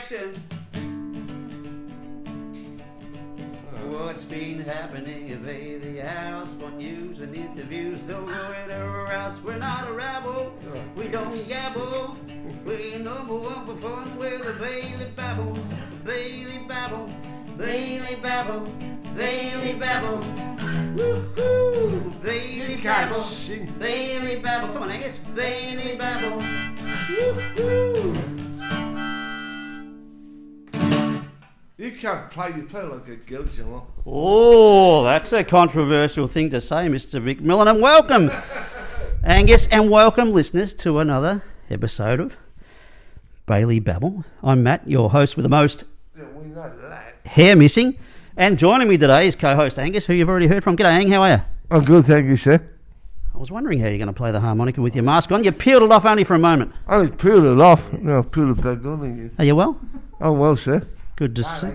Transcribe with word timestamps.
action. 0.00 0.32
What's 3.90 4.24
been 4.24 4.60
happening 4.60 5.30
at 5.30 5.42
the 5.42 5.98
house 5.98 6.54
for 6.58 6.70
news 6.70 7.20
and 7.20 7.36
interviews? 7.36 7.98
Don't 8.08 8.24
go 8.24 8.32
anywhere 8.32 9.12
else. 9.12 9.38
We're 9.44 9.58
not 9.58 9.90
a 9.90 9.92
rabble. 9.92 10.54
We 10.96 11.08
don't 11.08 11.46
gabble. 11.46 12.16
We're 12.64 12.98
number 12.98 13.34
one 13.34 13.66
for 13.66 13.76
fun. 13.76 14.16
We're 14.16 14.38
the 14.38 14.54
Bailey 14.58 15.06
Babble. 15.14 15.58
Bailey 16.06 16.64
Babble. 16.66 17.12
Bailey 17.58 18.16
Babble. 18.22 18.72
Bailey 19.14 19.74
Babble. 19.74 20.24
Woohoo! 20.96 22.22
Bailey 22.22 22.76
Babble. 22.82 23.78
Bailey 23.78 24.36
Babble. 24.40 24.72
Come 24.72 24.82
on, 24.84 24.90
Angus. 24.92 25.18
Bailey 25.18 25.96
Babble. 25.96 26.40
Woohoo! 27.10 28.29
You 31.80 31.92
can't 31.92 32.30
play 32.30 32.52
You 32.54 32.64
play 32.64 32.82
like 32.82 33.08
a 33.08 33.16
girl, 33.16 33.46
you 33.56 33.64
know. 33.64 33.86
Oh, 34.04 35.02
that's 35.02 35.32
a 35.32 35.42
controversial 35.42 36.28
thing 36.28 36.50
to 36.50 36.60
say, 36.60 36.88
Mr. 36.88 37.22
McMillan. 37.24 37.70
And 37.70 37.80
welcome, 37.80 38.30
Angus, 39.24 39.66
and 39.68 39.88
welcome, 39.88 40.34
listeners, 40.34 40.74
to 40.74 40.98
another 40.98 41.42
episode 41.70 42.20
of 42.20 42.36
Bailey 43.46 43.80
Babble. 43.80 44.26
I'm 44.42 44.62
Matt, 44.62 44.86
your 44.86 45.08
host 45.08 45.38
with 45.38 45.44
the 45.44 45.48
most 45.48 45.84
Yeah, 46.14 46.24
we 46.34 46.48
know 46.48 46.70
that. 46.90 47.14
hair 47.24 47.56
missing. 47.56 47.96
And 48.36 48.58
joining 48.58 48.86
me 48.86 48.98
today 48.98 49.26
is 49.26 49.34
co 49.34 49.56
host 49.56 49.78
Angus, 49.78 50.04
who 50.04 50.12
you've 50.12 50.28
already 50.28 50.48
heard 50.48 50.62
from. 50.62 50.76
G'day, 50.76 51.00
Ang, 51.00 51.08
how 51.10 51.22
are 51.22 51.30
you? 51.30 51.40
I'm 51.70 51.84
good, 51.86 52.04
thank 52.04 52.28
you, 52.28 52.36
sir. 52.36 52.60
I 53.34 53.38
was 53.38 53.50
wondering 53.50 53.80
how 53.80 53.88
you're 53.88 53.96
going 53.96 54.08
to 54.08 54.12
play 54.12 54.32
the 54.32 54.40
harmonica 54.40 54.82
with 54.82 54.94
your 54.94 55.04
mask 55.04 55.32
on. 55.32 55.44
You 55.44 55.52
peeled 55.52 55.84
it 55.84 55.92
off 55.92 56.04
only 56.04 56.24
for 56.24 56.34
a 56.34 56.38
moment. 56.38 56.74
I 56.86 56.96
only 56.96 57.10
peeled 57.10 57.46
it 57.46 57.58
off. 57.58 57.90
Now 57.94 58.18
I've 58.18 58.30
peeled 58.30 58.58
it 58.58 58.62
back 58.62 58.84
on 58.84 59.02
again. 59.02 59.30
Are 59.38 59.46
you 59.46 59.56
well? 59.56 59.80
Oh, 60.20 60.34
well, 60.34 60.56
sir. 60.56 60.86
Good 61.20 61.36
to 61.36 61.44
see. 61.44 61.68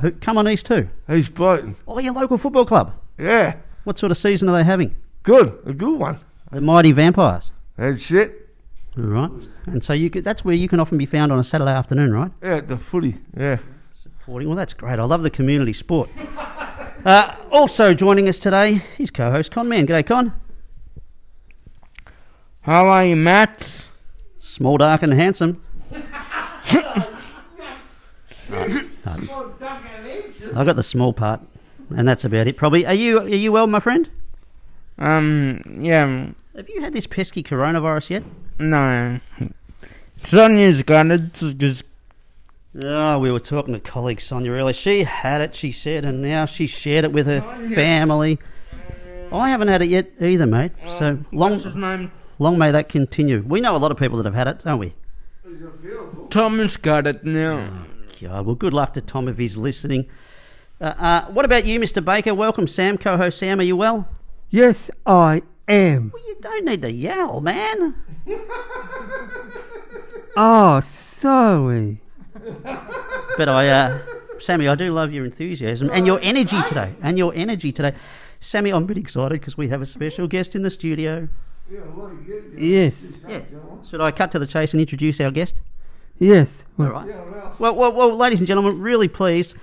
Who, 0.00 0.10
come 0.10 0.36
on, 0.36 0.48
East 0.48 0.66
too. 0.66 0.88
He's 1.06 1.28
Brighton. 1.28 1.76
Oh, 1.86 2.00
your 2.00 2.12
local 2.12 2.36
football 2.38 2.64
club. 2.64 2.92
Yeah, 3.16 3.54
What 3.84 4.00
sort 4.00 4.10
of 4.10 4.18
season 4.18 4.48
are 4.48 4.56
they 4.56 4.64
having? 4.64 4.96
good. 5.22 5.56
A 5.64 5.72
good 5.72 5.96
one. 6.00 6.18
The 6.50 6.60
Mighty 6.60 6.90
Vampires. 6.90 7.52
That's 7.76 8.10
it. 8.10 8.48
All 8.98 9.04
right. 9.04 9.30
And 9.66 9.84
so 9.84 9.92
you 9.92 10.10
could, 10.10 10.24
that's 10.24 10.44
where 10.44 10.56
you 10.56 10.66
can 10.68 10.80
often 10.80 10.98
be 10.98 11.06
found 11.06 11.30
on 11.30 11.38
a 11.38 11.44
Saturday 11.44 11.70
afternoon, 11.70 12.12
right? 12.12 12.32
Yeah, 12.42 12.60
the 12.62 12.76
footy. 12.78 13.18
Yeah. 13.36 13.58
Supporting. 13.94 14.48
Well, 14.48 14.56
that's 14.56 14.74
great. 14.74 14.98
I 14.98 15.04
love 15.04 15.22
the 15.22 15.30
community 15.30 15.72
sport. 15.72 16.10
Uh, 17.02 17.34
also 17.50 17.94
joining 17.94 18.28
us 18.28 18.38
today 18.38 18.82
is 18.98 19.10
co-host 19.10 19.50
Con 19.50 19.66
Man. 19.70 19.86
G'day, 19.86 20.04
Con. 20.06 20.34
How 22.60 22.86
are 22.88 23.06
you, 23.06 23.16
Matt? 23.16 23.86
Small, 24.38 24.76
dark, 24.76 25.02
and 25.02 25.14
handsome. 25.14 25.62
I 30.54 30.64
got 30.64 30.76
the 30.76 30.82
small 30.82 31.12
part, 31.12 31.40
and 31.94 32.08
that's 32.08 32.24
about 32.24 32.46
it. 32.46 32.56
Probably. 32.56 32.86
Are 32.86 32.94
you? 32.94 33.20
Are 33.20 33.28
you 33.28 33.52
well, 33.52 33.66
my 33.66 33.80
friend? 33.80 34.08
Um, 34.98 35.78
yeah, 35.80 36.28
Have 36.56 36.68
you 36.68 36.82
had 36.82 36.92
this 36.92 37.06
pesky 37.06 37.42
coronavirus 37.42 38.10
yet? 38.10 38.22
no. 38.58 39.20
Sonia's 40.22 40.82
got 40.82 41.06
it. 41.10 41.32
Just 41.32 41.84
Oh, 42.78 43.18
we 43.18 43.32
were 43.32 43.40
talking 43.40 43.74
to 43.74 43.80
colleague 43.80 44.20
Sonia 44.20 44.52
earlier. 44.52 44.72
She 44.74 45.02
had 45.04 45.40
it, 45.40 45.56
she 45.56 45.72
said, 45.72 46.04
and 46.04 46.22
now 46.22 46.44
she 46.44 46.66
shared 46.68 47.04
it 47.04 47.12
with 47.12 47.26
her 47.26 47.40
family. 47.74 48.38
I 49.32 49.50
haven't 49.50 49.68
had 49.68 49.82
it 49.82 49.88
yet 49.88 50.10
either, 50.20 50.46
mate. 50.46 50.72
So 50.88 51.18
long, 51.32 51.52
what's 51.52 51.64
his 51.64 51.76
name? 51.76 52.12
long 52.38 52.58
may 52.58 52.70
that 52.70 52.88
continue. 52.88 53.42
We 53.46 53.60
know 53.60 53.74
a 53.74 53.78
lot 53.78 53.90
of 53.90 53.96
people 53.96 54.18
that 54.18 54.24
have 54.26 54.34
had 54.34 54.46
it, 54.46 54.64
don't 54.64 54.78
we? 54.78 54.94
Thomas 56.30 56.76
got 56.76 57.06
it 57.06 57.24
now. 57.24 57.86
God, 58.20 58.44
well, 58.44 58.54
good 58.54 58.74
luck 58.74 58.92
to 58.94 59.00
Tom 59.00 59.28
if 59.28 59.38
he's 59.38 59.56
listening. 59.56 60.06
Uh, 60.80 60.84
uh, 60.98 61.24
what 61.26 61.44
about 61.46 61.64
you, 61.64 61.80
Mr. 61.80 62.04
Baker? 62.04 62.34
Welcome, 62.34 62.66
Sam, 62.66 62.98
co-host 62.98 63.38
Sam. 63.38 63.60
Are 63.60 63.62
you 63.62 63.76
well? 63.76 64.08
Yes, 64.50 64.90
I 65.06 65.42
am. 65.68 66.10
Well, 66.12 66.22
you 66.28 66.36
don't 66.40 66.66
need 66.66 66.82
to 66.82 66.90
yell, 66.90 67.40
man. 67.40 67.94
Oh, 70.36 70.80
sorry. 70.84 72.00
But 73.38 73.48
I, 73.48 73.68
uh, 73.68 73.98
Sammy, 74.38 74.68
I 74.68 74.74
do 74.74 74.92
love 74.92 75.12
your 75.12 75.24
enthusiasm 75.24 75.88
and 75.90 76.06
your 76.06 76.18
energy 76.22 76.60
today. 76.64 76.94
And 77.02 77.16
your 77.16 77.32
energy 77.34 77.72
today. 77.72 77.94
Sammy, 78.38 78.70
I'm 78.70 78.82
a 78.82 78.86
bit 78.86 78.98
excited 78.98 79.40
because 79.40 79.56
we 79.56 79.68
have 79.68 79.80
a 79.80 79.86
special 79.86 80.26
guest 80.28 80.54
in 80.54 80.62
the 80.62 80.70
studio. 80.70 81.28
Yes, 81.70 83.20
Yeah. 83.26 83.28
Yes. 83.28 83.88
Should 83.88 84.00
I 84.00 84.10
cut 84.10 84.30
to 84.32 84.38
the 84.38 84.46
chase 84.46 84.74
and 84.74 84.80
introduce 84.80 85.20
our 85.20 85.30
guest? 85.30 85.60
Yes. 86.20 86.64
All 86.78 86.86
Well, 86.86 86.92
right. 86.92 87.58
Well, 87.58 87.74
well, 87.74 87.92
well, 87.92 88.16
ladies 88.16 88.38
and 88.38 88.46
gentlemen, 88.46 88.80
really 88.80 89.08
pleased 89.08 89.56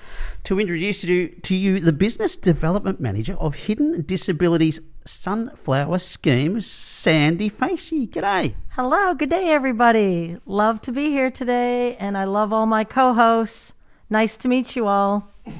to 0.44 0.60
introduce 0.60 1.02
to 1.02 1.08
you, 1.08 1.28
to 1.30 1.56
you 1.56 1.80
the 1.80 1.94
Business 1.94 2.36
Development 2.36 3.00
Manager 3.00 3.36
of 3.36 3.56
Hidden 3.56 4.04
Disabilities 4.06 4.82
Sunflower 5.06 6.00
Scheme, 6.00 6.60
Sandy 6.62 7.48
Facey. 7.50 8.08
G'day. 8.08 8.56
Hello, 8.72 9.14
good 9.14 9.30
day, 9.30 9.50
everybody. 9.50 10.38
Love 10.46 10.82
to 10.82 10.92
be 10.92 11.10
here 11.10 11.32
today, 11.32 11.96
and 11.96 12.18
I 12.18 12.26
love 12.26 12.52
all 12.52 12.66
my 12.66 12.84
co 12.84 13.14
hosts. 13.14 13.74
Nice 14.10 14.36
to 14.38 14.48
meet 14.48 14.76
you 14.76 14.88
all. 14.88 15.32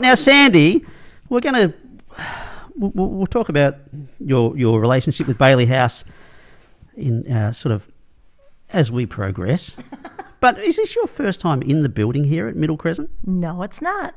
Now, 0.00 0.14
Sandy, 0.16 0.84
we're 1.28 1.40
going 1.40 1.54
to 1.54 1.74
we'll, 2.76 2.90
we'll 2.94 3.08
we'll 3.08 3.26
talk 3.26 3.48
about 3.48 3.76
your 4.18 4.56
your 4.56 4.80
relationship 4.80 5.26
with 5.28 5.38
Bailey 5.38 5.66
House 5.66 6.04
in 6.96 7.30
uh, 7.30 7.52
sort 7.52 7.72
of 7.72 7.88
as 8.72 8.90
we 8.90 9.06
progress. 9.06 9.76
but 10.40 10.58
is 10.58 10.76
this 10.76 10.94
your 10.94 11.06
first 11.06 11.40
time 11.40 11.62
in 11.62 11.82
the 11.82 11.88
building 11.88 12.24
here 12.24 12.48
at 12.48 12.56
Middle 12.56 12.76
Crescent? 12.76 13.10
No, 13.24 13.62
it's 13.62 13.82
not. 13.82 14.14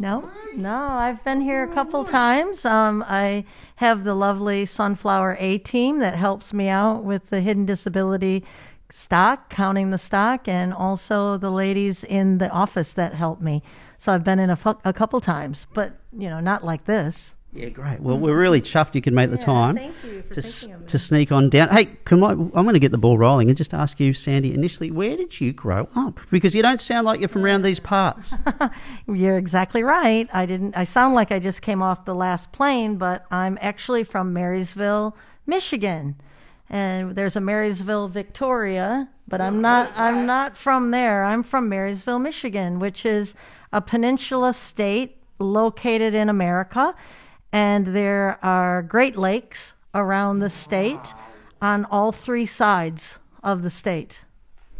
No, 0.00 0.30
no, 0.54 0.76
I've 0.76 1.24
been 1.24 1.40
here 1.40 1.64
a 1.64 1.74
couple 1.74 2.04
times. 2.04 2.64
Um, 2.64 3.04
I 3.08 3.44
have 3.76 4.04
the 4.04 4.14
lovely 4.14 4.64
Sunflower 4.64 5.36
A 5.40 5.58
team 5.58 5.98
that 5.98 6.14
helps 6.14 6.54
me 6.54 6.68
out 6.68 7.02
with 7.02 7.30
the 7.30 7.40
hidden 7.40 7.66
disability 7.66 8.44
stock, 8.90 9.50
counting 9.50 9.90
the 9.90 9.98
stock, 9.98 10.46
and 10.46 10.72
also 10.72 11.36
the 11.36 11.50
ladies 11.50 12.04
in 12.04 12.38
the 12.38 12.48
office 12.50 12.92
that 12.92 13.14
help 13.14 13.40
me. 13.40 13.60
So 13.98 14.12
I've 14.12 14.22
been 14.22 14.38
in 14.38 14.50
a, 14.50 14.56
fu- 14.56 14.78
a 14.84 14.92
couple 14.92 15.20
times, 15.20 15.66
but 15.74 15.98
you 16.16 16.30
know, 16.30 16.38
not 16.38 16.64
like 16.64 16.84
this. 16.84 17.34
Yeah, 17.52 17.70
great. 17.70 18.00
Well, 18.00 18.18
we're 18.18 18.38
really 18.38 18.60
chuffed 18.60 18.94
you 18.94 19.02
could 19.02 19.14
make 19.14 19.30
the 19.30 19.38
time 19.38 19.76
thank 19.76 19.94
you 20.04 20.17
to, 20.32 20.38
s- 20.40 20.60
thinking 20.60 20.74
of 20.74 20.80
me. 20.82 20.86
to 20.88 20.98
sneak 20.98 21.32
on 21.32 21.50
down. 21.50 21.68
Hey, 21.68 21.86
can 22.04 22.22
I, 22.22 22.30
I'm 22.30 22.48
going 22.50 22.74
to 22.74 22.78
get 22.78 22.92
the 22.92 22.98
ball 22.98 23.18
rolling 23.18 23.48
and 23.48 23.56
just 23.56 23.72
ask 23.74 23.98
you, 24.00 24.14
Sandy, 24.14 24.52
initially, 24.54 24.90
where 24.90 25.16
did 25.16 25.40
you 25.40 25.52
grow 25.52 25.88
up? 25.94 26.20
Because 26.30 26.54
you 26.54 26.62
don't 26.62 26.80
sound 26.80 27.04
like 27.06 27.20
you're 27.20 27.28
from 27.28 27.44
around 27.44 27.62
these 27.62 27.80
parts. 27.80 28.34
You're 29.08 29.38
exactly 29.38 29.82
right. 29.82 30.28
I 30.32 30.46
didn't. 30.46 30.76
I 30.76 30.84
sound 30.84 31.14
like 31.14 31.32
I 31.32 31.38
just 31.38 31.62
came 31.62 31.82
off 31.82 32.04
the 32.04 32.14
last 32.14 32.52
plane, 32.52 32.96
but 32.96 33.24
I'm 33.30 33.58
actually 33.60 34.04
from 34.04 34.32
Marysville, 34.32 35.16
Michigan, 35.46 36.16
and 36.70 37.14
there's 37.16 37.36
a 37.36 37.40
Marysville, 37.40 38.08
Victoria, 38.08 39.08
but 39.26 39.40
I'm 39.40 39.60
not. 39.60 39.90
I'm 39.96 40.26
not 40.26 40.56
from 40.56 40.90
there. 40.90 41.24
I'm 41.24 41.42
from 41.42 41.68
Marysville, 41.68 42.18
Michigan, 42.18 42.78
which 42.78 43.06
is 43.06 43.34
a 43.72 43.80
peninsula 43.80 44.52
state 44.52 45.16
located 45.38 46.14
in 46.14 46.28
America, 46.28 46.94
and 47.52 47.86
there 47.88 48.38
are 48.44 48.82
Great 48.82 49.16
Lakes 49.16 49.74
around 49.94 50.38
the 50.40 50.50
state 50.50 51.14
on 51.60 51.84
all 51.90 52.12
three 52.12 52.46
sides 52.46 53.18
of 53.42 53.62
the 53.62 53.70
state 53.70 54.22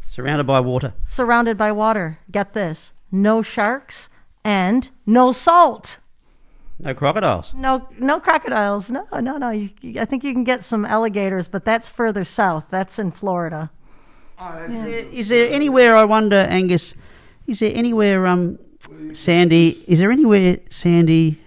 Surrounded 0.04 0.46
by 0.46 0.60
water. 0.60 0.94
surrounded 1.04 1.56
by 1.56 1.70
water. 1.72 2.18
Get 2.30 2.52
this 2.54 2.92
no 3.10 3.42
sharks 3.42 4.08
and 4.44 4.90
no 5.06 5.32
salt. 5.32 5.98
No 6.80 6.94
crocodiles. 6.94 7.52
No, 7.54 7.88
no 7.98 8.20
crocodiles. 8.20 8.88
No, 8.90 9.06
no, 9.20 9.36
no. 9.36 9.50
You, 9.50 9.70
you- 9.80 10.00
I 10.00 10.04
think 10.04 10.22
you 10.24 10.32
can 10.32 10.44
get 10.44 10.62
some 10.62 10.84
alligators, 10.84 11.48
but 11.48 11.64
that's 11.64 11.88
further 11.88 12.24
south. 12.24 12.66
That's 12.70 12.98
in 12.98 13.10
Florida. 13.10 13.70
Is, 14.40 14.84
there, 14.84 15.04
is 15.10 15.28
there 15.30 15.46
anywhere, 15.50 15.96
I 15.96 16.04
wonder, 16.04 16.36
Angus, 16.36 16.94
is 17.48 17.58
there 17.58 17.72
anywhere, 17.74 18.24
um, 18.28 18.58
Sandy, 19.12 19.82
is 19.88 19.98
there 19.98 20.12
anywhere, 20.12 20.58
Sandy, 20.70 21.40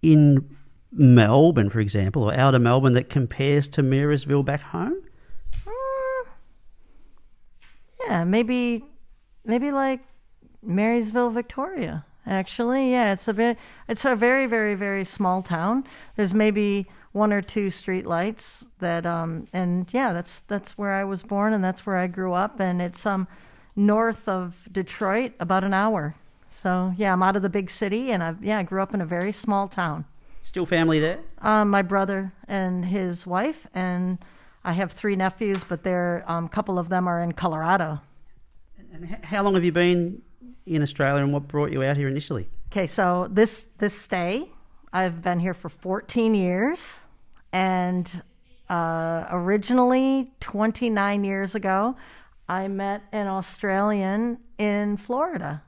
in 0.00 0.48
Melbourne, 0.92 1.70
for 1.70 1.80
example, 1.80 2.24
or 2.24 2.34
outer 2.34 2.58
Melbourne 2.58 2.94
that 2.94 3.08
compares 3.08 3.68
to 3.68 3.82
Marysville 3.82 4.42
back 4.42 4.60
home? 4.60 5.02
Mm, 5.64 6.26
yeah, 8.06 8.24
maybe, 8.24 8.84
maybe 9.44 9.70
like 9.70 10.00
Marysville, 10.62 11.30
Victoria. 11.30 12.04
Actually, 12.26 12.90
yeah, 12.90 13.12
it's 13.12 13.28
a 13.28 13.34
bit. 13.34 13.56
It's 13.88 14.04
a 14.04 14.14
very, 14.14 14.46
very, 14.46 14.74
very 14.74 15.04
small 15.04 15.42
town. 15.42 15.84
There's 16.16 16.34
maybe 16.34 16.86
one 17.12 17.32
or 17.32 17.42
two 17.42 17.70
street 17.70 18.06
lights 18.06 18.64
that, 18.78 19.06
um, 19.06 19.48
and 19.52 19.88
yeah, 19.92 20.12
that's 20.12 20.42
that's 20.42 20.76
where 20.76 20.92
I 20.92 21.04
was 21.04 21.22
born 21.22 21.52
and 21.52 21.64
that's 21.64 21.86
where 21.86 21.96
I 21.96 22.06
grew 22.06 22.34
up, 22.34 22.60
and 22.60 22.82
it's 22.82 23.06
um 23.06 23.26
north 23.74 24.28
of 24.28 24.68
Detroit, 24.70 25.32
about 25.40 25.64
an 25.64 25.72
hour. 25.72 26.14
So 26.50 26.94
yeah, 26.96 27.12
I'm 27.12 27.22
out 27.22 27.36
of 27.36 27.42
the 27.42 27.48
big 27.48 27.70
city, 27.70 28.12
and 28.12 28.22
I 28.22 28.34
yeah, 28.40 28.58
I 28.58 28.62
grew 28.64 28.82
up 28.82 28.92
in 28.92 29.00
a 29.00 29.06
very 29.06 29.32
small 29.32 29.66
town. 29.66 30.04
Still 30.42 30.66
family 30.66 31.00
there? 31.00 31.20
Um, 31.38 31.70
my 31.70 31.82
brother 31.82 32.32
and 32.48 32.86
his 32.86 33.26
wife, 33.26 33.66
and 33.74 34.18
I 34.64 34.72
have 34.72 34.92
three 34.92 35.16
nephews, 35.16 35.64
but 35.64 35.84
they're 35.84 36.24
um, 36.26 36.46
a 36.46 36.48
couple 36.48 36.78
of 36.78 36.88
them 36.88 37.06
are 37.06 37.22
in 37.22 37.32
Colorado. 37.32 38.00
And 38.92 39.06
how 39.24 39.42
long 39.42 39.54
have 39.54 39.64
you 39.64 39.72
been 39.72 40.22
in 40.66 40.82
Australia, 40.82 41.22
and 41.22 41.32
what 41.32 41.46
brought 41.46 41.72
you 41.72 41.82
out 41.82 41.96
here 41.96 42.08
initially? 42.08 42.48
Okay, 42.72 42.86
so 42.86 43.28
this 43.30 43.64
this 43.78 43.94
stay, 43.94 44.50
I've 44.92 45.22
been 45.22 45.40
here 45.40 45.54
for 45.54 45.68
14 45.68 46.34
years, 46.34 47.00
and 47.52 48.22
uh, 48.68 49.26
originally 49.30 50.32
29 50.40 51.24
years 51.24 51.54
ago, 51.54 51.96
I 52.48 52.68
met 52.68 53.02
an 53.12 53.26
Australian 53.26 54.38
in 54.58 54.96
Florida. 54.96 55.62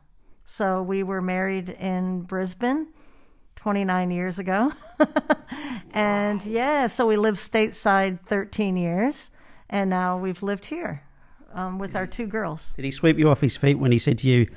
So 0.45 0.83
we 0.83 1.03
were 1.03 1.23
married 1.23 1.69
in 1.71 2.23
Brisbane 2.23 2.89
29 3.63 4.11
years 4.11 4.41
ago, 4.41 4.73
and 5.95 6.45
yeah, 6.45 6.89
so 6.89 7.07
we 7.07 7.17
lived 7.17 7.39
stateside 7.39 8.19
13 8.27 8.77
years, 8.77 9.31
and 9.71 9.89
now 9.89 10.19
we've 10.19 10.43
lived 10.43 10.67
here 10.67 11.03
um, 11.55 11.79
with 11.79 11.95
our 11.95 12.07
two 12.07 12.27
girls. 12.27 12.73
Did 12.73 12.85
he 12.85 12.91
sweep 12.91 13.19
you 13.19 13.29
off 13.31 13.41
his 13.41 13.57
feet 13.57 13.79
when 13.79 13.93
he 13.93 14.01
said 14.01 14.19
to 14.19 14.29
you, 14.29 14.49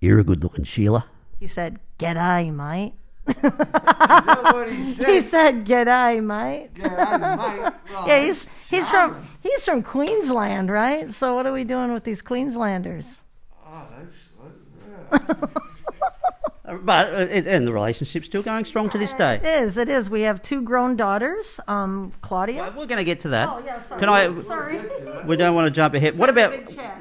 "You're 0.00 0.18
a 0.18 0.24
good-looking 0.24 0.64
Sheila"? 0.64 1.06
He 1.38 1.46
said, 1.46 1.78
"G'day, 2.00 2.52
mate." 2.52 2.94
Is 3.28 3.36
that 3.36 4.50
what 4.52 4.68
he 4.70 4.84
said? 4.92 5.08
He 5.08 5.20
said, 5.20 5.64
"G'day, 5.64 6.20
mate." 6.22 6.70
Yeah, 6.76 7.36
mate. 7.38 7.72
Oh, 7.96 8.06
Yeah, 8.08 8.24
he's 8.24 8.48
he's 8.68 8.88
charming. 8.88 9.14
from 9.22 9.28
he's 9.42 9.64
from 9.64 9.82
Queensland, 9.84 10.68
right? 10.70 11.14
So 11.14 11.36
what 11.36 11.46
are 11.46 11.52
we 11.52 11.62
doing 11.62 11.92
with 11.92 12.02
these 12.02 12.20
Queenslanders? 12.20 13.20
Oh, 13.64 13.86
that's 13.96 14.24
yeah. 15.22 15.46
Uh, 16.66 16.74
But 16.76 17.12
uh, 17.14 17.16
and 17.18 17.66
the 17.66 17.72
relationship's 17.72 18.26
still 18.26 18.42
going 18.42 18.64
strong 18.64 18.88
to 18.90 18.98
this 18.98 19.12
day. 19.12 19.40
is. 19.44 19.76
It 19.76 19.88
is. 19.88 20.08
We 20.08 20.22
have 20.22 20.40
two 20.42 20.62
grown 20.62 20.96
daughters. 20.96 21.60
Um, 21.68 22.12
Claudia. 22.22 22.58
Well, 22.58 22.70
we're 22.76 22.86
going 22.86 22.98
to 22.98 23.04
get 23.04 23.20
to 23.20 23.28
that. 23.30 23.48
Oh 23.48 23.62
yeah, 23.64 23.78
sorry. 23.80 24.00
Can 24.00 24.08
I? 24.08 24.40
Sorry. 24.40 24.80
We 25.26 25.36
don't 25.36 25.54
want 25.54 25.66
to 25.66 25.70
jump 25.70 25.94
ahead. 25.94 26.18
What 26.18 26.28
about? 26.30 26.52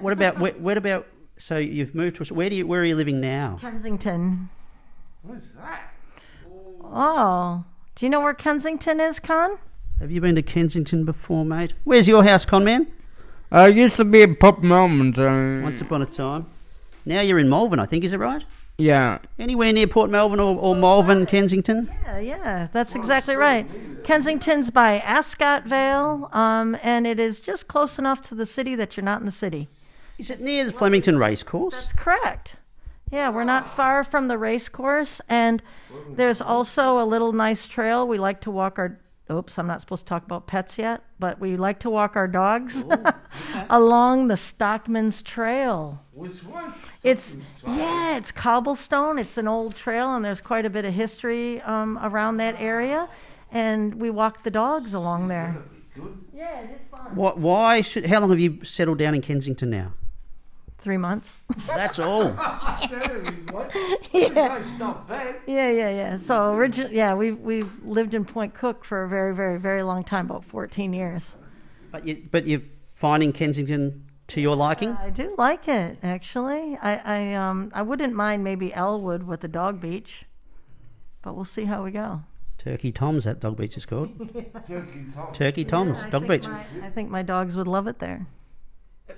What 0.02 0.14
about? 0.14 0.38
What, 0.40 0.60
what 0.60 0.78
about? 0.78 1.08
So 1.38 1.58
you've 1.58 1.96
moved 1.96 2.18
to. 2.24 2.34
Where 2.34 2.50
do 2.50 2.56
you? 2.56 2.68
Where 2.68 2.82
are 2.82 2.86
you 2.86 2.96
living 2.96 3.20
now? 3.22 3.58
Kensington. 3.62 4.50
What's 5.24 5.52
that? 5.52 5.94
Oh, 6.84 7.64
do 7.96 8.06
you 8.06 8.10
know 8.10 8.22
where 8.22 8.34
Kensington 8.34 9.00
is, 9.00 9.20
Con? 9.20 9.58
Have 10.00 10.12
you 10.12 10.20
been 10.22 10.36
to 10.36 10.42
Kensington 10.42 11.06
before, 11.06 11.46
mate? 11.46 11.74
Where's 11.86 12.08
your 12.08 12.24
house, 12.24 12.46
Conman? 12.46 12.88
I 13.52 13.68
used 13.68 13.96
to 13.98 14.06
be 14.06 14.22
in 14.22 14.36
Port 14.36 14.62
Melbourne, 14.64 15.14
so 15.14 15.62
Once 15.64 15.80
upon 15.82 16.02
a 16.02 16.06
time. 16.06 16.48
Now 17.06 17.22
you're 17.22 17.40
in 17.40 17.50
Malvern, 17.50 17.80
I 17.80 17.86
think. 17.86 18.04
Is 18.04 18.14
it 18.14 18.18
right? 18.18 18.44
Yeah. 18.78 19.20
Anywhere 19.38 19.72
near 19.74 19.88
Port 19.88 20.10
Melbourne 20.10 20.40
or, 20.40 20.58
or 20.58 20.76
Malvern, 20.76 21.26
Kensington? 21.26 21.90
Yeah, 22.06 22.20
yeah, 22.20 22.68
that's 22.72 22.96
exactly 22.96 23.36
right. 23.36 23.68
Kensington's 24.04 24.72
by 24.72 25.00
Ascot 25.00 25.66
Vale, 25.66 26.30
um, 26.34 26.78
and 26.84 27.08
it 27.08 27.20
is 27.20 27.40
just 27.40 27.68
close 27.68 27.98
enough 27.98 28.22
to 28.24 28.36
the 28.36 28.46
city 28.46 28.76
that 28.76 28.98
you're 28.98 29.04
not 29.04 29.20
in 29.20 29.26
the 29.26 29.32
city. 29.32 29.70
Is 30.18 30.30
it 30.30 30.40
near 30.40 30.66
the 30.66 30.72
Flemington 30.72 31.18
Racecourse? 31.18 31.74
That's 31.74 31.94
correct. 31.94 32.58
Yeah, 33.12 33.30
we're 33.30 33.44
not 33.44 33.70
far 33.70 34.04
from 34.04 34.28
the 34.28 34.40
racecourse, 34.40 35.22
and 35.30 35.62
there's 36.10 36.42
also 36.42 37.00
a 37.00 37.06
little 37.06 37.32
nice 37.32 37.68
trail. 37.68 38.08
We 38.08 38.18
like 38.18 38.42
to 38.42 38.52
walk 38.52 38.80
our. 38.80 39.00
Oops, 39.32 39.58
I'm 39.58 39.68
not 39.68 39.82
supposed 39.82 40.06
to 40.06 40.10
talk 40.10 40.26
about 40.26 40.48
pets 40.48 40.78
yet, 40.78 41.02
but 41.20 41.40
we 41.40 41.56
like 41.56 41.80
to 41.82 41.90
walk 41.90 42.16
our 42.16 42.28
dogs 42.28 42.84
along 43.70 44.28
the 44.28 44.36
Stockman's 44.36 45.22
Trail. 45.22 46.04
Which 46.12 46.44
one? 46.44 46.74
It's 47.04 47.36
yeah, 47.68 48.16
it's 48.16 48.32
cobblestone. 48.32 49.20
It's 49.20 49.38
an 49.38 49.48
old 49.48 49.76
trail, 49.76 50.16
and 50.16 50.24
there's 50.24 50.40
quite 50.40 50.66
a 50.66 50.70
bit 50.70 50.86
of 50.86 50.94
history 50.94 51.62
um, 51.62 52.00
around 52.02 52.38
that 52.38 52.56
area. 52.60 53.10
And 53.52 53.96
we 53.96 54.10
walk 54.10 54.44
the 54.44 54.52
dogs 54.52 54.94
along 54.94 55.28
there. 55.28 55.64
Good. 55.94 56.18
Yeah, 56.34 56.62
it 56.62 56.72
is 56.76 56.86
fun. 56.86 57.16
What, 57.16 57.38
why 57.38 57.82
should? 57.82 58.06
How 58.06 58.22
long 58.22 58.30
have 58.30 58.40
you 58.40 58.64
settled 58.64 58.98
down 58.98 59.14
in 59.14 59.22
Kensington 59.22 59.70
now? 59.70 59.94
Three 60.78 60.98
months. 60.98 61.38
That's 61.68 62.00
all. 62.00 62.24
yeah. 64.12 64.58
It's 64.58 64.80
not 64.80 65.08
bad. 65.08 65.36
Yeah, 65.46 65.72
yeah, 65.72 65.90
yeah. 65.90 66.18
So 66.18 66.54
originally, 66.54 66.96
yeah, 66.96 67.14
we've 67.14 67.40
we've 67.40 67.72
lived 67.86 68.14
in 68.14 68.26
Point 68.26 68.54
Cook 68.54 68.84
for 68.86 69.04
a 69.04 69.10
very, 69.10 69.36
very, 69.36 69.60
very 69.60 69.84
long 69.84 70.04
time, 70.04 70.26
about 70.30 70.46
14 70.46 70.94
years. 70.94 71.38
But 71.92 72.06
you, 72.08 72.24
but 72.32 72.48
you're 72.48 72.62
finding 72.96 73.34
Kensington 73.34 74.04
to 74.28 74.42
your 74.42 74.56
liking. 74.56 74.92
I 74.94 75.10
do 75.10 75.36
like 75.38 75.68
it 75.68 75.98
actually. 76.04 76.78
I, 76.82 76.96
I 76.96 77.34
um 77.34 77.72
I 77.74 77.82
wouldn't 77.82 78.14
mind 78.14 78.44
maybe 78.44 78.74
Elwood 78.74 79.24
with 79.24 79.42
the 79.42 79.48
dog 79.48 79.82
beach, 79.82 80.26
but 81.22 81.36
we'll 81.36 81.46
see 81.46 81.66
how 81.66 81.84
we 81.84 81.92
go. 81.92 82.22
Turkey 82.58 82.92
Tom's 82.92 83.26
that 83.26 83.40
dog 83.42 83.58
beach 83.58 83.76
is 83.78 83.86
called. 83.86 84.10
Turkey 84.68 85.06
Tom. 85.14 85.34
Turkey 85.34 85.66
Tom's 85.66 86.04
I 86.06 86.10
dog 86.10 86.28
beach. 86.28 86.48
my- 86.48 86.66
I 86.84 86.90
think 86.90 87.10
my 87.10 87.22
dogs 87.22 87.58
would 87.58 87.68
love 87.68 87.88
it 87.88 88.00
there. 88.00 88.28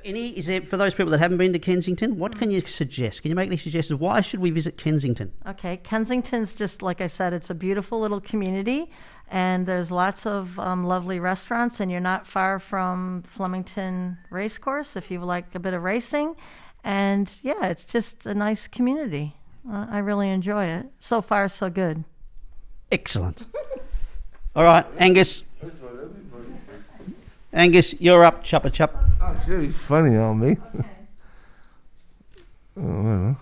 Any 0.04 0.30
is 0.30 0.48
there 0.48 0.62
for 0.62 0.78
those 0.78 0.96
people 0.96 1.12
that 1.12 1.20
haven't 1.20 1.38
been 1.38 1.54
to 1.54 1.60
Kensington? 1.60 2.18
What 2.18 2.38
can 2.40 2.50
you 2.50 2.62
suggest? 2.66 3.22
Can 3.22 3.30
you 3.30 3.36
make 3.36 3.48
any 3.48 3.58
suggestions? 3.58 4.00
Why 4.00 4.22
should 4.22 4.40
we 4.40 4.50
visit 4.50 4.78
Kensington? 4.78 5.32
Okay, 5.48 5.78
Kensington's 5.78 6.56
just 6.56 6.82
like 6.82 7.02
I 7.02 7.08
said, 7.08 7.34
it's 7.34 7.50
a 7.52 7.56
beautiful 7.56 8.00
little 8.00 8.20
community, 8.20 8.90
and 9.30 9.66
there's 9.66 9.92
lots 9.92 10.26
of 10.26 10.60
um, 10.60 10.86
lovely 10.86 11.20
restaurants, 11.20 11.80
and 11.80 11.92
you're 11.92 12.00
not 12.00 12.28
far 12.28 12.60
from 12.60 13.24
Flemington 13.24 14.18
Racecourse 14.30 14.96
if 14.96 15.10
you 15.10 15.20
like 15.20 15.54
a 15.56 15.60
bit 15.60 15.74
of 15.74 15.84
racing, 15.84 16.36
and 16.84 17.34
yeah, 17.42 17.66
it's 17.66 17.86
just 17.86 18.26
a 18.26 18.34
nice 18.34 18.68
community. 18.68 19.36
Uh, 19.70 19.88
I 19.90 19.98
really 19.98 20.30
enjoy 20.30 20.66
it. 20.66 20.88
So 21.00 21.22
far, 21.22 21.48
so 21.48 21.70
good. 21.70 22.04
Excellent. 22.92 23.46
All 24.56 24.64
right, 24.64 24.86
Angus. 25.00 25.42
That's 25.62 25.80
what 25.82 25.94
everybody 25.94 26.54
says. 26.68 27.16
Angus, 27.52 27.96
you're 28.00 28.24
up. 28.24 28.44
chopper 28.44 28.70
chup. 28.70 28.96
Oh, 29.22 29.36
it's 29.38 29.48
really 29.48 29.72
funny 29.72 30.16
on 30.16 30.40
me. 30.40 30.58
oh, 32.78 33.04
well. 33.04 33.38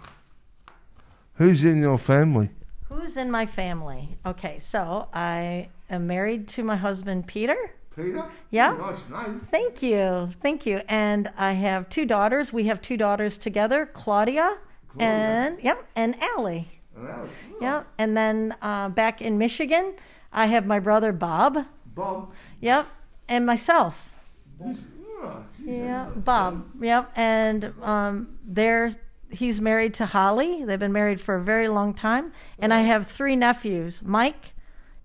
Who's 1.36 1.64
in 1.64 1.82
your 1.82 1.98
family? 1.98 2.50
Who's 2.94 3.18
in 3.18 3.32
my 3.32 3.46
family? 3.46 4.18
Okay, 4.26 4.60
so 4.60 5.08
I 5.14 5.70
am 5.90 6.06
married 6.08 6.48
to 6.50 6.64
my 6.64 6.76
husband 6.76 7.28
Peter. 7.28 7.58
Peter? 7.96 8.26
Yeah. 8.52 8.74
Nice 8.74 9.10
name. 9.10 9.40
Thank 9.40 9.82
you, 9.82 10.32
thank 10.42 10.66
you. 10.66 10.82
And 10.88 11.32
I 11.36 11.54
have 11.54 11.90
two 11.90 12.06
daughters. 12.06 12.54
We 12.54 12.66
have 12.66 12.82
two 12.82 12.96
daughters 12.96 13.38
together, 13.38 13.88
Claudia, 13.88 14.58
and 15.00 15.58
yep, 15.62 15.86
and 15.96 16.16
Allie. 16.22 16.70
And 16.96 17.08
Alex. 17.08 17.34
Yep. 17.60 17.88
And 17.98 18.16
then 18.16 18.56
uh, 18.62 18.90
back 18.90 19.22
in 19.22 19.38
Michigan, 19.38 19.96
I 20.32 20.46
have 20.48 20.66
my 20.66 20.80
brother 20.80 21.12
Bob. 21.12 21.66
Bob. 21.86 22.32
Yep. 22.62 22.88
And 23.28 23.46
myself. 23.46 24.14
Oh, 24.62 25.44
geez, 25.58 25.66
Yeah, 25.66 26.10
Bob. 26.16 26.66
Yep. 26.80 27.12
And 27.16 27.74
um, 27.82 28.38
they're 28.46 28.92
he's 29.34 29.60
married 29.60 29.94
to 29.96 30.06
Holly. 30.06 30.64
They've 30.64 30.80
been 30.80 30.94
married 30.94 31.20
for 31.20 31.36
a 31.36 31.42
very 31.42 31.68
long 31.68 31.94
time. 31.94 32.32
And 32.60 32.74
I 32.74 32.82
have 32.82 33.08
three 33.08 33.36
nephews: 33.36 34.02
Mike, 34.04 34.54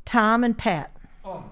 Tom, 0.04 0.44
and 0.44 0.56
Pat. 0.56 0.96
Oh, 1.24 1.44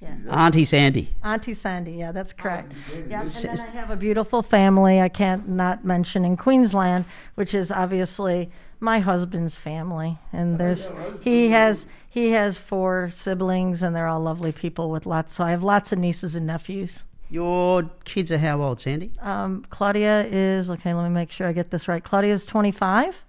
yeah. 0.00 0.14
Auntie 0.28 0.64
Sandy. 0.64 1.14
Auntie 1.24 1.54
Sandy. 1.54 1.92
Yeah, 1.92 2.12
that's 2.12 2.32
correct. 2.32 2.74
Sandy. 2.76 3.10
Yep. 3.10 3.22
And 3.22 3.30
then 3.30 3.60
I 3.60 3.70
have 3.70 3.90
a 3.90 3.96
beautiful 3.96 4.42
family. 4.42 5.00
I 5.00 5.08
can't 5.08 5.48
not 5.48 5.84
mention 5.84 6.24
in 6.24 6.36
Queensland, 6.36 7.06
which 7.34 7.54
is 7.54 7.72
obviously 7.72 8.50
my 8.78 8.98
husband's 8.98 9.56
family. 9.56 10.18
And 10.32 10.58
there's 10.58 10.92
he 11.22 11.50
has 11.50 11.86
he 12.08 12.32
has 12.32 12.58
four 12.58 13.10
siblings, 13.14 13.82
and 13.82 13.96
they're 13.96 14.06
all 14.06 14.20
lovely 14.20 14.52
people 14.52 14.90
with 14.90 15.06
lots. 15.06 15.34
So 15.34 15.44
I 15.44 15.50
have 15.50 15.64
lots 15.64 15.92
of 15.92 15.98
nieces 15.98 16.36
and 16.36 16.46
nephews. 16.46 17.04
Your 17.28 17.90
kids 18.04 18.30
are 18.30 18.38
how 18.38 18.62
old, 18.62 18.80
Sandy? 18.80 19.10
Um, 19.20 19.64
Claudia 19.68 20.24
is 20.24 20.70
okay. 20.70 20.94
Let 20.94 21.04
me 21.08 21.14
make 21.14 21.32
sure 21.32 21.46
I 21.46 21.52
get 21.52 21.70
this 21.70 21.88
right. 21.88 22.02
Claudia 22.02 22.32
is 22.32 22.46
25 22.46 23.24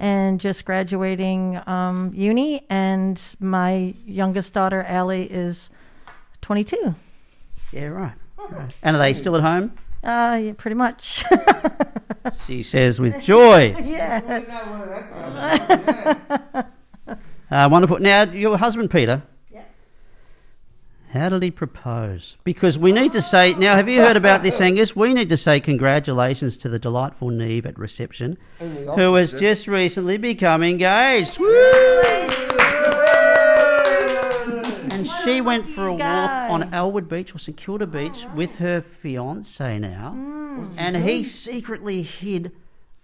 and 0.00 0.40
just 0.40 0.64
graduating 0.64 1.60
um, 1.66 2.12
uni, 2.14 2.64
and 2.70 3.20
my 3.40 3.94
youngest 4.06 4.54
daughter 4.54 4.82
Allie 4.84 5.30
is 5.30 5.70
22. 6.42 6.94
Yeah, 7.72 7.86
right. 7.86 8.12
right. 8.50 8.74
And 8.82 8.96
are 8.96 8.98
they 8.98 9.14
still 9.14 9.34
at 9.36 9.42
home? 9.42 9.72
Uh, 10.02 10.40
yeah, 10.42 10.52
pretty 10.56 10.76
much. 10.76 11.24
She 12.46 12.62
says 12.62 13.00
with 13.00 13.22
joy. 13.22 13.74
yeah. 13.84 14.20
I 14.26 14.38
know 14.40 14.72
where 14.72 14.86
that 14.86 15.12
comes 15.12 16.54
from, 16.54 16.64
yeah. 17.50 17.64
Uh, 17.64 17.68
wonderful. 17.70 17.98
Now, 17.98 18.24
your 18.24 18.58
husband, 18.58 18.90
Peter. 18.90 19.22
Yeah. 21.12 21.20
How 21.20 21.28
did 21.30 21.42
he 21.42 21.50
propose? 21.50 22.36
Because 22.44 22.78
we 22.78 22.92
need 22.92 23.12
to 23.12 23.22
say, 23.22 23.54
now, 23.54 23.76
have 23.76 23.88
you 23.88 24.00
heard 24.00 24.16
about 24.16 24.42
this, 24.42 24.60
Angus? 24.60 24.94
We 24.94 25.14
need 25.14 25.28
to 25.30 25.36
say 25.36 25.60
congratulations 25.60 26.56
to 26.58 26.68
the 26.68 26.78
delightful 26.78 27.30
Neve 27.30 27.66
at 27.66 27.78
reception, 27.78 28.36
who 28.58 29.14
has 29.14 29.32
just 29.32 29.66
recently 29.68 30.16
become 30.16 30.62
engaged. 30.62 31.38
Woo! 31.38 31.48
And 34.90 35.06
she 35.06 35.40
went 35.40 35.68
for 35.68 35.86
a 35.86 35.94
walk 35.94 36.50
on 36.50 36.74
Elwood 36.74 37.08
Beach 37.08 37.34
or 37.34 37.38
St 37.38 37.56
Kilda 37.56 37.86
Beach 37.86 38.26
with 38.34 38.56
her 38.56 38.80
fiance 38.80 39.78
now, 39.78 40.66
and 40.76 40.96
he 40.96 41.22
secretly 41.22 42.02
hid 42.02 42.50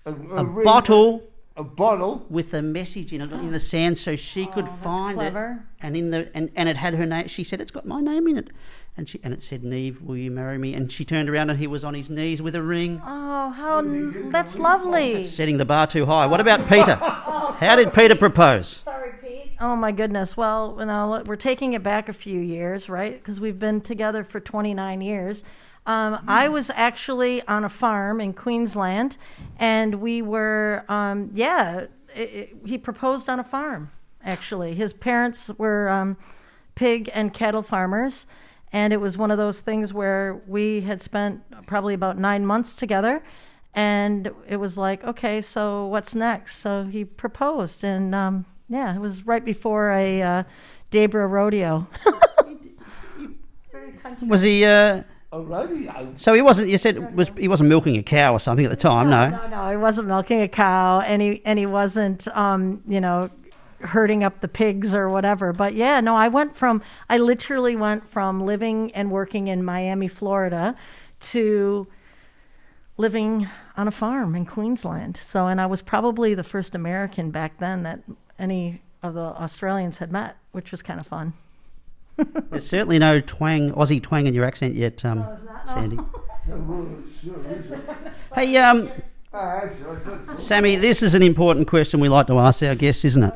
a, 0.05 0.13
a 0.13 0.45
bottle 0.65 1.23
A 1.57 1.63
bottle. 1.63 2.27
with 2.29 2.53
a 2.53 2.63
message 2.63 3.13
in 3.13 3.21
it 3.21 3.31
in 3.31 3.53
the 3.53 3.61
sand 3.61 3.97
so 3.97 4.17
she 4.17 4.43
oh, 4.43 4.53
could 4.53 4.69
find 4.69 5.15
clever. 5.17 5.65
it 5.81 5.85
and 5.87 5.97
in 5.97 6.11
the 6.11 6.29
and, 6.35 6.51
and 6.57 6.69
it 6.69 6.77
had 6.79 6.95
her 6.95 7.07
name 7.07 7.29
she 7.29 7.45
said 7.45 7.61
it's 7.61 7.71
got 7.71 7.87
my 7.87 8.01
name 8.01 8.27
in 8.27 8.37
it 8.37 8.49
And 8.97 9.09
she 9.09 9.21
and 9.23 9.33
it 9.33 9.41
said, 9.41 9.63
"Neve, 9.63 10.03
will 10.03 10.17
you 10.17 10.33
marry 10.33 10.59
me?" 10.59 10.75
And 10.75 10.91
she 10.91 11.05
turned 11.05 11.29
around 11.31 11.51
and 11.51 11.59
he 11.61 11.69
was 11.69 11.85
on 11.85 11.95
his 11.95 12.11
knees 12.11 12.43
with 12.43 12.57
a 12.57 12.63
ring, 12.63 13.01
Oh, 13.05 13.51
how 13.51 13.79
n- 13.79 14.31
that's 14.31 14.59
lovely. 14.59 15.23
setting 15.23 15.59
the 15.59 15.65
bar 15.65 15.87
too 15.87 16.07
high. 16.07 16.27
What 16.27 16.41
about 16.41 16.61
Peter? 16.69 16.97
How 17.61 17.77
did 17.77 17.95
Peter 17.95 18.17
propose? 18.17 18.67
Sorry, 18.69 19.13
Pete. 19.23 19.53
Oh 19.61 19.77
my 19.77 19.93
goodness. 19.93 20.37
Well, 20.37 20.77
you 20.81 20.87
know, 20.87 21.23
we're 21.25 21.37
taking 21.37 21.73
it 21.75 21.83
back 21.85 22.09
a 22.09 22.13
few 22.13 22.41
years, 22.41 22.89
right? 22.89 23.15
Because 23.15 23.39
we've 23.41 23.59
been 23.61 23.81
together 23.81 24.25
for 24.25 24.41
29 24.41 25.01
years. 25.01 25.45
Um, 25.87 26.25
I 26.27 26.49
was 26.49 26.71
actually 26.71 27.43
on 27.47 27.65
a 27.65 27.69
farm 27.69 28.21
in 28.21 28.33
Queensland, 28.33 29.19
and 29.59 29.97
we 29.97 30.23
were, 30.23 30.85
um, 30.89 31.31
yeah, 31.35 31.87
i 32.17 32.21
i 32.21 32.49
he 32.65 32.79
proposed 32.79 33.29
on 33.29 33.39
a 33.39 33.45
farm. 33.45 33.91
Actually, 34.23 34.75
his 34.75 34.93
parents 34.93 35.51
were 35.59 35.89
um, 35.89 36.17
pig 36.75 37.11
and 37.13 37.35
cattle 37.35 37.63
farmers, 37.63 38.27
and 38.73 38.93
it 38.93 39.01
was 39.01 39.19
one 39.19 39.31
of 39.31 39.37
those 39.37 39.61
things 39.61 39.93
where 39.93 40.41
we 40.47 40.81
had 40.81 41.03
spent 41.03 41.43
probably 41.67 41.93
about 41.95 42.17
nine 42.19 42.47
months 42.47 42.75
together 42.75 43.23
and 43.77 44.31
it 44.47 44.57
was 44.57 44.79
like 44.79 45.03
okay 45.03 45.41
so 45.41 45.85
what's 45.87 46.15
next 46.15 46.59
so 46.59 46.85
he 46.85 47.05
proposed 47.05 47.83
and 47.83 48.15
um, 48.15 48.45
yeah 48.69 48.95
it 48.95 49.01
was 49.01 49.27
right 49.27 49.45
before 49.45 49.91
a 49.91 50.23
uh, 50.23 50.43
Debra 50.91 51.27
rodeo 51.27 51.89
Was 54.23 54.43
he? 54.43 54.65
Uh, 54.65 55.03
A 55.35 55.41
radio. 55.41 56.13
so 56.17 56.33
he 56.33 56.41
wasn't. 56.41 56.69
You 56.69 56.79
said 56.79 57.17
was 57.17 57.31
he 57.37 57.49
wasn't 57.49 57.69
milking 57.69 57.97
a 57.97 58.03
cow 58.03 58.33
or 58.33 58.39
something 58.39 58.65
at 58.65 58.71
the 58.71 58.77
time? 58.77 59.11
No. 59.11 59.31
no 59.31 59.49
no 59.49 59.71
he 59.71 59.77
wasn't 59.77 60.07
milking 60.07 60.41
a 60.43 60.49
cow 60.49 61.01
and 61.01 61.21
he 61.21 61.43
and 61.45 61.59
he 61.59 61.67
wasn't 61.67 62.29
um, 62.37 62.83
you 62.87 63.01
know 63.01 63.31
herding 63.81 64.23
up 64.23 64.41
the 64.41 64.49
pigs 64.49 64.95
or 64.95 65.11
whatever 65.11 65.53
but 65.53 65.75
yeah 65.75 66.01
no 66.01 66.17
i 66.17 66.27
went 66.27 66.57
from 66.57 66.81
i 67.11 67.19
literally 67.19 67.77
went 67.77 68.09
from 68.09 68.41
living 68.41 68.91
and 68.93 69.11
working 69.11 69.47
in 69.47 69.63
miami 69.63 70.09
florida 70.09 70.75
to 71.21 71.87
living 72.97 73.49
on 73.77 73.89
a 73.89 73.91
farm 73.91 74.35
in 74.35 74.47
Queensland. 74.47 75.17
So, 75.17 75.47
and 75.47 75.61
I 75.61 75.67
was 75.67 75.83
probably 75.83 76.35
the 76.35 76.45
first 76.45 76.75
American 76.75 77.31
back 77.31 77.59
then 77.59 77.83
that 77.83 78.01
any 78.39 78.83
of 79.03 79.15
the 79.15 79.21
Australians 79.21 79.99
had 79.99 80.13
met, 80.13 80.37
which 80.53 80.71
was 80.71 80.83
kind 80.83 81.01
of 81.01 81.07
fun. 81.07 81.35
There's 82.51 82.67
certainly 82.67 82.99
no 82.99 83.21
twang, 83.21 83.73
Aussie 83.73 84.03
twang 84.03 84.27
in 84.27 84.35
your 84.35 84.45
accent 84.45 84.75
yet, 84.75 85.05
um, 85.05 85.27
Sandy. 85.67 85.99
Hey, 88.35 88.57
um, 88.57 88.91
that's 89.33 89.81
right, 89.81 90.05
that's 90.05 90.29
right. 90.29 90.39
Sammy, 90.39 90.77
this 90.77 91.03
is 91.03 91.15
an 91.15 91.23
important 91.23 91.67
question 91.69 92.01
we 92.01 92.09
like 92.09 92.27
to 92.27 92.39
ask 92.39 92.63
our 92.63 92.75
guests, 92.75 93.05
isn't 93.05 93.23
it? 93.23 93.35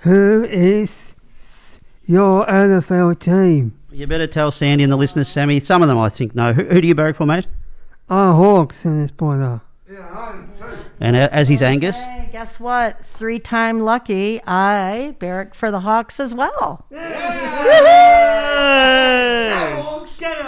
Who 0.00 0.44
is 0.44 1.14
your 2.06 2.46
NFL 2.46 3.18
team? 3.18 3.78
You 3.90 4.06
better 4.06 4.26
tell 4.26 4.50
Sandy 4.50 4.84
and 4.84 4.92
the 4.92 4.96
listeners, 4.96 5.28
Sammy. 5.28 5.58
Some 5.60 5.82
of 5.82 5.88
them 5.88 5.98
I 5.98 6.08
think 6.08 6.34
know. 6.34 6.52
Who, 6.52 6.64
who 6.64 6.80
do 6.80 6.88
you 6.88 6.94
barrack 6.94 7.16
for, 7.16 7.26
mate? 7.26 7.46
Oh, 8.08 8.34
Hawks 8.34 8.84
in 8.84 9.00
this 9.00 9.10
brother. 9.10 9.62
Yeah, 9.90 10.06
I 10.08 10.30
am 10.30 10.45
too. 10.45 10.45
And 11.00 11.14
a- 11.14 11.32
as 11.34 11.48
he's 11.48 11.60
Angus. 11.62 11.96
Hey, 12.02 12.28
guess 12.32 12.58
what? 12.58 13.04
Three 13.04 13.38
time 13.38 13.80
lucky, 13.80 14.40
I 14.46 15.14
barrack 15.18 15.54
for 15.54 15.70
the 15.70 15.80
Hawks 15.80 16.18
as 16.18 16.34
well. 16.34 16.86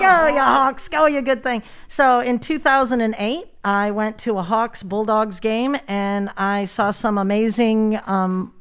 Go, 0.01 0.27
you 0.29 0.41
Hawks. 0.41 0.89
Go, 0.89 1.07
you 1.07 1.21
good 1.23 1.43
thing. 1.43 1.63
So 1.89 2.21
in 2.21 2.39
2008, 2.39 3.45
I 3.65 3.91
went 3.91 4.19
to 4.21 4.39
a 4.39 4.43
Hawks 4.43 4.83
Bulldogs 4.83 5.41
game 5.41 5.77
and 5.87 6.31
I 6.37 6.65
saw 6.65 6.91
some 6.91 7.19
amazing 7.19 8.01
um, 8.07 8.55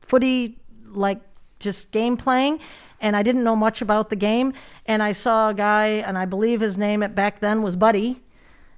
footy, 0.00 0.58
like 0.86 1.20
just 1.58 1.92
game 1.92 2.16
playing. 2.16 2.60
And 3.00 3.16
I 3.16 3.22
didn't 3.22 3.42
know 3.42 3.56
much 3.56 3.80
about 3.82 4.10
the 4.10 4.16
game. 4.16 4.52
And 4.86 5.02
I 5.02 5.12
saw 5.12 5.48
a 5.50 5.54
guy, 5.54 5.86
and 5.86 6.16
I 6.16 6.24
believe 6.24 6.60
his 6.60 6.78
name 6.78 7.02
at 7.02 7.14
back 7.16 7.40
then 7.40 7.62
was 7.62 7.74
Buddy. 7.76 8.20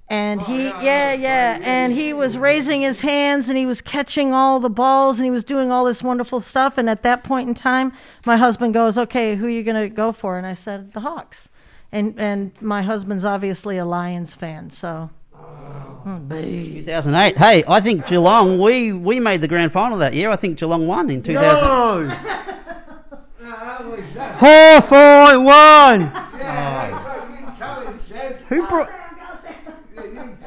And 0.08 0.40
oh, 0.40 0.44
he, 0.44 0.64
yeah, 0.66 1.14
yeah, 1.14 1.58
and 1.62 1.92
he 1.92 2.12
was 2.12 2.37
raising 2.37 2.82
his 2.82 3.00
hands 3.00 3.49
and 3.49 3.56
he 3.56 3.64
was 3.64 3.80
catching 3.80 4.34
all 4.34 4.61
the 4.61 4.68
balls 4.68 5.18
and 5.18 5.25
he 5.25 5.30
was 5.30 5.44
doing 5.44 5.73
all 5.73 5.84
this 5.87 6.02
wonderful 6.02 6.40
stuff. 6.40 6.76
And 6.76 6.90
at 6.90 7.02
that 7.04 7.25
point 7.25 7.49
in 7.49 7.54
time, 7.54 7.92
my 8.26 8.37
husband 8.37 8.75
goes, 8.75 8.99
"Okay, 8.99 9.34
who 9.37 9.46
are 9.46 9.50
you 9.50 9.62
going 9.62 9.82
to 9.82 9.88
go 9.88 10.12
for?" 10.12 10.37
And 10.37 10.46
I 10.46 10.52
said, 10.52 10.92
"The 10.92 11.00
Hawks." 11.00 11.49
And 11.90 12.20
and 12.20 12.52
my 12.61 12.82
husband's 12.82 13.25
obviously 13.25 13.78
a 13.78 13.84
Lions 13.87 14.34
fan, 14.34 14.68
so. 14.70 15.11
Oh, 16.06 16.20
2008. 16.28 17.38
Hey, 17.38 17.64
I 17.66 17.80
think 17.80 18.06
Geelong, 18.06 18.58
we, 18.58 18.92
we 18.92 19.20
made 19.20 19.40
the 19.40 19.49
grand 19.49 19.73
final 19.73 19.99
that 19.99 20.12
year. 20.12 20.30
I 20.30 20.37
think 20.37 20.58
Geelong 20.58 20.87
won 20.87 21.08
in 21.08 21.23
2000. 21.23 22.08
No, 22.08 23.50
how 23.50 23.90
was 23.90 24.14
that? 24.14 24.38
Four, 24.38 24.80
four, 24.88 25.40
one. 25.40 26.00
Yeah, 26.00 26.90
that's 26.90 27.04
right. 27.04 27.40
You 27.40 27.56
tell 27.56 27.80
him, 27.87 28.00
Sam. 28.00 28.34
Who, 28.49 28.66
brought, 28.66 28.88
Yeah, 28.88 29.03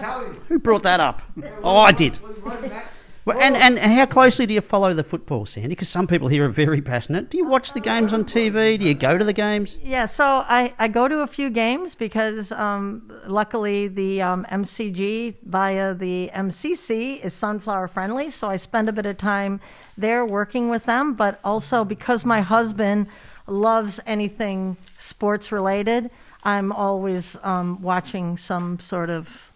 you 0.07 0.41
who 0.47 0.59
brought 0.59 0.83
that 0.83 0.99
up? 0.99 1.21
Oh, 1.63 1.77
I 1.77 1.91
did. 1.91 2.19
We 2.19 2.33
won 2.41 2.61
that. 2.63 2.87
Well, 3.27 3.37
and, 3.41 3.57
and 3.57 3.77
how 3.77 4.05
closely 4.05 4.45
do 4.45 4.53
you 4.53 4.61
follow 4.61 4.93
the 4.93 5.03
football, 5.03 5.45
Sandy? 5.45 5.67
Because 5.67 5.89
some 5.89 6.07
people 6.07 6.29
here 6.29 6.45
are 6.45 6.49
very 6.49 6.81
passionate. 6.81 7.29
Do 7.29 7.37
you 7.37 7.45
watch 7.45 7.73
the 7.73 7.81
games 7.81 8.13
on 8.13 8.23
TV? 8.23 8.79
Do 8.79 8.85
you 8.85 8.93
go 8.93 9.17
to 9.17 9.25
the 9.25 9.33
games? 9.33 9.77
Yeah, 9.83 10.05
so 10.05 10.45
I, 10.47 10.73
I 10.79 10.87
go 10.87 11.09
to 11.09 11.19
a 11.19 11.27
few 11.27 11.49
games 11.49 11.93
because 11.93 12.53
um, 12.53 13.11
luckily 13.27 13.89
the 13.89 14.21
um, 14.21 14.45
MCG 14.49 15.39
via 15.43 15.93
the 15.93 16.31
MCC 16.33 17.21
is 17.21 17.33
sunflower 17.33 17.89
friendly. 17.89 18.29
So 18.29 18.47
I 18.47 18.55
spend 18.55 18.87
a 18.87 18.93
bit 18.93 19.05
of 19.05 19.17
time 19.17 19.59
there 19.97 20.25
working 20.25 20.69
with 20.69 20.85
them, 20.85 21.13
but 21.13 21.41
also 21.43 21.83
because 21.83 22.23
my 22.23 22.39
husband 22.39 23.07
loves 23.45 23.99
anything 24.05 24.77
sports 24.99 25.51
related, 25.51 26.09
I'm 26.43 26.71
always 26.71 27.37
um, 27.43 27.81
watching 27.81 28.37
some 28.37 28.79
sort 28.79 29.09
of 29.09 29.46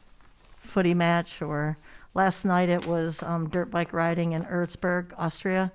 footy 0.72 0.94
match. 0.94 1.42
Or 1.42 1.78
last 2.14 2.46
night 2.46 2.70
it 2.70 2.88
was 2.88 3.22
um, 3.24 3.50
dirt 3.50 3.70
bike 3.70 3.94
riding 3.94 4.32
in 4.32 4.44
Erzberg, 4.46 5.14
Austria, 5.18 5.72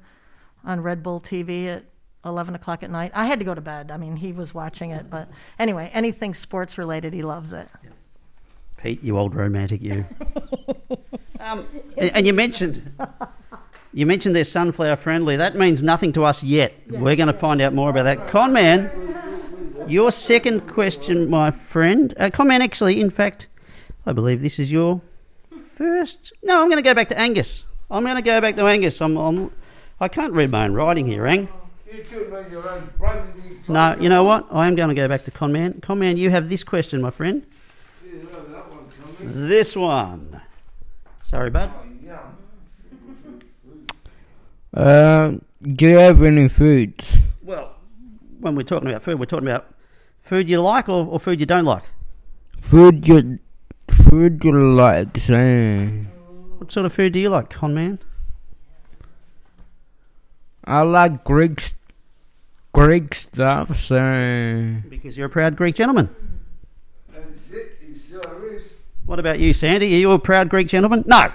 on 0.64 0.80
Red 0.80 1.02
Bull 1.02 1.20
TV 1.20 1.66
at 1.66 1.84
11 2.24 2.54
o'clock 2.54 2.82
at 2.82 2.90
night. 2.90 3.12
I 3.14 3.26
had 3.26 3.38
to 3.38 3.44
go 3.44 3.54
to 3.54 3.60
bed. 3.60 3.90
I 3.90 3.96
mean, 3.96 4.16
he 4.16 4.32
was 4.32 4.52
watching 4.52 4.90
it, 4.90 5.08
but 5.08 5.28
anyway, 5.58 5.90
anything 5.92 6.34
sports 6.34 6.76
related, 6.76 7.12
he 7.12 7.22
loves 7.22 7.52
it. 7.52 7.68
Pete, 8.76 9.02
you 9.02 9.16
old 9.16 9.34
romantic, 9.34 9.80
you. 9.80 10.04
um, 11.40 11.66
and, 11.96 12.10
and 12.14 12.26
you 12.26 12.32
mentioned 12.32 12.92
you 13.96 14.04
mentioned 14.04 14.36
they're 14.36 14.44
sunflower 14.44 14.96
friendly. 14.96 15.36
That 15.36 15.56
means 15.56 15.82
nothing 15.82 16.12
to 16.12 16.24
us 16.24 16.42
yet. 16.42 16.74
We're 16.86 17.16
going 17.16 17.28
to 17.28 17.32
find 17.32 17.62
out 17.62 17.72
more 17.72 17.88
about 17.88 18.02
that. 18.02 18.28
Conman, 18.28 18.90
your 19.88 20.12
second 20.12 20.68
question, 20.68 21.30
my 21.30 21.50
friend. 21.50 22.12
Uh, 22.18 22.28
Conman, 22.28 22.60
actually, 22.60 23.00
in 23.00 23.08
fact, 23.08 23.46
I 24.06 24.12
believe 24.12 24.40
this 24.40 24.58
is 24.58 24.70
your 24.70 25.00
first. 25.74 26.32
No, 26.42 26.62
I'm 26.62 26.68
going 26.68 26.82
to 26.82 26.88
go 26.88 26.94
back 26.94 27.08
to 27.08 27.18
Angus. 27.18 27.64
I'm 27.90 28.04
going 28.04 28.16
to 28.16 28.22
go 28.22 28.40
back 28.40 28.56
to 28.56 28.66
Angus. 28.66 29.00
I'm, 29.00 29.16
I'm 29.16 29.50
I 30.00 30.08
can't 30.08 30.32
read 30.32 30.50
my 30.50 30.64
own 30.64 30.74
writing 30.74 31.06
here, 31.06 31.26
Ang. 31.26 31.48
You 31.90 32.02
could 32.02 32.30
make 32.30 32.50
your 32.50 32.68
own 32.68 32.90
brand 32.98 33.32
new 33.36 33.72
No, 33.72 33.94
you 33.98 34.08
know 34.08 34.22
what? 34.22 34.46
I 34.50 34.68
am 34.68 34.74
going 34.74 34.90
to 34.90 34.94
go 34.94 35.08
back 35.08 35.24
to 35.24 35.30
Conman. 35.30 35.80
Conman, 35.80 36.16
you 36.16 36.30
have 36.30 36.48
this 36.48 36.62
question, 36.62 37.00
my 37.00 37.10
friend. 37.10 37.46
Yeah, 38.04 38.20
that 38.50 38.72
one. 38.72 39.48
This 39.48 39.74
one. 39.74 40.40
Sorry, 41.20 41.50
bud. 41.50 41.70
Oh, 41.74 42.06
yum. 42.06 42.18
Um, 44.74 45.42
do 45.62 45.88
you 45.88 45.96
have 45.96 46.22
any 46.22 46.48
foods? 46.48 47.18
Well, 47.42 47.76
when 48.40 48.54
we're 48.54 48.62
talking 48.62 48.90
about 48.90 49.00
food, 49.00 49.18
we're 49.18 49.24
talking 49.24 49.48
about 49.48 49.72
food 50.20 50.50
you 50.50 50.60
like 50.60 50.86
or, 50.86 51.06
or 51.06 51.18
food 51.18 51.40
you 51.40 51.46
don't 51.46 51.64
like. 51.64 51.84
Food 52.60 53.08
you, 53.08 53.38
food 54.08 54.44
you 54.44 54.52
like, 54.74 55.18
say. 55.18 55.86
What 56.58 56.72
sort 56.72 56.86
of 56.86 56.92
food 56.92 57.12
do 57.12 57.18
you 57.18 57.30
like, 57.30 57.50
con 57.50 57.74
man? 57.74 57.98
I 60.64 60.80
like 60.82 61.24
Greek, 61.24 61.72
Greek 62.72 63.14
stuff, 63.14 63.76
say. 63.76 64.82
Because 64.88 65.16
you're 65.16 65.26
a 65.26 65.30
proud 65.30 65.56
Greek 65.56 65.74
gentleman. 65.74 66.08
That's 67.12 67.52
it. 67.52 67.78
He 67.80 67.94
sure 67.94 68.52
is. 68.52 68.78
What 69.04 69.18
about 69.18 69.38
you, 69.38 69.52
Sandy? 69.52 69.94
Are 69.94 69.98
you 69.98 70.10
a 70.12 70.18
proud 70.18 70.48
Greek 70.48 70.68
gentleman? 70.68 71.04
No. 71.06 71.32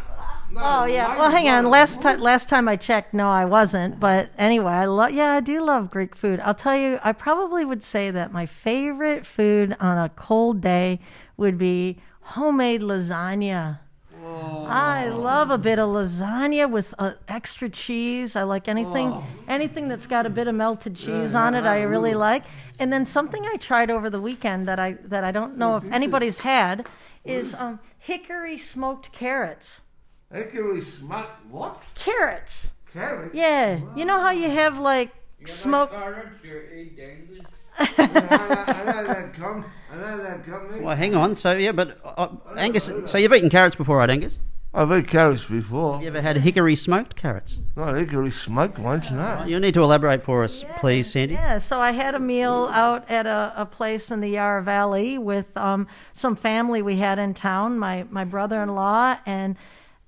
No, 0.54 0.62
Oh 0.64 0.86
yeah. 0.86 1.18
Well, 1.18 1.32
hang 1.32 1.48
on. 1.48 1.70
Last 1.70 2.02
time 2.02 2.20
last 2.20 2.50
time 2.50 2.68
I 2.68 2.76
checked, 2.76 3.14
no, 3.14 3.30
I 3.30 3.46
wasn't. 3.46 4.02
But 4.02 4.32
anyway, 4.38 4.74
I 4.74 4.86
love. 4.86 5.12
Yeah, 5.12 5.32
I 5.32 5.40
do 5.40 5.64
love 5.64 5.90
Greek 5.90 6.14
food. 6.14 6.42
I'll 6.42 6.54
tell 6.54 6.76
you, 6.76 7.00
I 7.04 7.14
probably 7.14 7.64
would 7.64 7.84
say 7.84 8.12
that 8.12 8.34
my 8.34 8.46
favorite 8.46 9.26
food 9.26 9.78
on 9.80 9.98
a 9.98 10.10
cold 10.10 10.60
day 10.60 11.00
would 11.38 11.58
be 11.58 12.00
homemade 12.32 12.82
lasagna. 12.82 13.80
I 14.24 15.10
love 15.10 15.50
a 15.50 15.58
bit 15.58 15.80
of 15.80 15.90
lasagna 15.90 16.70
with 16.70 16.94
uh, 16.98 17.14
extra 17.28 17.70
cheese. 17.70 18.36
I 18.36 18.44
like 18.44 18.68
anything 18.68 19.22
anything 19.48 19.88
that's 19.88 20.08
got 20.08 20.26
a 20.26 20.30
bit 20.30 20.48
of 20.48 20.56
melted 20.56 20.96
cheese 20.96 21.36
on 21.36 21.56
it. 21.56 21.66
I 21.66 21.82
really 21.82 22.14
like. 22.14 22.44
And 22.80 22.94
then 22.94 23.06
something 23.06 23.46
I 23.46 23.58
tried 23.58 23.90
over 23.92 24.10
the 24.10 24.22
weekend 24.22 24.68
that 24.68 24.80
I 24.80 24.94
that 25.04 25.24
I 25.24 25.32
don't 25.32 25.58
know 25.58 25.76
if 25.78 25.84
anybody's 25.92 26.40
had 26.42 26.88
is 27.26 27.54
um, 27.56 27.80
hickory 27.98 28.58
smoked 28.58 29.12
carrots. 29.12 29.82
Hickory 30.32 30.82
smut. 30.82 31.30
What? 31.50 31.90
Carrots. 31.96 32.72
Carrots? 32.94 33.34
Yeah. 33.34 33.82
You 33.96 34.06
know 34.06 34.20
how 34.22 34.32
you 34.32 34.50
have 34.50 34.80
like 34.80 35.10
smoke. 35.46 35.92
I 35.94 35.98
know, 35.98 36.14
I 37.78 38.84
know 38.86 39.04
that 39.06 39.34
come. 39.34 39.66
I 39.92 39.98
know 39.98 40.24
that 40.24 40.44
come. 40.46 40.84
Well, 40.84 40.96
hang 40.96 41.16
on. 41.16 41.36
So 41.36 41.54
yeah, 41.54 41.72
but 41.72 42.00
uh, 42.06 42.30
Angus. 42.56 42.92
So 43.06 43.18
you've 43.18 43.34
eaten 43.34 43.50
carrots 43.50 43.76
before, 43.76 43.98
right, 43.98 44.10
Angus? 44.10 44.40
I've 44.74 44.88
had 44.88 45.08
carrots 45.10 45.48
before. 45.48 46.02
You 46.02 46.08
ever 46.08 46.22
had 46.22 46.38
hickory 46.38 46.78
smoked 46.78 47.18
carrots? 47.18 47.58
Not 47.76 47.98
hickory 47.98 48.32
smoked 48.32 48.80
ones, 48.80 49.12
no. 49.12 49.44
You 49.46 49.60
need 49.60 49.74
to 49.74 49.84
elaborate 49.84 50.24
for 50.24 50.46
us, 50.46 50.64
please, 50.78 51.12
Sandy. 51.12 51.34
Yeah, 51.34 51.58
so 51.58 51.82
I 51.82 51.92
had 51.92 52.16
a 52.16 52.20
meal 52.20 52.70
out 52.72 53.10
at 53.12 53.28
a, 53.28 53.54
a 53.58 53.66
place 53.66 54.12
in 54.12 54.22
the 54.22 54.30
Yarra 54.30 54.64
Valley 54.64 55.18
with 55.18 55.56
um, 55.58 55.88
some 56.14 56.38
family 56.38 56.82
we 56.82 56.98
had 56.98 57.20
in 57.20 57.34
town, 57.34 57.80
my, 57.80 58.06
my 58.10 58.24
brother 58.24 58.62
in 58.62 58.74
law 58.74 59.18
and 59.26 59.58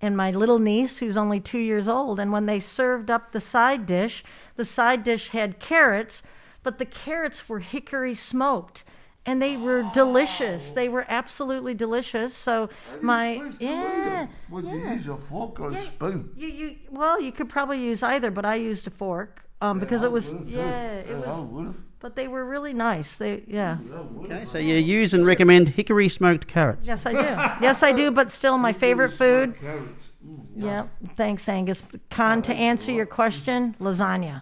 and 0.02 0.18
my 0.18 0.32
little 0.32 0.60
niece 0.60 0.98
who's 0.98 1.16
only 1.16 1.40
two 1.40 1.60
years 1.60 1.88
old. 1.88 2.20
And 2.20 2.30
when 2.30 2.46
they 2.46 2.60
served 2.60 3.10
up 3.10 3.32
the 3.32 3.40
side 3.40 3.86
dish, 3.86 4.22
the 4.58 4.66
side 4.66 5.02
dish 5.02 5.30
had 5.30 5.60
carrots, 5.60 6.24
but 6.62 6.78
the 6.78 6.86
carrots 6.86 7.48
were 7.48 7.60
hickory 7.60 8.14
smoked. 8.14 8.84
And 9.26 9.42
they 9.42 9.56
were 9.56 9.84
delicious. 9.94 10.72
They 10.72 10.90
were 10.90 11.06
absolutely 11.08 11.74
delicious. 11.74 12.36
So 12.36 12.70
my 13.02 13.52
yeah, 13.60 14.28
Would 14.50 14.70
you 14.70 14.80
yeah. 14.80 14.94
use 14.94 15.08
a 15.08 15.16
fork 15.16 15.60
or 15.60 15.72
a 15.72 15.78
spoon? 15.78 16.32
You 16.36 16.48
you 16.48 16.76
well, 16.92 17.22
you 17.22 17.32
could 17.32 17.48
probably 17.48 17.82
use 17.82 18.04
either, 18.04 18.32
but 18.32 18.46
I 18.46 18.56
used 18.56 18.86
a 18.88 18.92
fork 18.92 19.46
um, 19.62 19.80
because 19.80 20.04
I 20.04 20.08
it 20.08 20.12
was 20.12 20.34
yeah, 20.46 20.96
it 20.96 21.16
I 21.26 21.40
was. 21.40 21.76
But 22.00 22.18
they 22.18 22.28
were 22.28 22.44
really 22.44 22.74
nice. 22.74 23.16
They 23.16 23.44
yeah. 23.48 23.78
Okay, 24.26 24.44
so 24.44 24.58
you 24.58 24.76
use 24.76 25.14
and 25.14 25.26
recommend 25.26 25.70
hickory 25.70 26.10
smoked 26.10 26.48
carrots. 26.48 26.86
Yes, 26.86 27.06
I 27.06 27.14
do. 27.14 27.64
Yes, 27.64 27.82
I 27.82 27.94
do. 27.94 28.12
But 28.12 28.30
still, 28.30 28.58
my 28.58 28.74
favorite 28.74 29.12
food. 29.12 29.56
Carrots. 29.56 30.10
Mm. 30.26 30.46
Yeah. 30.56 30.88
Thanks, 31.16 31.48
Angus. 31.48 31.82
Con, 32.10 32.42
to 32.42 32.54
answer 32.54 32.92
your 32.92 33.06
question, 33.06 33.76
lasagna. 33.80 34.42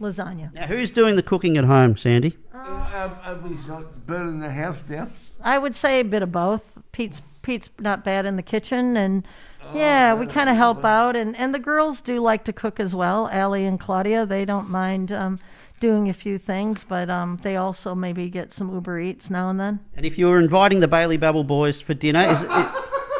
Lasagna. 0.00 0.52
Now, 0.52 0.66
who's 0.66 0.90
doing 0.90 1.16
the 1.16 1.22
cooking 1.22 1.56
at 1.56 1.64
home, 1.64 1.96
Sandy? 1.96 2.36
Uh, 2.52 3.10
are 3.24 3.36
we 3.36 3.56
like 3.68 4.06
burning 4.06 4.40
the 4.40 4.50
house 4.50 4.82
down? 4.82 5.12
I 5.42 5.58
would 5.58 5.74
say 5.74 6.00
a 6.00 6.04
bit 6.04 6.22
of 6.22 6.32
both. 6.32 6.78
Pete's 6.92 7.22
Pete's 7.42 7.70
not 7.78 8.04
bad 8.04 8.24
in 8.24 8.36
the 8.36 8.42
kitchen, 8.42 8.96
and 8.96 9.26
yeah, 9.74 10.14
we 10.14 10.26
kind 10.26 10.48
of 10.48 10.56
help 10.56 10.84
out, 10.84 11.14
and 11.16 11.36
and 11.36 11.54
the 11.54 11.58
girls 11.58 12.00
do 12.00 12.20
like 12.20 12.44
to 12.44 12.52
cook 12.52 12.80
as 12.80 12.94
well. 12.94 13.28
Allie 13.28 13.66
and 13.66 13.78
Claudia, 13.78 14.24
they 14.24 14.44
don't 14.44 14.70
mind 14.70 15.12
um, 15.12 15.38
doing 15.80 16.08
a 16.08 16.14
few 16.14 16.38
things, 16.38 16.84
but 16.84 17.10
um, 17.10 17.38
they 17.42 17.56
also 17.56 17.94
maybe 17.94 18.30
get 18.30 18.52
some 18.52 18.72
Uber 18.72 18.98
Eats 19.00 19.28
now 19.28 19.50
and 19.50 19.60
then. 19.60 19.80
And 19.94 20.06
if 20.06 20.16
you 20.16 20.28
were 20.28 20.40
inviting 20.40 20.80
the 20.80 20.88
Bailey 20.88 21.18
Babble 21.18 21.44
boys 21.44 21.82
for 21.82 21.92
dinner, 21.92 22.22
is, 22.22 22.42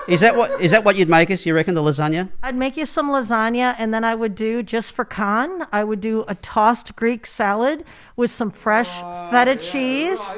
is 0.08 0.20
that 0.20 0.36
what 0.36 0.60
is 0.60 0.70
that 0.70 0.84
what 0.84 0.96
you'd 0.96 1.08
make 1.08 1.30
us? 1.30 1.46
You 1.46 1.54
reckon 1.54 1.74
the 1.74 1.82
lasagna? 1.82 2.28
I'd 2.42 2.56
make 2.56 2.76
you 2.76 2.86
some 2.86 3.10
lasagna, 3.10 3.74
and 3.78 3.92
then 3.92 4.04
I 4.04 4.14
would 4.14 4.34
do 4.34 4.62
just 4.62 4.92
for 4.92 5.04
con. 5.04 5.66
I 5.72 5.84
would 5.84 6.00
do 6.00 6.24
a 6.28 6.34
tossed 6.36 6.94
Greek 6.96 7.26
salad 7.26 7.84
with 8.16 8.30
some 8.30 8.50
fresh 8.50 9.00
feta 9.30 9.56
cheese, 9.56 10.34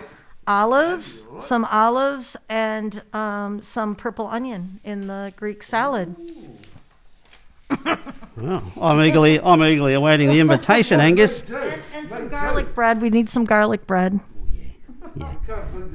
olives, 0.46 1.22
some 1.40 1.64
olives, 1.66 2.36
and 2.48 3.02
um, 3.12 3.60
some 3.62 3.94
purple 3.94 4.26
onion 4.28 4.80
in 4.84 5.06
the 5.06 5.32
Greek 5.36 5.62
salad. 5.62 6.14
Oh, 7.70 8.72
I'm 8.80 9.00
eagerly 9.00 9.40
I'm 9.40 9.62
eagerly 9.62 9.94
awaiting 9.94 10.28
the 10.28 10.40
invitation, 10.40 11.00
Angus. 11.08 11.50
And, 11.50 11.82
and 11.94 12.08
some 12.08 12.28
garlic 12.28 12.74
bread. 12.74 13.02
We 13.02 13.10
need 13.10 13.28
some 13.28 13.44
garlic 13.44 13.86
bread. 13.86 14.20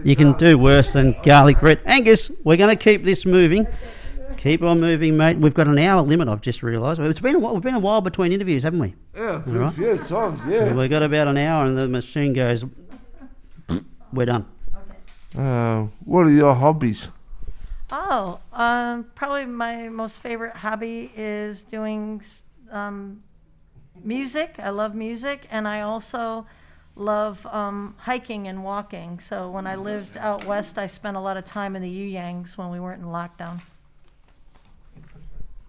You 0.03 0.15
can 0.15 0.33
do 0.33 0.57
worse 0.57 0.93
than 0.93 1.15
garlic 1.23 1.59
bread. 1.59 1.79
Angus, 1.85 2.31
we're 2.43 2.57
going 2.57 2.75
to 2.75 2.81
keep 2.81 3.03
this 3.03 3.25
moving. 3.25 3.67
Keep 4.37 4.63
on 4.63 4.79
moving, 4.79 5.17
mate. 5.17 5.37
We've 5.37 5.53
got 5.53 5.67
an 5.67 5.77
hour 5.77 6.01
limit. 6.01 6.27
I've 6.27 6.41
just 6.41 6.63
realised. 6.63 6.99
It's 6.99 7.19
been 7.19 7.35
a 7.35 7.39
while, 7.39 7.53
we've 7.53 7.61
been 7.61 7.75
a 7.75 7.79
while 7.79 8.01
between 8.01 8.31
interviews, 8.31 8.63
haven't 8.63 8.79
we? 8.79 8.95
Yeah, 9.15 9.35
a 9.45 9.49
Right. 9.49 9.73
few 9.73 9.97
times, 9.99 10.41
yeah. 10.47 10.73
We've 10.75 10.89
got 10.89 11.03
about 11.03 11.27
an 11.27 11.37
hour, 11.37 11.65
and 11.65 11.77
the 11.77 11.87
machine 11.87 12.33
goes. 12.33 12.65
We're 14.11 14.25
done. 14.25 14.45
Uh, 15.37 15.87
what 16.03 16.25
are 16.27 16.31
your 16.31 16.55
hobbies? 16.55 17.09
Oh, 17.91 18.39
um, 18.53 19.05
probably 19.15 19.45
my 19.45 19.89
most 19.89 20.19
favorite 20.21 20.55
hobby 20.57 21.11
is 21.15 21.61
doing 21.63 22.21
um, 22.71 23.21
music. 24.03 24.55
I 24.59 24.69
love 24.69 24.95
music, 24.95 25.45
and 25.51 25.67
I 25.67 25.81
also 25.81 26.45
love 26.95 27.45
um, 27.47 27.95
hiking 27.99 28.47
and 28.47 28.63
walking. 28.63 29.19
So 29.19 29.49
when 29.49 29.67
I 29.67 29.75
lived 29.75 30.17
out 30.17 30.45
west, 30.45 30.77
I 30.77 30.87
spent 30.87 31.17
a 31.17 31.19
lot 31.19 31.37
of 31.37 31.45
time 31.45 31.75
in 31.75 31.81
the 31.81 31.89
You 31.89 32.09
Yangs 32.09 32.57
when 32.57 32.69
we 32.69 32.79
weren't 32.79 33.01
in 33.01 33.07
lockdown. 33.07 33.61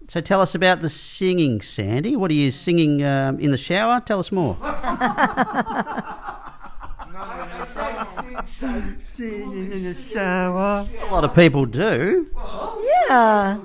So 0.07 0.19
tell 0.19 0.41
us 0.41 0.53
about 0.53 0.81
the 0.81 0.89
singing, 0.89 1.61
Sandy. 1.61 2.15
What 2.15 2.29
are 2.29 2.35
you 2.35 2.51
singing 2.51 3.03
um, 3.03 3.39
in 3.39 3.51
the 3.51 3.57
shower? 3.57 4.01
Tell 4.01 4.19
us 4.19 4.31
more. 4.31 4.57
Singing 8.99 9.71
in 9.71 9.83
the 9.83 9.93
shower. 9.93 10.85
A 11.01 11.05
lot 11.11 11.23
of 11.23 11.33
people 11.33 11.65
do. 11.65 12.27
Yeah. 13.09 13.59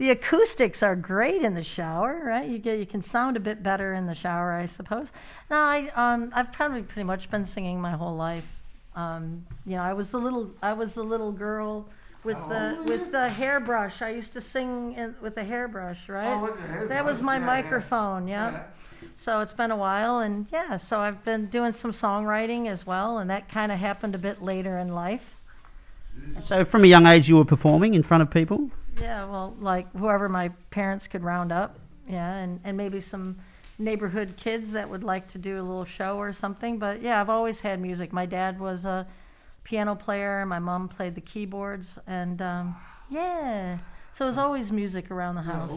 The 0.00 0.08
acoustics 0.08 0.82
are 0.82 0.96
great 0.96 1.42
in 1.42 1.52
the 1.52 1.62
shower, 1.62 2.22
right? 2.24 2.48
You 2.48 2.56
get 2.56 2.78
you 2.78 2.86
can 2.86 3.02
sound 3.02 3.36
a 3.36 3.40
bit 3.40 3.62
better 3.62 3.92
in 3.92 4.06
the 4.06 4.14
shower, 4.14 4.52
I 4.52 4.64
suppose. 4.64 5.08
No, 5.50 5.58
I 5.58 5.92
um 5.94 6.32
I've 6.34 6.54
probably 6.54 6.80
pretty 6.80 7.04
much 7.04 7.30
been 7.30 7.44
singing 7.44 7.82
my 7.82 7.90
whole 7.90 8.16
life. 8.16 8.46
Um, 8.96 9.44
you 9.66 9.76
know, 9.76 9.82
I 9.82 9.92
was 9.92 10.10
the 10.10 10.16
little 10.16 10.52
I 10.62 10.72
was 10.72 10.94
the 10.94 11.02
little 11.02 11.32
girl 11.32 11.86
with 12.24 12.38
the 12.48 12.82
with 12.86 13.12
the 13.12 13.28
hairbrush. 13.28 14.00
I 14.00 14.08
used 14.08 14.32
to 14.32 14.40
sing 14.40 14.94
in, 14.94 15.16
with 15.20 15.36
a 15.36 15.44
hairbrush, 15.44 16.08
right? 16.08 16.32
Oh, 16.32 16.44
with 16.44 16.56
the 16.56 16.62
hairbrush 16.62 16.88
that 16.88 17.04
was 17.04 17.20
my 17.20 17.34
yeah, 17.34 17.40
yeah. 17.40 17.46
microphone, 17.46 18.26
yeah. 18.26 18.62
So 19.16 19.40
it's 19.40 19.52
been 19.52 19.70
a 19.70 19.76
while, 19.76 20.20
and 20.20 20.46
yeah, 20.50 20.78
so 20.78 21.00
I've 21.00 21.22
been 21.26 21.44
doing 21.48 21.72
some 21.72 21.90
songwriting 21.90 22.68
as 22.68 22.86
well, 22.86 23.18
and 23.18 23.28
that 23.28 23.50
kind 23.50 23.70
of 23.70 23.78
happened 23.78 24.14
a 24.14 24.18
bit 24.18 24.40
later 24.40 24.78
in 24.78 24.94
life. 24.94 25.36
So 26.42 26.64
from 26.64 26.84
a 26.84 26.86
young 26.86 27.06
age, 27.06 27.28
you 27.28 27.36
were 27.36 27.44
performing 27.44 27.94
in 27.94 28.02
front 28.02 28.22
of 28.22 28.30
people. 28.30 28.70
Yeah, 29.00 29.24
well, 29.26 29.54
like 29.58 29.90
whoever 29.92 30.28
my 30.28 30.48
parents 30.70 31.06
could 31.06 31.22
round 31.22 31.52
up, 31.52 31.78
yeah, 32.08 32.36
and, 32.36 32.60
and 32.64 32.76
maybe 32.76 33.00
some 33.00 33.38
neighborhood 33.78 34.34
kids 34.36 34.72
that 34.72 34.90
would 34.90 35.04
like 35.04 35.28
to 35.28 35.38
do 35.38 35.56
a 35.56 35.62
little 35.62 35.84
show 35.84 36.18
or 36.18 36.32
something. 36.32 36.78
But 36.78 37.02
yeah, 37.02 37.20
I've 37.20 37.30
always 37.30 37.60
had 37.60 37.80
music. 37.80 38.12
My 38.12 38.26
dad 38.26 38.60
was 38.60 38.84
a 38.84 39.06
piano 39.64 39.94
player, 39.94 40.40
and 40.40 40.50
my 40.50 40.58
mom 40.58 40.88
played 40.88 41.14
the 41.14 41.20
keyboards, 41.20 41.98
and 42.06 42.42
um, 42.42 42.76
yeah, 43.08 43.78
so 44.12 44.24
there's 44.24 44.38
always 44.38 44.72
music 44.72 45.10
around 45.10 45.36
the 45.36 45.42
house. 45.42 45.70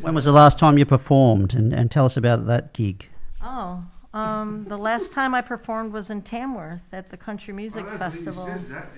When 0.00 0.14
was 0.14 0.24
the 0.24 0.32
last 0.32 0.58
time 0.58 0.78
you 0.78 0.86
performed? 0.86 1.54
And, 1.54 1.72
and 1.72 1.90
tell 1.90 2.06
us 2.06 2.16
about 2.16 2.46
that 2.46 2.72
gig. 2.72 3.08
Oh, 3.42 3.84
um, 4.14 4.64
the 4.64 4.78
last 4.78 5.12
time 5.12 5.34
I 5.34 5.42
performed 5.42 5.92
was 5.92 6.08
in 6.10 6.22
Tamworth 6.22 6.82
at 6.92 7.10
the 7.10 7.16
Country 7.16 7.52
Music 7.52 7.86
Festival. 7.86 8.48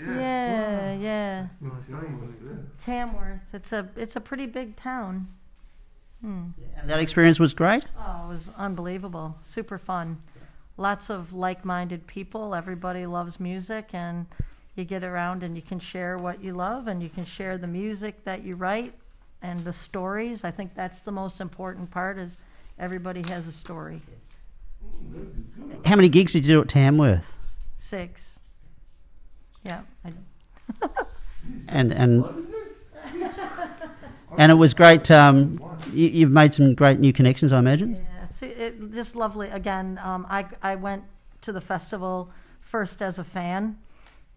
Yeah, 0.01 0.95
yeah. 0.95 1.47
Tamworth. 2.85 3.41
It's 3.53 3.73
a 3.73 3.89
it's 3.97 4.17
a 4.17 4.21
pretty 4.21 4.47
big 4.47 4.77
town. 4.77 5.29
And 6.23 6.55
that 6.91 7.01
experience 7.01 7.41
was 7.41 7.55
great. 7.55 7.85
Oh, 7.99 8.27
it 8.27 8.29
was 8.29 8.51
unbelievable. 8.57 9.37
Super 9.43 9.79
fun. 9.79 10.23
Lots 10.77 11.11
of 11.11 11.33
like 11.33 11.65
minded 11.65 12.07
people. 12.07 12.55
Everybody 12.55 13.07
loves 13.07 13.41
music, 13.41 13.91
and 13.93 14.27
you 14.77 14.85
get 14.85 15.03
around 15.03 15.43
and 15.43 15.57
you 15.57 15.63
can 15.63 15.79
share 15.81 16.17
what 16.17 16.43
you 16.43 16.53
love, 16.55 16.87
and 16.87 17.03
you 17.03 17.09
can 17.09 17.25
share 17.25 17.59
the 17.59 17.67
music 17.67 18.25
that 18.25 18.45
you 18.45 18.55
write 18.55 18.95
and 19.43 19.65
the 19.65 19.73
stories. 19.73 20.45
I 20.45 20.51
think 20.51 20.75
that's 20.75 21.01
the 21.01 21.13
most 21.13 21.41
important 21.41 21.91
part 21.91 22.19
is 22.19 22.37
everybody 22.79 23.23
has 23.29 23.47
a 23.47 23.53
story. 23.53 24.03
How 25.85 25.97
many 25.97 26.09
gigs 26.09 26.33
did 26.33 26.47
you 26.47 26.55
do 26.55 26.61
at 26.63 26.69
Tamworth? 26.69 27.39
Six. 27.77 28.41
Yeah. 29.65 29.83
And 31.69 31.93
and 31.93 32.25
and 34.39 34.53
it 34.53 34.55
was 34.55 34.75
great. 34.75 35.11
Um, 35.11 35.61
you, 35.93 36.07
you've 36.09 36.31
made 36.31 36.55
some 36.55 36.75
great 36.75 37.01
new 37.01 37.13
connections, 37.13 37.53
I 37.53 37.59
imagine. 37.59 37.95
Yeah, 37.97 38.49
it, 38.49 38.93
just 38.93 39.17
lovely. 39.17 39.49
Again, 39.49 39.99
um, 40.03 40.27
I, 40.29 40.47
I 40.63 40.77
went 40.77 41.05
to 41.43 41.53
the 41.53 41.61
festival 41.61 42.31
first 42.61 43.03
as 43.03 43.19
a 43.19 43.25
fan. 43.25 43.79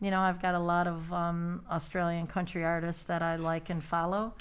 You 0.02 0.12
know, 0.12 0.22
I've 0.22 0.42
got 0.42 0.56
a 0.56 0.60
lot 0.60 0.88
of 0.88 1.12
um, 1.14 1.64
Australian 1.72 2.28
country 2.28 2.64
artists 2.64 3.06
that 3.06 3.22
I 3.22 3.36
like 3.36 3.70
and 3.70 3.84
follow, 3.84 4.34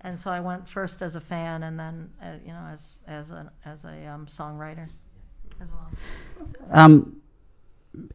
and 0.00 0.18
so 0.18 0.30
I 0.30 0.40
went 0.40 0.68
first 0.68 1.02
as 1.02 1.16
a 1.16 1.20
fan, 1.20 1.62
and 1.62 1.78
then 1.78 2.10
uh, 2.22 2.34
you 2.44 2.52
know 2.52 2.68
as 2.72 2.94
as 3.06 3.30
a 3.30 3.50
as 3.64 3.84
a 3.84 4.06
um, 4.06 4.26
songwriter 4.26 4.88
as 5.60 5.70
well. 5.70 5.90
Um, 6.70 7.20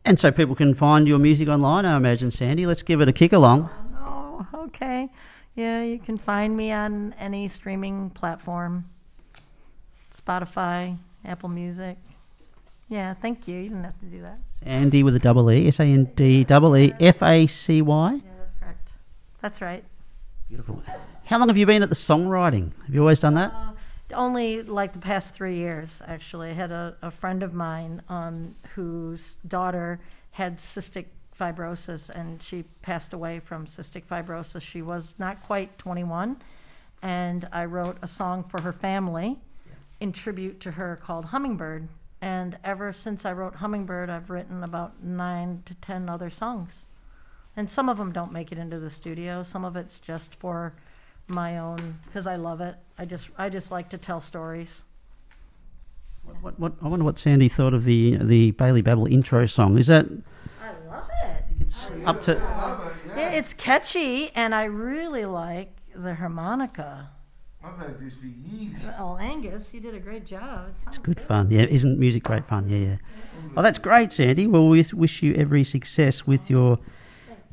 and 0.06 0.20
so 0.20 0.32
people 0.32 0.56
can 0.56 0.74
find 0.74 1.08
your 1.08 1.20
music 1.20 1.48
online, 1.48 1.86
I 1.86 1.98
imagine, 1.98 2.32
Sandy. 2.32 2.66
Let's 2.66 2.84
give 2.84 3.02
it 3.02 3.08
a 3.08 3.14
kick 3.14 3.34
along. 3.34 3.70
Oh, 3.98 4.48
okay. 4.54 5.10
Yeah, 5.56 5.84
you 5.84 6.00
can 6.00 6.18
find 6.18 6.58
me 6.58 6.72
on 6.72 7.14
any 7.20 7.48
streaming 7.48 8.10
platform 8.10 8.86
Spotify, 10.16 10.98
Apple 11.26 11.50
Music. 11.50 11.98
Yeah, 12.90 13.14
thank 13.14 13.48
you. 13.48 13.60
You 13.60 13.70
didn't 13.70 13.84
have 13.84 14.00
to 14.00 14.06
do 14.06 14.22
that. 14.22 14.40
Sandy 14.48 15.04
with 15.04 15.16
a 15.16 15.20
double 15.20 15.50
E, 15.52 15.68
S 15.68 15.80
A 15.80 15.84
N 15.84 16.06
D 16.16 16.44
double 16.44 16.76
E 16.78 16.94
F 17.00 17.22
A 17.24 17.48
C 17.48 17.82
Y. 17.82 18.14
Yeah, 18.14 18.20
that's 18.38 18.60
correct. 18.60 18.90
That's 19.42 19.62
right. 19.62 19.84
Beautiful. 20.48 20.82
How 21.26 21.40
long 21.40 21.48
have 21.48 21.58
you 21.58 21.66
been 21.66 21.82
at 21.84 21.90
the 21.90 21.96
songwriting? 21.96 22.72
Have 22.86 22.94
you 22.94 23.02
always 23.02 23.20
done 23.20 23.34
that? 23.36 23.52
Uh, 23.52 23.73
Only 24.12 24.62
like 24.62 24.94
the 24.94 25.00
past 25.00 25.34
three 25.34 25.56
years, 25.56 26.02
actually. 26.06 26.50
I 26.50 26.54
had 26.54 26.72
a, 26.72 26.98
a 27.02 27.12
friend 27.12 27.42
of 27.42 27.54
mine 27.54 28.02
um, 28.10 28.56
whose 28.76 29.36
daughter 29.48 30.00
had 30.32 30.58
cystic 30.58 31.06
fibrosis 31.40 32.10
and 32.10 32.42
she 32.42 32.64
passed 32.82 33.14
away 33.14 33.40
from 33.40 33.66
cystic 33.66 34.06
fibrosis. 34.06 34.62
She 34.62 34.82
was 34.82 35.16
not 35.18 35.42
quite 35.42 35.78
21. 35.78 36.38
And 37.02 37.48
I 37.52 37.66
wrote 37.66 37.98
a 38.02 38.08
song 38.08 38.44
for 38.44 38.62
her 38.62 38.72
family 38.72 39.40
in 40.00 40.12
tribute 40.12 40.60
to 40.62 40.72
her 40.72 40.96
called 40.96 41.26
Hummingbird. 41.26 41.88
And 42.22 42.58
ever 42.64 42.94
since 42.94 43.26
I 43.26 43.34
wrote 43.34 43.56
Hummingbird, 43.56 44.10
I've 44.10 44.30
written 44.30 44.64
about 44.64 45.04
nine 45.04 45.64
to 45.66 45.76
ten 45.76 46.08
other 46.08 46.30
songs. 46.30 46.86
And 47.56 47.70
some 47.70 47.90
of 47.90 47.98
them 47.98 48.14
don't 48.14 48.32
make 48.32 48.52
it 48.52 48.58
into 48.58 48.80
the 48.80 48.90
studio. 48.90 49.44
Some 49.44 49.66
of 49.66 49.76
it's 49.76 50.00
just 50.00 50.36
for 50.36 50.74
my 51.28 51.58
own 51.58 52.00
because 52.06 52.28
I 52.28 52.36
love 52.36 52.62
it. 52.62 52.76
I 52.98 53.06
just 53.06 53.30
I 53.38 53.50
just 53.50 53.72
like 53.72 53.90
to 53.90 53.98
tell 53.98 54.20
stories. 54.20 54.84
What, 56.42 56.60
what, 56.60 56.74
I 56.82 56.88
wonder 56.88 57.04
what 57.04 57.18
Sandy 57.18 57.50
thought 57.50 57.74
of 57.74 57.84
the 57.84 58.18
the 58.18 58.52
Bailey 58.52 58.82
Babble 58.82 59.08
intro 59.08 59.46
song. 59.46 59.78
Is 59.78 59.88
that 59.88 60.06
I 60.62 60.72
love 60.88 61.10
it. 61.26 61.44
it's 61.60 61.90
up 62.06 62.22
to? 62.24 62.34
Yeah, 63.16 63.32
it's 63.32 63.54
catchy, 63.54 64.32
and 64.36 64.56
I 64.56 64.64
really 64.64 65.26
like 65.26 65.76
the 65.94 66.16
harmonica. 66.16 67.10
I've 67.64 67.78
had 67.78 68.00
this 68.00 68.16
for 68.16 68.26
years. 68.26 68.86
Oh, 69.00 69.18
Angus, 69.18 69.74
you 69.74 69.80
did 69.80 69.96
a 69.96 70.00
great 70.00 70.26
job. 70.26 70.70
It 70.72 70.78
sounds 70.78 70.98
It's 70.98 70.98
good 70.98 71.20
fun. 71.20 71.50
Yeah, 71.50 71.62
isn't 71.64 71.98
music 71.98 72.24
great 72.24 72.46
fun? 72.46 72.68
Yeah, 72.68 72.78
yeah. 72.78 72.96
Oh, 73.56 73.62
that's 73.62 73.80
great, 73.80 74.12
Sandy. 74.12 74.48
Well, 74.48 74.68
we 74.68 74.84
wish 74.94 75.24
you 75.24 75.34
every 75.36 75.64
success 75.64 76.28
with 76.28 76.50
your 76.50 76.80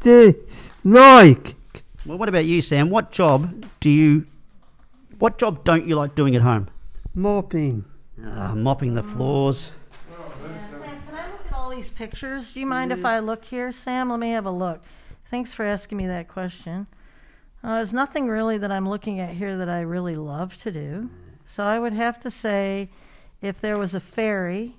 Dislike. 0.00 1.56
Well, 2.06 2.16
what 2.16 2.28
about 2.28 2.46
you, 2.46 2.62
Sam? 2.62 2.88
What 2.90 3.10
job 3.10 3.66
do 3.80 3.90
you? 3.90 4.26
What 5.18 5.38
job 5.38 5.64
don't 5.64 5.86
you 5.86 5.96
like 5.96 6.14
doing 6.14 6.34
at 6.34 6.42
home? 6.42 6.68
Mopping. 7.14 7.84
Uh, 8.24 8.54
mopping 8.54 8.94
the 8.94 9.02
floors. 9.02 9.70
Sam, 10.68 11.02
can 11.06 11.14
I 11.14 11.26
look 11.26 11.46
at 11.46 11.52
all 11.52 11.70
these 11.70 11.90
pictures? 11.90 12.52
Do 12.52 12.60
you 12.60 12.66
mind 12.66 12.92
if 12.92 13.04
I 13.04 13.18
look 13.18 13.44
here, 13.44 13.72
Sam? 13.72 14.10
Let 14.10 14.20
me 14.20 14.30
have 14.30 14.46
a 14.46 14.50
look. 14.50 14.80
Thanks 15.30 15.52
for 15.52 15.64
asking 15.64 15.98
me 15.98 16.06
that 16.06 16.28
question. 16.28 16.86
Uh, 17.64 17.76
there's 17.76 17.92
nothing 17.92 18.28
really 18.28 18.58
that 18.58 18.72
I'm 18.72 18.88
looking 18.88 19.20
at 19.20 19.34
here 19.34 19.56
that 19.56 19.68
I 19.68 19.80
really 19.80 20.16
love 20.16 20.56
to 20.58 20.70
do. 20.70 21.10
So 21.52 21.64
I 21.64 21.78
would 21.78 21.92
have 21.92 22.18
to 22.20 22.30
say 22.30 22.88
if 23.42 23.60
there 23.60 23.76
was 23.76 23.94
a 23.94 24.00
fairy 24.00 24.76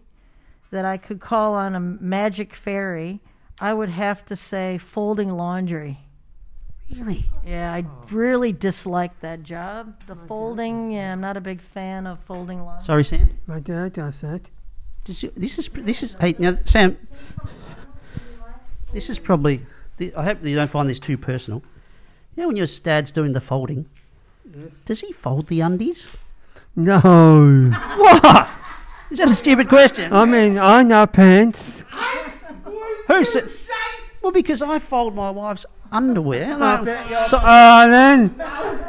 that 0.71 0.85
I 0.85 0.97
could 0.97 1.19
call 1.19 1.53
on 1.53 1.75
a 1.75 1.79
magic 1.79 2.55
fairy, 2.55 3.19
I 3.61 3.75
would 3.75 3.89
have 3.89 4.25
to 4.25 4.35
say 4.35 4.79
folding 4.79 5.37
laundry. 5.37 5.99
Really? 6.91 7.25
Yeah, 7.45 7.71
I 7.71 7.85
really 8.09 8.53
dislike 8.53 9.19
that 9.19 9.43
job. 9.43 10.01
The 10.07 10.15
folding, 10.15 10.93
yeah, 10.93 11.13
I'm 11.13 11.21
not 11.21 11.37
a 11.37 11.41
big 11.41 11.61
fan 11.61 12.07
of 12.07 12.23
folding 12.23 12.63
laundry. 12.63 12.83
Sorry, 12.83 13.03
Sam. 13.03 13.37
My 13.45 13.59
dad 13.59 13.93
does 13.93 14.21
that. 14.21 14.49
Does 15.03 15.21
you, 15.21 15.31
this 15.37 15.59
is 15.59 15.69
this 15.69 16.01
is 16.01 16.15
hey 16.19 16.33
now 16.39 16.57
Sam. 16.65 16.97
This 18.91 19.11
is 19.11 19.19
probably. 19.19 19.63
I 20.17 20.23
hope 20.23 20.41
that 20.41 20.49
you 20.49 20.55
don't 20.55 20.71
find 20.71 20.89
this 20.89 20.99
too 20.99 21.19
personal. 21.19 21.61
You 22.35 22.41
know 22.41 22.47
when 22.47 22.57
your 22.57 22.65
dad's 22.65 23.11
doing 23.11 23.33
the 23.33 23.41
folding, 23.41 23.85
does 24.87 25.01
he 25.01 25.11
fold 25.11 25.49
the 25.49 25.61
undies? 25.61 26.11
No. 26.75 26.99
What? 26.99 28.49
Is 29.11 29.19
that 29.19 29.29
a 29.29 29.33
stupid 29.33 29.69
question? 29.69 30.11
I 30.11 30.25
mean, 30.25 30.57
I 30.57 30.81
know 30.83 31.05
pants. 31.05 31.83
Who 33.07 33.23
said? 33.25 33.49
Well, 34.21 34.31
because 34.31 34.61
I 34.61 34.79
fold 34.79 35.13
my 35.15 35.29
wife's 35.29 35.65
underwear. 35.91 36.57
So, 37.27 37.37
Uh, 37.37 37.87
then. 37.87 38.33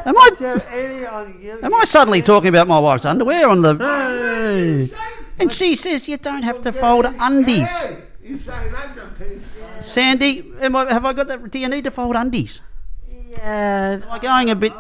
am 0.06 0.16
I? 0.16 1.58
Am 1.62 1.74
I 1.74 1.84
suddenly 1.84 2.22
talking 2.22 2.48
about 2.48 2.68
my 2.68 2.78
wife's 2.78 3.04
underwear 3.04 3.48
on 3.48 3.60
the? 3.62 3.74
Hey. 3.76 4.88
And 5.38 5.52
she 5.52 5.74
says 5.76 6.08
you 6.08 6.16
don't 6.16 6.42
have 6.44 6.62
to 6.62 6.72
fold 6.72 7.04
undies. 7.18 7.68
Hey, 7.68 7.96
you 8.22 8.38
saying 8.38 8.72
underpants? 8.72 9.84
Sandy, 9.84 10.52
am 10.60 10.76
I, 10.76 10.90
have 10.92 11.04
I 11.04 11.12
got 11.12 11.28
that? 11.28 11.50
Do 11.50 11.58
you 11.58 11.68
need 11.68 11.84
to 11.84 11.90
fold 11.90 12.14
undies? 12.16 12.62
Yeah, 13.36 14.00
Am 14.02 14.10
I 14.10 14.18
going 14.20 14.48
a 14.50 14.54
bit? 14.54 14.72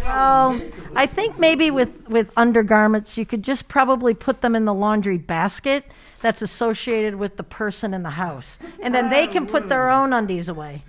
Well, 0.00 0.60
I 0.94 1.06
think 1.06 1.38
maybe 1.38 1.70
with, 1.70 2.08
with 2.08 2.32
undergarments, 2.36 3.16
you 3.16 3.24
could 3.24 3.42
just 3.42 3.68
probably 3.68 4.14
put 4.14 4.40
them 4.40 4.56
in 4.56 4.64
the 4.64 4.74
laundry 4.74 5.18
basket 5.18 5.84
that's 6.20 6.42
associated 6.42 7.14
with 7.14 7.36
the 7.36 7.42
person 7.42 7.94
in 7.94 8.02
the 8.02 8.10
house. 8.10 8.58
And 8.82 8.94
then 8.94 9.10
they 9.10 9.26
can 9.26 9.46
put 9.46 9.68
their 9.68 9.88
own 9.88 10.12
undies 10.12 10.48
away. 10.48 10.82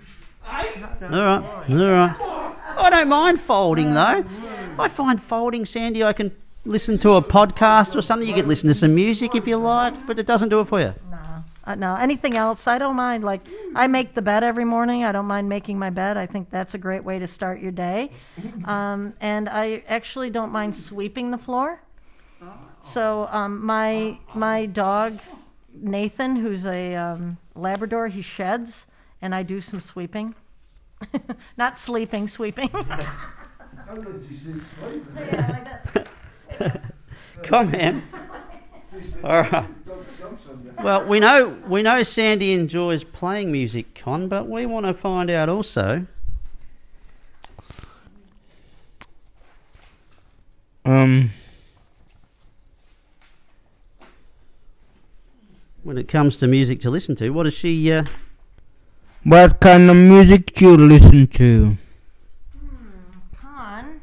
All 0.44 0.52
right, 0.52 1.42
all 1.70 1.76
right. 1.78 2.16
I 2.76 2.90
don't 2.90 3.08
mind 3.08 3.40
folding 3.40 3.94
though. 3.94 4.24
I 4.78 4.88
find 4.88 5.22
folding, 5.22 5.64
Sandy. 5.64 6.02
I 6.02 6.12
can 6.12 6.34
listen 6.64 6.98
to 6.98 7.12
a 7.12 7.22
podcast 7.22 7.94
or 7.94 8.02
something. 8.02 8.26
You 8.28 8.34
could 8.34 8.46
listen 8.46 8.68
to 8.68 8.74
some 8.74 8.94
music 8.94 9.34
if 9.34 9.46
you 9.46 9.56
like, 9.56 10.06
but 10.06 10.18
it 10.18 10.26
doesn't 10.26 10.48
do 10.48 10.60
it 10.60 10.66
for 10.66 10.80
you. 10.80 10.94
Uh, 11.64 11.74
no, 11.74 11.94
anything 11.94 12.36
else, 12.36 12.66
I 12.66 12.78
don't 12.78 12.96
mind. 12.96 13.22
Like, 13.22 13.42
I 13.74 13.86
make 13.86 14.14
the 14.14 14.22
bed 14.22 14.42
every 14.42 14.64
morning. 14.64 15.04
I 15.04 15.12
don't 15.12 15.26
mind 15.26 15.48
making 15.48 15.78
my 15.78 15.90
bed. 15.90 16.16
I 16.16 16.26
think 16.26 16.50
that's 16.50 16.74
a 16.74 16.78
great 16.78 17.04
way 17.04 17.18
to 17.18 17.26
start 17.26 17.60
your 17.60 17.72
day. 17.72 18.10
Um, 18.64 19.14
and 19.20 19.48
I 19.48 19.82
actually 19.88 20.30
don't 20.30 20.52
mind 20.52 20.76
sweeping 20.76 21.30
the 21.30 21.38
floor. 21.38 21.80
So, 22.82 23.28
um, 23.30 23.64
my, 23.64 24.18
my 24.34 24.66
dog, 24.66 25.18
Nathan, 25.74 26.36
who's 26.36 26.66
a 26.66 26.94
um, 26.94 27.38
Labrador, 27.54 28.08
he 28.08 28.22
sheds, 28.22 28.86
and 29.20 29.34
I 29.34 29.42
do 29.42 29.60
some 29.60 29.80
sweeping. 29.80 30.34
Not 31.56 31.76
sleeping, 31.76 32.28
sweeping. 32.28 32.70
I 32.74 33.94
thought 33.94 34.22
you 34.30 34.36
said 34.36 34.60
sleeping. 34.78 36.06
Come 37.42 37.74
in. 37.74 38.02
All 39.24 39.42
right. 39.42 39.66
Well, 40.82 41.04
we 41.06 41.20
know 41.20 41.58
we 41.68 41.82
know 41.82 42.02
Sandy 42.02 42.52
enjoys 42.52 43.04
playing 43.04 43.52
music, 43.52 43.94
Con, 43.94 44.28
but 44.28 44.48
we 44.48 44.64
want 44.64 44.86
to 44.86 44.94
find 44.94 45.30
out 45.30 45.48
also. 45.48 46.06
Um, 50.84 51.30
When 55.82 55.96
it 55.96 56.08
comes 56.08 56.36
to 56.38 56.46
music 56.46 56.80
to 56.80 56.90
listen 56.90 57.14
to, 57.16 57.30
what 57.30 57.44
does 57.44 57.54
she? 57.54 57.90
Uh, 57.90 58.04
what 59.24 59.60
kind 59.60 59.90
of 59.90 59.96
music 59.96 60.52
do 60.54 60.66
you 60.66 60.76
listen 60.76 61.26
to? 61.26 61.78
Con, 63.34 64.02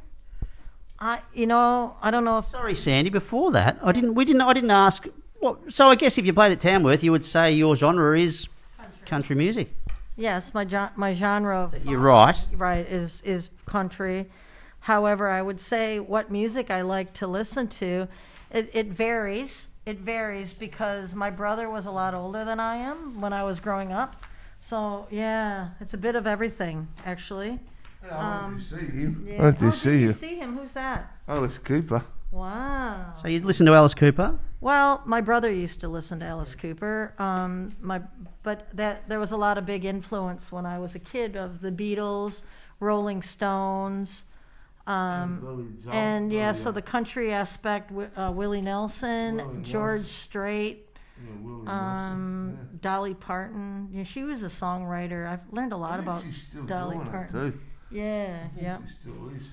I, 0.99 1.21
you 1.33 1.45
know, 1.45 1.95
I 2.01 2.09
don't 2.09 2.23
know 2.23 2.39
if 2.39 2.45
Sorry, 2.45 2.73
Sandy. 2.73 3.11
Before 3.11 3.51
that, 3.51 3.77
I 3.83 3.91
didn't. 3.91 4.15
We 4.15 4.25
didn't. 4.25 4.41
I 4.41 4.53
didn't 4.53 4.71
ask. 4.71 5.07
What, 5.39 5.71
so 5.71 5.89
I 5.89 5.95
guess 5.95 6.17
if 6.17 6.25
you 6.25 6.33
played 6.33 6.51
at 6.51 6.59
Tamworth, 6.59 7.03
you 7.03 7.11
would 7.11 7.25
say 7.25 7.51
your 7.51 7.75
genre 7.75 8.17
is 8.19 8.47
country 9.05 9.35
music. 9.35 9.73
yes, 10.15 10.53
my 10.53 10.65
gen- 10.65 10.89
my 10.95 11.13
genre 11.13 11.57
of 11.63 11.85
You're 11.85 11.99
right. 11.99 12.37
right 12.53 12.85
is 12.87 13.21
is 13.21 13.49
country. 13.65 14.25
However, 14.81 15.29
I 15.29 15.41
would 15.41 15.59
say 15.59 15.99
what 15.99 16.31
music 16.31 16.71
I 16.71 16.81
like 16.81 17.13
to 17.15 17.27
listen 17.27 17.67
to, 17.81 18.07
it, 18.51 18.69
it 18.73 18.87
varies. 18.87 19.67
It 19.85 19.99
varies 19.99 20.53
because 20.53 21.13
my 21.15 21.29
brother 21.29 21.69
was 21.69 21.85
a 21.85 21.91
lot 21.91 22.13
older 22.13 22.43
than 22.43 22.59
I 22.59 22.77
am 22.77 23.21
when 23.21 23.31
I 23.33 23.43
was 23.43 23.59
growing 23.59 23.91
up. 23.91 24.15
So 24.59 25.07
yeah, 25.11 25.69
it's 25.79 25.93
a 25.93 25.97
bit 25.97 26.15
of 26.15 26.25
everything 26.27 26.87
actually. 27.05 27.59
I 28.09 28.47
went 28.47 28.59
to 28.59 28.65
see 28.65 28.85
him. 28.85 29.25
Yeah. 29.27 29.41
I 29.41 29.43
went 29.45 29.59
to 29.59 29.67
oh, 29.67 29.71
see 29.71 29.89
did 29.91 29.99
you 30.01 30.07
you. 30.07 30.13
see 30.13 30.35
him? 30.39 30.57
Who's 30.57 30.73
that? 30.73 31.11
Alice 31.27 31.57
Cooper. 31.57 32.01
Wow. 32.31 33.13
So 33.21 33.27
you'd 33.27 33.45
listen 33.45 33.65
to 33.67 33.73
Alice 33.73 33.93
Cooper. 33.93 34.37
Well, 34.59 35.01
my 35.05 35.21
brother 35.21 35.51
used 35.51 35.79
to 35.81 35.87
listen 35.87 36.19
to 36.19 36.25
Alice 36.25 36.55
Cooper. 36.55 37.13
Um, 37.19 37.75
my, 37.79 38.01
but 38.43 38.67
that 38.73 39.07
there 39.07 39.19
was 39.19 39.31
a 39.31 39.37
lot 39.37 39.57
of 39.57 39.65
big 39.65 39.85
influence 39.85 40.51
when 40.51 40.65
I 40.65 40.79
was 40.79 40.95
a 40.95 40.99
kid 40.99 41.35
of 41.35 41.61
the 41.61 41.71
Beatles, 41.71 42.41
Rolling 42.79 43.21
Stones, 43.21 44.23
um, 44.87 45.77
and 45.91 46.31
yeah. 46.31 46.53
So 46.53 46.71
the 46.71 46.81
country 46.81 47.33
aspect, 47.33 47.91
uh, 48.17 48.31
Willie 48.33 48.61
Nelson, 48.61 49.37
Willie 49.37 49.61
George 49.61 50.05
Strait, 50.05 50.83
Oh, 51.45 51.67
um, 51.67 52.57
Dolly 52.81 53.13
Parton. 53.15 53.89
Yeah, 53.91 54.03
she 54.03 54.23
was 54.23 54.43
a 54.43 54.47
songwriter. 54.47 55.27
I've 55.27 55.41
learned 55.51 55.73
a 55.73 55.77
lot 55.77 55.99
about 55.99 56.23
Dolly 56.67 56.97
Parton. 56.97 57.51
too. 57.51 57.59
Yeah, 57.89 58.47
yeah, 58.59 58.77
She 58.87 58.93
still 58.93 59.29
is. 59.35 59.49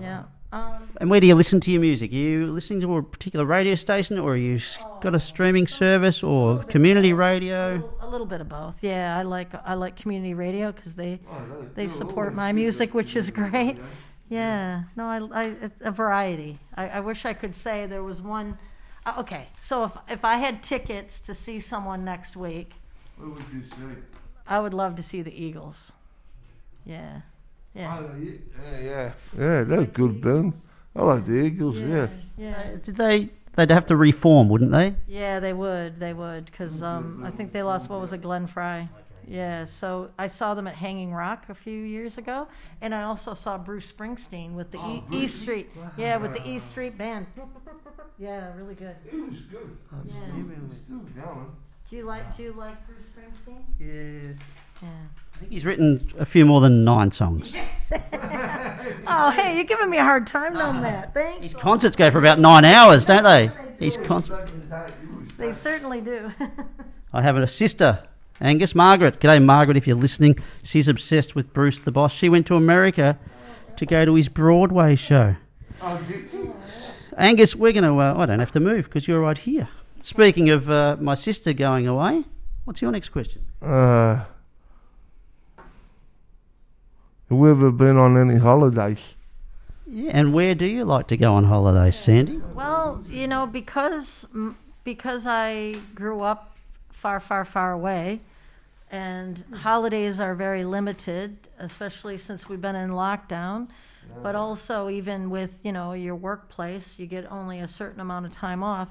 yeah. 0.00 0.24
Um, 0.54 0.88
And 1.00 1.10
where 1.10 1.20
do 1.20 1.26
you 1.26 1.34
listen 1.34 1.58
to 1.60 1.70
your 1.72 1.80
music? 1.80 2.12
Are 2.12 2.14
you 2.14 2.46
listening 2.52 2.80
to 2.82 2.96
a 2.96 3.02
particular 3.02 3.44
radio 3.44 3.74
station, 3.74 4.18
or 4.18 4.32
are 4.34 4.36
you 4.36 4.56
s- 4.56 4.78
got 5.00 5.14
a 5.14 5.18
streaming 5.20 5.66
service, 5.66 6.22
or 6.22 6.62
community 6.64 7.10
a 7.10 7.14
radio? 7.16 7.66
little, 7.74 7.98
a 8.00 8.08
little 8.08 8.26
bit 8.26 8.40
of 8.40 8.48
both. 8.48 8.82
Yeah, 8.84 9.18
I 9.18 9.22
like 9.22 9.50
I 9.72 9.74
like 9.74 9.96
community 10.02 10.34
radio 10.34 10.70
because 10.72 10.94
they 10.94 11.18
Oh, 11.28 11.66
they 11.74 11.88
support 11.88 12.34
my 12.34 12.52
music, 12.52 12.94
which 12.94 13.16
is 13.16 13.30
great. 13.30 13.76
Yeah, 14.28 14.84
no, 14.96 15.04
I, 15.06 15.18
I 15.42 15.44
it's 15.66 15.80
a 15.82 15.90
variety. 15.90 16.58
I, 16.76 16.84
I 16.88 17.00
wish 17.00 17.24
I 17.26 17.34
could 17.34 17.54
say 17.56 17.86
there 17.86 18.04
was 18.04 18.20
one. 18.22 18.56
Uh, 19.06 19.14
okay, 19.22 19.48
so 19.60 19.84
if 19.84 19.92
if 20.08 20.24
I 20.24 20.36
had 20.46 20.62
tickets 20.62 21.20
to 21.26 21.34
see 21.34 21.58
someone 21.60 22.04
next 22.04 22.36
week, 22.36 22.70
What 23.18 23.30
would 23.34 23.52
you 23.52 23.62
say? 23.64 23.92
I 24.46 24.60
would 24.60 24.74
love 24.74 24.94
to 24.96 25.02
see 25.02 25.22
the 25.22 25.34
Eagles. 25.46 25.92
Yeah, 26.86 27.22
yeah, 27.74 27.98
Oh, 27.98 28.10
yeah, 28.16 28.80
yeah. 28.80 29.12
Yeah, 29.38 29.64
they're 29.64 29.84
good 29.86 30.20
band. 30.20 30.54
I 30.96 31.02
like 31.02 31.24
the 31.26 31.32
Eagles, 31.42 31.78
yeah. 31.78 32.06
yeah, 32.38 32.76
Did 32.82 32.96
they? 32.96 33.30
They'd 33.56 33.70
have 33.70 33.86
to 33.86 33.96
reform, 33.96 34.48
wouldn't 34.48 34.72
they? 34.72 34.94
yeah. 35.06 35.38
They 35.40 35.52
would, 35.52 35.98
they 36.00 36.12
would, 36.12 36.46
because 36.46 36.82
um, 36.82 37.22
I 37.24 37.30
think 37.30 37.52
they 37.52 37.62
lost 37.62 37.88
what 37.88 38.00
was 38.00 38.12
it, 38.12 38.22
Glenn 38.22 38.46
Frey. 38.46 38.88
Yeah, 39.26 39.64
so 39.64 40.10
I 40.18 40.26
saw 40.26 40.52
them 40.54 40.66
at 40.66 40.74
Hanging 40.74 41.12
Rock 41.14 41.46
a 41.48 41.54
few 41.54 41.80
years 41.82 42.18
ago, 42.18 42.46
and 42.82 42.94
I 42.94 43.04
also 43.04 43.32
saw 43.32 43.56
Bruce 43.56 43.90
Springsteen 43.90 44.52
with 44.52 44.70
the 44.70 44.78
e, 44.78 45.02
e 45.12 45.26
Street. 45.26 45.70
Yeah, 45.96 46.18
with 46.18 46.34
the 46.34 46.46
E 46.46 46.58
Street 46.58 46.98
band. 46.98 47.26
Yeah, 48.18 48.54
really 48.54 48.74
good. 48.74 48.94
It 49.06 49.14
was 49.14 49.40
good. 49.40 49.76
Yeah. 50.04 50.12
He's 50.68 50.78
still 50.84 50.98
going. 51.24 51.52
Do 51.88 51.96
you 51.96 52.04
like 52.04 52.36
Do 52.36 52.42
you 52.42 52.52
like 52.52 52.76
Bruce 52.86 53.06
Springsteen? 53.08 53.62
Yes. 53.78 54.38
Yeah. 54.82 54.88
I 55.34 55.36
think 55.38 55.52
he's 55.52 55.66
written 55.66 56.12
a 56.18 56.24
few 56.24 56.46
more 56.46 56.60
than 56.60 56.84
nine 56.84 57.10
songs. 57.12 57.54
Yes. 57.54 57.92
Oh, 59.06 59.30
hey, 59.30 59.56
you're 59.56 59.64
giving 59.64 59.90
me 59.90 59.98
a 59.98 60.02
hard 60.02 60.26
time 60.26 60.56
on 60.56 60.82
that. 60.82 61.12
Thanks. 61.14 61.42
His 61.42 61.54
concerts 61.54 61.94
go 61.94 62.10
for 62.10 62.18
about 62.18 62.38
nine 62.38 62.64
hours, 62.64 63.04
don't 63.04 63.22
they? 63.22 63.50
His 63.78 63.96
concerts. 63.98 64.50
They 65.36 65.52
certainly 65.52 66.00
do. 66.00 66.32
I 67.12 67.22
have 67.22 67.36
a 67.36 67.46
sister, 67.46 68.06
Angus 68.40 68.74
Margaret. 68.74 69.20
G'day, 69.20 69.42
Margaret, 69.42 69.76
if 69.76 69.86
you're 69.86 69.96
listening. 69.96 70.38
She's 70.62 70.88
obsessed 70.88 71.34
with 71.34 71.52
Bruce 71.52 71.78
the 71.80 71.92
Boss. 71.92 72.12
She 72.12 72.28
went 72.28 72.46
to 72.46 72.56
America 72.56 73.18
to 73.76 73.86
go 73.86 74.04
to 74.04 74.14
his 74.14 74.28
Broadway 74.28 74.96
show. 74.96 75.36
Oh, 75.82 76.02
did 76.08 76.24
he? 76.24 76.50
Angus, 77.16 77.54
we're 77.54 77.72
going 77.72 77.84
to. 77.84 78.00
Uh, 78.00 78.14
I 78.16 78.26
don't 78.26 78.40
have 78.40 78.52
to 78.52 78.60
move 78.60 78.86
because 78.86 79.06
you're 79.06 79.20
right 79.20 79.38
here. 79.38 79.68
Speaking 80.00 80.48
of 80.50 80.70
uh, 80.70 80.96
my 80.98 81.14
sister 81.14 81.52
going 81.52 81.86
away, 81.86 82.24
what's 82.64 82.80
your 82.82 82.90
next 82.90 83.10
question? 83.10 83.44
Uh, 83.62 84.24
have 87.28 87.38
we 87.38 87.50
ever 87.50 87.70
been 87.70 87.96
on 87.96 88.16
any 88.16 88.38
holidays? 88.38 89.14
Yeah, 89.86 90.10
and 90.14 90.32
where 90.32 90.54
do 90.54 90.66
you 90.66 90.84
like 90.84 91.08
to 91.08 91.16
go 91.16 91.34
on 91.34 91.44
holidays, 91.44 91.96
Sandy? 91.96 92.40
well, 92.54 93.02
you 93.08 93.28
know, 93.28 93.46
because 93.46 94.26
because 94.82 95.26
I 95.26 95.74
grew 95.94 96.22
up 96.22 96.56
far, 96.90 97.20
far, 97.20 97.44
far 97.44 97.72
away, 97.72 98.20
and 98.90 99.44
holidays 99.52 100.20
are 100.20 100.34
very 100.34 100.64
limited, 100.64 101.36
especially 101.58 102.16
since 102.16 102.48
we've 102.48 102.60
been 102.60 102.76
in 102.76 102.90
lockdown. 102.90 103.68
But 104.22 104.34
also, 104.34 104.88
even 104.90 105.30
with 105.30 105.64
you 105.64 105.72
know 105.72 105.92
your 105.92 106.14
workplace, 106.14 106.98
you 106.98 107.06
get 107.06 107.30
only 107.30 107.60
a 107.60 107.68
certain 107.68 108.00
amount 108.00 108.26
of 108.26 108.32
time 108.32 108.62
off. 108.62 108.88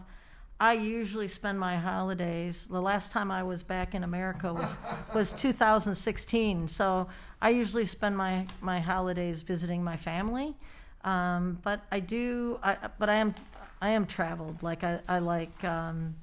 I 0.59 0.73
usually 0.73 1.27
spend 1.27 1.59
my 1.59 1.77
holidays. 1.77 2.67
The 2.67 2.81
last 2.81 3.11
time 3.11 3.31
I 3.31 3.43
was 3.43 3.63
back 3.63 3.93
in 3.93 4.03
America 4.03 4.53
was 4.53 4.77
was 5.13 5.33
2016. 5.33 6.67
So 6.67 7.07
I 7.43 7.49
usually 7.49 7.85
spend 7.85 8.17
my 8.17 8.47
my 8.61 8.79
holidays 8.79 9.41
visiting 9.41 9.83
my 9.83 9.97
family. 9.97 10.55
Um, 11.03 11.59
but 11.61 11.81
I 11.91 11.99
do. 11.99 12.57
I, 12.63 12.77
but 12.97 13.09
I 13.09 13.15
am 13.15 13.35
I 13.81 13.89
am 13.89 14.05
traveled. 14.05 14.63
Like 14.63 14.83
I 14.85 15.01
I 15.09 15.19
like. 15.19 15.63
Um, 15.63 16.15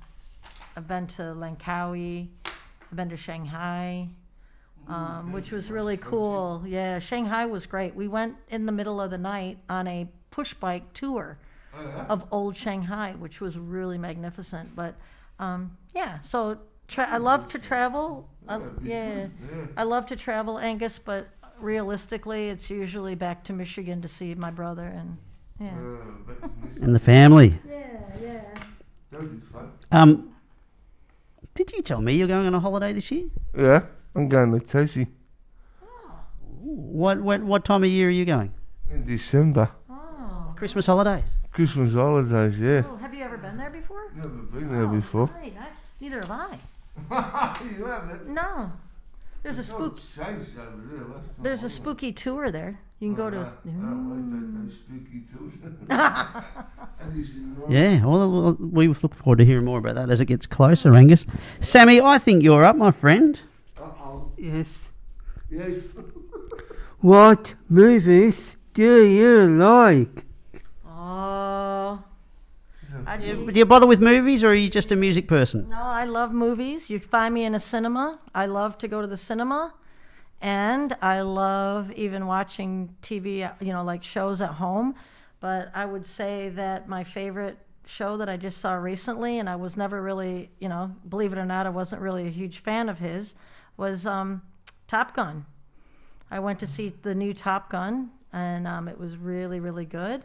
I've 0.77 0.89
been 0.89 1.07
to 1.09 1.23
Langkawi. 1.23 2.29
I've 2.47 2.97
been 2.97 3.11
to 3.11 3.19
Shanghai. 3.19 4.09
Um, 4.89 5.33
which 5.33 5.53
was 5.53 5.71
really 5.71 5.99
cool. 5.99 6.65
Yeah, 6.67 6.99
Shanghai 6.99 7.47
was 7.47 7.67
great. 7.67 7.95
We 7.95 8.09
went 8.09 8.37
in 8.49 8.67
the 8.67 8.73
middle 8.73 9.01
of 9.01 9.11
the 9.11 9.19
night 9.19 9.59
on 9.69 9.87
a 9.87 10.09
push 10.31 10.55
bike 10.55 10.93
tour 10.95 11.39
of 12.09 12.27
old 12.33 12.57
Shanghai, 12.57 13.15
which 13.17 13.41
was 13.41 13.57
really 13.59 13.99
magnificent. 13.99 14.75
But 14.75 14.95
um, 15.39 15.77
yeah, 15.95 16.21
so 16.21 16.59
tra- 16.91 17.09
I 17.11 17.19
love 17.19 17.49
to 17.49 17.59
travel. 17.59 18.29
I, 18.49 18.61
yeah, 18.83 19.29
I 19.77 19.85
love 19.85 20.07
to 20.07 20.17
travel, 20.17 20.59
Angus. 20.59 20.99
But 20.99 21.29
realistically, 21.59 22.49
it's 22.49 22.69
usually 22.71 23.15
back 23.15 23.45
to 23.45 23.53
Michigan 23.53 24.03
to 24.03 24.09
see 24.09 24.35
my 24.35 24.51
brother 24.51 24.87
and 24.87 25.17
yeah. 25.61 25.77
And 26.83 26.95
the 26.95 27.01
family. 27.01 27.59
Yeah, 27.69 28.01
yeah. 28.23 28.41
That'd 29.11 29.41
be 29.41 29.47
fun. 29.47 29.73
Um, 29.93 30.31
did 31.55 31.73
you 31.73 31.83
tell 31.83 32.01
me 32.01 32.15
you're 32.15 32.29
going 32.29 32.47
on 32.47 32.55
a 32.55 32.61
holiday 32.61 32.93
this 32.93 33.11
year? 33.11 33.27
Yeah, 33.57 33.83
I'm 34.15 34.29
going 34.29 34.53
to 34.53 34.65
Tassie 34.65 35.09
What, 36.63 37.21
what, 37.21 37.43
what 37.43 37.65
time 37.65 37.85
of 37.85 37.91
year 37.91 38.09
are 38.09 38.11
you 38.11 38.25
going? 38.25 38.55
in 38.91 39.05
December. 39.05 39.71
Oh, 39.89 40.53
Christmas 40.57 40.87
holidays. 40.87 41.25
Christmas 41.53 41.95
holidays, 41.95 42.61
yeah. 42.61 42.83
oh, 42.89 42.97
have 42.97 43.15
you 43.15 43.23
ever 43.23 43.37
been 43.37 43.57
there 43.57 43.71
before? 43.71 44.11
Never 44.17 44.29
been 44.29 44.73
there 44.73 44.87
before. 44.87 45.27
Right, 45.27 45.55
I, 45.61 45.67
neither 46.01 46.17
have 46.21 46.31
I. 46.31 46.59
you 47.79 47.87
haven't? 47.87 48.29
No, 48.29 48.73
there's 49.43 49.59
a 49.59 49.65
spook. 49.65 49.99
There. 50.17 51.07
There's 51.41 51.65
a 51.65 51.71
spooky 51.71 52.13
tour 52.13 52.51
there. 52.51 52.79
You 53.01 53.15
can 53.15 53.21
oh, 53.21 53.31
go 53.31 53.31
to. 53.31 53.39
Oh, 53.39 53.43
I 53.43 53.47
like 53.47 54.21
mm. 54.21 54.67
that 54.67 54.73
spooky 54.73 55.21
too. 55.21 55.53
and 57.01 57.17
he's 57.17 57.37
in 57.37 57.59
North- 57.59 57.71
Yeah, 57.71 58.05
well, 58.05 58.31
well, 58.31 58.57
we 58.61 58.89
look 58.89 59.15
forward 59.15 59.39
to 59.39 59.45
hearing 59.45 59.65
more 59.65 59.79
about 59.79 59.95
that 59.95 60.11
as 60.11 60.21
it 60.21 60.27
gets 60.27 60.47
closer, 60.47 60.95
Angus. 60.95 61.25
Sammy, 61.61 62.01
I 62.01 62.19
think 62.19 62.43
you're 62.43 62.63
up, 62.63 62.77
my 62.77 62.91
friend. 62.91 63.41
Uh-oh. 63.81 64.33
Yes. 64.37 64.91
Yes. 65.51 65.89
What 67.01 67.55
movies 67.71 68.59
do 68.75 69.05
you 69.07 69.47
like? 69.47 70.27
Oh. 70.87 71.50
I 73.07 73.17
Do 73.17 73.59
you 73.59 73.67
bother 73.67 73.87
with 73.87 74.01
movies, 74.01 74.45
or 74.45 74.49
are 74.49 74.55
you 74.55 74.69
just 74.69 74.93
a 74.93 74.97
music 74.97 75.29
person? 75.29 75.69
No, 75.69 75.83
I 75.83 76.05
love 76.05 76.33
movies. 76.33 76.91
You 76.91 76.99
find 77.01 77.35
me 77.35 77.45
in 77.45 77.55
a 77.55 77.61
cinema. 77.61 78.19
I 78.35 78.47
love 78.47 78.79
to 78.79 78.89
go 78.89 79.01
to 79.01 79.07
the 79.07 79.17
cinema. 79.17 79.75
And 80.41 80.97
I 81.03 81.21
love 81.21 81.93
even 81.93 82.27
watching 82.27 82.97
TV, 83.03 83.51
you 83.61 83.73
know, 83.73 83.85
like 83.85 84.03
shows 84.03 84.41
at 84.41 84.53
home. 84.55 84.95
But 85.41 85.71
I 85.75 85.85
would 85.85 86.07
say 86.07 86.49
that 86.51 86.89
my 86.89 87.05
favorite 87.05 87.59
show 87.87 88.17
that 88.17 88.29
I 88.29 88.37
just 88.37 88.59
saw 88.59 88.75
recently, 88.75 89.39
and 89.39 89.49
I 89.49 89.57
was 89.57 89.77
never 89.77 90.01
really, 90.01 90.51
you 90.61 90.69
know, 90.69 90.95
believe 91.09 91.33
it 91.33 91.39
or 91.39 91.45
not, 91.45 91.67
I 91.67 91.71
wasn't 91.71 92.03
really 92.03 92.27
a 92.27 92.31
huge 92.31 92.59
fan 92.59 92.89
of 92.89 92.99
his, 92.99 93.35
was 93.77 94.07
um, 94.07 94.43
Top 94.87 95.15
Gun. 95.15 95.45
I 96.31 96.39
went 96.39 96.61
to 96.61 96.67
see 96.67 96.93
the 97.03 97.15
new 97.15 97.35
Top 97.35 97.71
Gun, 97.71 98.11
and 98.33 98.67
um, 98.67 98.87
it 98.87 98.99
was 98.99 99.17
really, 99.17 99.59
really 99.61 99.85
good. 99.85 100.23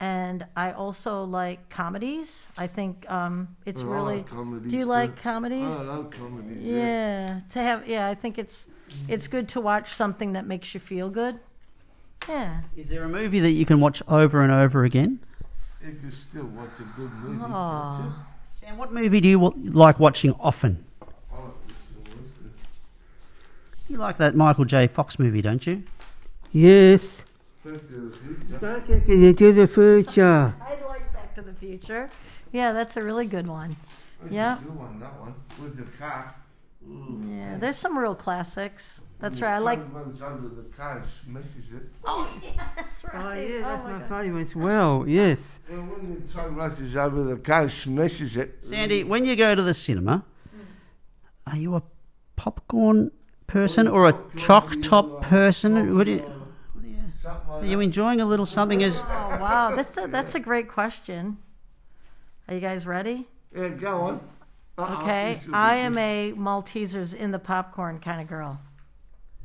And 0.00 0.46
I 0.54 0.72
also 0.72 1.24
like 1.24 1.68
comedies. 1.70 2.46
I 2.56 2.68
think 2.68 3.10
um, 3.10 3.56
it's 3.66 3.82
I 3.82 3.84
really. 3.84 4.16
like 4.18 4.26
comedies 4.26 4.70
do 4.70 4.78
you 4.78 4.84
too. 4.84 4.88
like 4.88 5.16
comedies? 5.20 5.74
I 5.74 5.82
love 5.82 6.10
comedies. 6.10 6.64
Yeah. 6.64 6.76
Yeah, 6.76 7.40
to 7.50 7.58
have 7.58 7.88
yeah, 7.88 8.06
I 8.06 8.14
think 8.14 8.38
it's 8.38 8.68
it's 9.08 9.26
good 9.26 9.48
to 9.50 9.60
watch 9.60 9.92
something 9.92 10.34
that 10.34 10.46
makes 10.46 10.72
you 10.72 10.80
feel 10.80 11.10
good. 11.10 11.40
Yeah. 12.28 12.60
Is 12.76 12.88
there 12.88 13.02
a 13.02 13.08
movie 13.08 13.40
that 13.40 13.50
you 13.50 13.66
can 13.66 13.80
watch 13.80 14.02
over 14.06 14.40
and 14.42 14.52
over 14.52 14.84
again? 14.84 15.18
You 15.84 15.94
can 16.00 16.12
still 16.12 16.46
watch 16.46 16.78
a 16.80 16.84
good 16.96 17.12
movie. 17.14 17.44
Aw. 17.44 17.96
can't 17.96 18.12
Sam, 18.52 18.76
what 18.76 18.92
movie 18.92 19.20
do 19.20 19.28
you 19.28 19.54
like 19.56 19.98
watching 19.98 20.34
often? 20.40 20.84
Oh, 21.00 21.54
it's 21.68 22.12
a 22.12 22.16
western. 22.18 22.52
You 23.88 23.96
like 23.96 24.18
that 24.18 24.34
Michael 24.34 24.64
J. 24.64 24.86
Fox 24.88 25.18
movie, 25.18 25.40
don't 25.40 25.66
you? 25.66 25.84
Yes. 26.52 27.24
Back 27.68 27.86
to 27.88 28.00
the 28.08 28.16
future. 28.16 28.58
Back 28.58 28.88
into 28.88 29.52
the 29.52 29.66
future. 29.66 30.54
I 30.58 30.86
like 30.86 31.12
Back 31.12 31.34
to 31.34 31.42
the 31.42 31.52
Future. 31.52 32.08
Yeah, 32.50 32.72
that's 32.72 32.96
a 32.96 33.02
really 33.02 33.26
good 33.26 33.46
one. 33.46 33.76
That's 34.22 34.32
Yeah. 34.32 34.58
good 34.62 34.74
one, 34.74 35.00
that 35.00 35.20
one. 35.20 35.34
With 35.60 35.76
the 35.76 35.98
car. 35.98 36.34
Yeah, 37.26 37.58
there's 37.58 37.76
some 37.76 37.98
real 37.98 38.14
classics. 38.14 39.02
That's 39.18 39.42
right. 39.42 39.56
I 39.56 39.58
like. 39.58 39.80
Someone's 39.80 40.22
under 40.22 40.48
the 40.48 40.62
car 40.62 40.96
and 40.96 41.04
smashes 41.04 41.74
it. 41.74 41.82
Oh, 42.06 42.26
yeah, 42.42 42.68
that's 42.74 43.04
right. 43.04 43.14
Oh, 43.14 43.42
yeah, 43.42 43.56
oh 43.56 43.60
that's 43.62 43.82
Oh, 43.82 43.88
my 43.88 43.98
God. 43.98 44.08
favourite 44.08 44.40
as 44.40 44.56
well. 44.56 45.04
Yes. 45.06 45.60
And 45.68 45.90
when 45.90 46.22
the 46.22 46.26
son 46.26 46.54
rushes 46.54 46.96
over 46.96 47.22
the 47.24 47.36
car 47.36 47.62
and 47.62 47.72
smashes 47.72 48.36
it. 48.38 48.58
Sandy, 48.62 49.04
when 49.04 49.26
you 49.26 49.36
go 49.36 49.54
to 49.54 49.62
the 49.62 49.74
cinema, 49.74 50.24
mm. 50.56 51.52
are 51.52 51.58
you 51.58 51.74
a 51.74 51.82
popcorn 52.36 53.10
person 53.46 53.86
or 53.86 54.08
a 54.08 54.16
choc 54.36 54.80
top 54.80 55.20
person? 55.22 55.94
What 55.96 56.04
do 56.04 56.12
you, 56.12 56.18
Something 56.18 56.32
like 56.32 56.37
are 57.60 57.66
you 57.66 57.80
enjoying 57.80 58.20
a 58.20 58.26
little 58.26 58.46
something 58.46 58.82
as 58.82 58.96
Oh 58.96 59.02
wow, 59.40 59.72
that's 59.74 59.96
a, 59.96 60.06
that's 60.06 60.34
a 60.34 60.40
great 60.40 60.68
question. 60.68 61.38
Are 62.48 62.54
you 62.54 62.60
guys 62.60 62.86
ready? 62.86 63.26
that. 63.52 63.62
Yeah, 63.62 63.76
go 63.76 64.00
on. 64.02 64.20
Uh-uh, 64.78 65.02
Okay, 65.02 65.34
this 65.34 65.46
will 65.46 65.52
be 65.52 65.58
I 65.58 65.76
am 65.76 65.98
a 65.98 66.32
Maltesers 66.36 67.14
in 67.14 67.30
the 67.30 67.38
popcorn 67.38 67.98
kind 67.98 68.22
of 68.22 68.28
girl. 68.28 68.60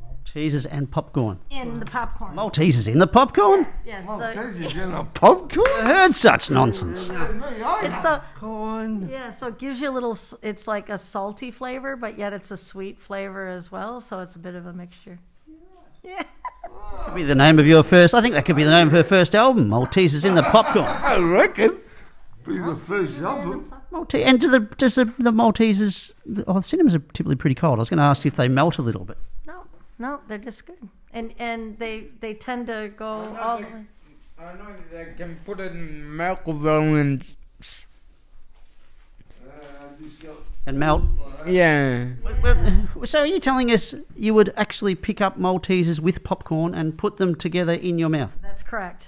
Maltesers 0.02 0.66
and 0.70 0.90
popcorn? 0.90 1.40
In 1.50 1.74
the 1.74 1.86
popcorn. 1.86 2.36
Maltesers 2.36 2.88
in 2.88 3.00
the 3.00 3.08
popcorn? 3.08 3.66
yes. 3.86 4.06
Oh, 4.08 4.20
so 4.20 4.82
in 4.82 4.94
a 4.94 5.04
popcorn? 5.04 5.68
I 5.80 5.86
heard 5.86 6.16
such 6.16 6.50
nonsense. 6.50 7.10
it's 7.12 8.02
so 8.02 8.22
Corn. 8.36 9.10
yeah, 9.10 9.32
so 9.32 9.48
it 9.48 9.58
gives 9.58 9.82
you 9.82 9.90
a 9.90 9.92
little. 9.94 10.18
It's 10.42 10.68
like 10.68 10.90
a 10.90 10.98
salty 10.98 11.52
flavor, 11.52 11.96
but 11.96 12.18
yet 12.18 12.32
it's 12.34 12.52
a 12.52 12.58
sweet 12.58 13.00
flavor 13.00 13.48
as 13.48 13.72
well. 13.72 14.02
So 14.02 14.20
it's 14.20 14.36
a 14.36 14.40
bit 14.40 14.56
of 14.56 14.66
a 14.66 14.74
mixture. 14.74 15.20
Yeah. 16.04 16.24
Could 17.06 17.16
be 17.16 17.24
the 17.24 17.36
name 17.36 17.60
of 17.60 17.68
your 17.68 17.84
first. 17.84 18.14
I 18.14 18.22
think 18.22 18.34
that 18.34 18.46
could 18.46 18.56
be 18.56 18.64
the 18.64 18.72
name 18.72 18.88
of 18.88 18.94
her 18.94 19.04
first 19.04 19.36
album. 19.36 19.70
Maltesers 19.70 20.26
in 20.26 20.36
the 20.36 20.44
popcorn. 20.44 20.86
I 20.88 21.18
reckon. 21.18 21.80
Be 22.46 22.58
the 22.58 22.76
first 22.76 23.22
album. 23.22 23.74
Malte- 23.92 24.24
and 24.24 24.40
do 24.42 24.50
the 24.50 24.60
does 24.60 24.96
the, 24.96 25.06
the 25.20 25.32
Maltesers? 25.32 26.12
The, 26.26 26.44
oh, 26.48 26.54
the 26.56 26.64
cinemas 26.64 26.96
are 26.96 27.00
typically 27.00 27.36
pretty 27.36 27.56
cold. 27.56 27.78
I 27.78 27.80
was 27.80 27.90
going 27.90 28.00
to 28.00 28.04
ask 28.04 28.26
you 28.26 28.30
if 28.30 28.36
they 28.36 28.48
melt 28.48 28.78
a 28.78 28.82
little 28.82 29.06
bit. 29.06 29.18
No, 29.46 29.66
no, 30.00 30.20
they're 30.28 30.40
just 30.40 30.66
good, 30.66 30.90
and 31.14 31.34
and 31.38 31.78
they 31.78 32.08
they 32.20 32.34
tend 32.34 32.68
to 32.68 32.92
go 32.98 33.36
all 33.40 33.58
the 33.58 33.64
way. 33.64 33.86
I 34.40 34.54
know 34.54 34.76
they 34.92 35.14
can 35.16 35.38
put 35.46 35.60
it 35.60 35.72
in 35.72 36.16
milk 36.18 36.42
though 36.46 36.96
and 36.96 37.24
uh, 39.46 39.86
And 40.66 40.80
melt. 40.80 41.04
yeah. 41.46 42.08
So 43.06 43.20
are 43.20 43.26
you 43.26 43.40
telling 43.40 43.70
us 43.70 43.94
you 44.16 44.34
would 44.34 44.54
actually 44.56 44.96
pick 44.96 45.20
up 45.20 45.38
Maltesers 45.38 46.00
with 46.00 46.24
popcorn 46.24 46.74
and 46.74 46.98
put 46.98 47.18
them 47.18 47.36
together 47.36 47.74
in 47.74 48.00
your 48.00 48.10
mouth? 48.10 48.38
That's 48.42 48.64
correct. 48.64 49.08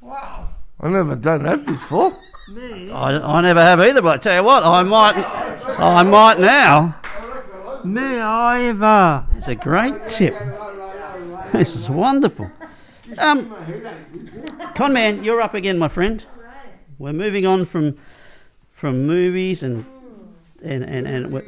Wow. 0.00 0.48
I've 0.80 0.92
never 0.92 1.16
done 1.16 1.42
that 1.42 1.66
before. 1.66 2.16
I, 2.56 3.20
I 3.22 3.40
never 3.42 3.60
have 3.60 3.80
either, 3.80 4.02
but 4.02 4.14
I 4.14 4.18
tell 4.18 4.36
you 4.36 4.42
what, 4.44 4.64
I 4.64 4.82
might. 4.82 5.16
I 5.78 6.02
might 6.02 6.38
now. 6.40 6.96
Me 7.84 8.18
either. 8.18 9.24
It's 9.36 9.48
a 9.48 9.54
great 9.54 10.08
tip. 10.08 10.34
This 11.52 11.74
is 11.74 11.90
wonderful. 11.90 12.50
Um, 13.18 13.50
Conman, 14.74 15.24
you're 15.24 15.40
up 15.40 15.54
again, 15.54 15.78
my 15.78 15.88
friend. 15.88 16.24
We're 16.98 17.12
moving 17.12 17.46
on 17.46 17.66
from 17.66 17.98
from 18.70 19.06
movies 19.06 19.62
and 19.62 19.84
and 20.62 20.84
and, 20.84 21.06
and 21.06 21.32
we- 21.32 21.42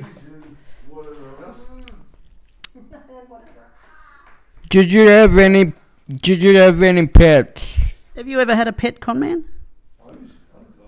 Did 4.69 4.93
you 4.93 5.07
have 5.09 5.37
any? 5.37 5.73
Did 6.09 6.43
you 6.43 6.57
have 6.57 6.83
any 6.83 7.07
pets? 7.07 7.79
have 8.17 8.27
you 8.29 8.41
ever 8.41 8.55
had 8.55 8.69
a 8.69 8.73
pet, 8.73 9.01
Conman? 9.01 9.45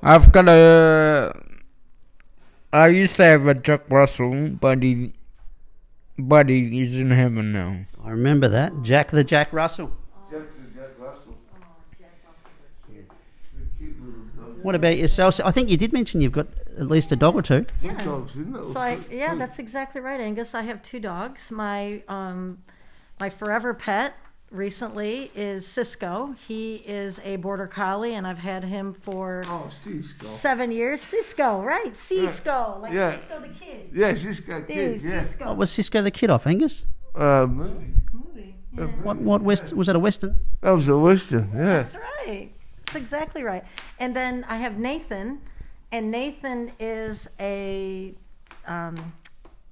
I've 0.03 0.33
got 0.33 0.49
a. 0.49 1.35
I 2.73 2.89
used 2.89 3.17
to 3.17 3.25
have 3.25 3.47
a 3.47 3.55
Jack 3.55 3.83
Russell, 3.91 4.51
but 4.61 4.83
he, 4.83 5.13
but 6.19 6.49
he 6.49 6.83
is 6.83 6.97
in 6.99 7.11
heaven 7.11 7.53
now. 7.53 7.85
I 8.05 8.11
remember 8.11 8.49
that 8.49 8.83
Jack 8.83 9.11
the 9.11 9.25
Jack 9.25 9.53
Russell. 9.53 9.93
Jack 10.31 10.41
to 10.57 10.63
Jack 10.77 10.91
Russell. 10.99 11.37
The 12.89 13.03
cute 13.79 13.97
little 14.05 14.23
dog. 14.37 14.65
What 14.65 14.75
about 14.75 14.97
yourself? 14.99 15.41
I 15.45 15.51
think 15.53 15.71
you 15.71 15.77
did 15.77 15.93
mention 15.93 16.21
you've 16.21 16.33
got 16.33 16.49
at 16.79 16.87
least 16.89 17.13
a 17.13 17.17
dog 17.17 17.35
or 17.37 17.43
two. 17.43 17.67
Two 17.83 17.93
dogs, 17.97 18.33
isn't? 18.37 18.67
So 18.69 18.81
I 18.81 18.99
yeah, 19.11 19.35
that's 19.35 19.59
exactly 19.59 20.01
right, 20.01 20.21
Angus. 20.21 20.55
I 20.55 20.63
have 20.63 20.83
two 20.83 21.01
dogs. 21.01 21.51
My 21.51 22.03
um, 22.09 22.59
my 23.21 23.31
forever 23.31 23.75
pet 23.75 24.15
recently 24.51 25.31
is 25.35 25.67
Cisco. 25.67 26.35
He 26.47 26.77
is 26.77 27.21
a 27.25 27.37
border 27.37 27.67
collie, 27.67 28.15
and 28.15 28.27
I've 28.27 28.39
had 28.39 28.65
him 28.65 28.93
for 28.95 29.43
Oh, 29.49 29.67
Cisco. 29.69 30.25
seven 30.25 30.71
years. 30.71 31.01
Cisco, 31.03 31.61
right? 31.63 31.97
Cisco, 31.97 32.79
like 32.81 32.93
Yeah. 32.93 33.17
Cisco 33.17 33.41
the 33.41 33.49
kid. 33.49 33.91
Yeah, 33.93 34.15
Cisco 34.15 34.59
Yeah, 34.59 34.61
kid, 34.65 35.03
yeah. 35.03 35.21
Cisco. 35.23 35.47
What 35.49 35.57
was 35.57 35.71
Cisco 35.73 36.03
the 36.03 36.11
Kid 36.11 36.31
off, 36.31 36.47
Angus? 36.47 36.87
Uh, 37.15 37.47
movie. 37.49 37.95
movie. 38.13 38.55
Yeah. 38.77 38.87
What 39.03 39.17
what 39.19 39.43
west 39.43 39.73
was 39.73 39.87
that 39.89 39.97
a 39.97 40.01
western? 40.01 40.39
That 40.61 40.73
was 40.73 40.89
a 40.89 40.99
western, 40.99 41.51
yeah. 41.55 41.65
That's 41.83 41.97
right. 41.97 42.51
That's 42.87 42.97
exactly 42.97 43.43
right. 43.43 43.65
And 43.99 44.15
then 44.15 44.45
I 44.49 44.57
have 44.59 44.79
Nathan, 44.79 45.41
and 45.95 46.11
Nathan 46.11 46.73
is 46.81 47.29
a 47.39 48.15
um, 48.67 49.13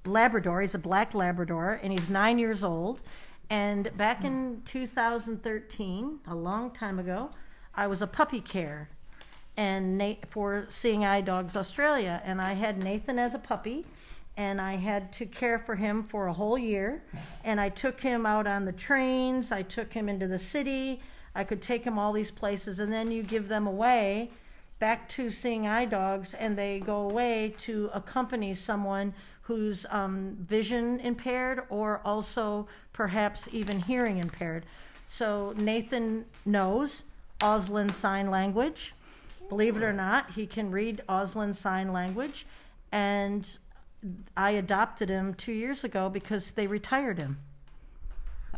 Labrador. 0.05 0.61
He's 0.61 0.73
a 0.73 0.79
black 0.79 1.13
Labrador, 1.13 1.81
and 1.83 1.91
he's 1.91 2.09
nine 2.09 2.39
years 2.39 2.63
old. 2.63 3.01
And 3.49 3.95
back 3.97 4.23
in 4.23 4.61
2013, 4.63 6.19
a 6.25 6.33
long 6.33 6.71
time 6.71 6.97
ago, 6.97 7.29
I 7.75 7.87
was 7.87 8.01
a 8.01 8.07
puppy 8.07 8.39
care. 8.39 8.87
And 9.57 9.97
Nate 9.97 10.25
for 10.29 10.65
Seeing 10.69 11.03
Eye 11.03 11.19
Dogs 11.19 11.57
Australia, 11.57 12.21
and 12.23 12.39
I 12.39 12.53
had 12.53 12.81
Nathan 12.81 13.19
as 13.19 13.35
a 13.35 13.39
puppy, 13.39 13.85
and 14.37 14.61
I 14.61 14.77
had 14.77 15.11
to 15.13 15.25
care 15.25 15.59
for 15.59 15.75
him 15.75 16.03
for 16.03 16.27
a 16.27 16.33
whole 16.33 16.57
year, 16.57 17.03
and 17.43 17.59
I 17.59 17.67
took 17.67 17.99
him 17.99 18.25
out 18.25 18.47
on 18.47 18.63
the 18.63 18.71
trains, 18.71 19.51
I 19.51 19.61
took 19.61 19.91
him 19.91 20.07
into 20.07 20.27
the 20.27 20.39
city, 20.39 21.01
I 21.35 21.43
could 21.43 21.61
take 21.61 21.83
him 21.83 21.99
all 21.99 22.13
these 22.13 22.31
places, 22.31 22.79
and 22.79 22.93
then 22.93 23.11
you 23.11 23.23
give 23.23 23.49
them 23.49 23.67
away 23.67 24.31
back 24.83 25.07
to 25.07 25.31
Seeing 25.31 25.65
Eye 25.65 25.85
Dogs, 25.85 26.33
and 26.33 26.57
they 26.57 26.77
go 26.77 27.09
away 27.09 27.55
to 27.59 27.89
accompany 27.93 28.53
someone 28.53 29.13
who's 29.43 29.85
um, 29.89 30.35
vision 30.41 30.99
impaired 30.99 31.61
or 31.69 32.01
also 32.03 32.67
perhaps 32.91 33.47
even 33.53 33.79
hearing 33.79 34.17
impaired. 34.17 34.65
So 35.07 35.53
Nathan 35.55 36.25
knows 36.45 37.03
Auslan 37.39 37.91
Sign 37.91 38.29
Language. 38.29 38.93
Believe 39.47 39.77
it 39.77 39.83
or 39.83 39.93
not, 39.93 40.31
he 40.31 40.45
can 40.45 40.69
read 40.69 41.01
Auslan 41.07 41.55
Sign 41.55 41.93
Language. 41.93 42.45
And 42.91 43.57
I 44.35 44.49
adopted 44.49 45.07
him 45.07 45.33
two 45.33 45.53
years 45.53 45.85
ago 45.85 46.09
because 46.09 46.51
they 46.51 46.67
retired 46.67 47.19
him. 47.19 47.39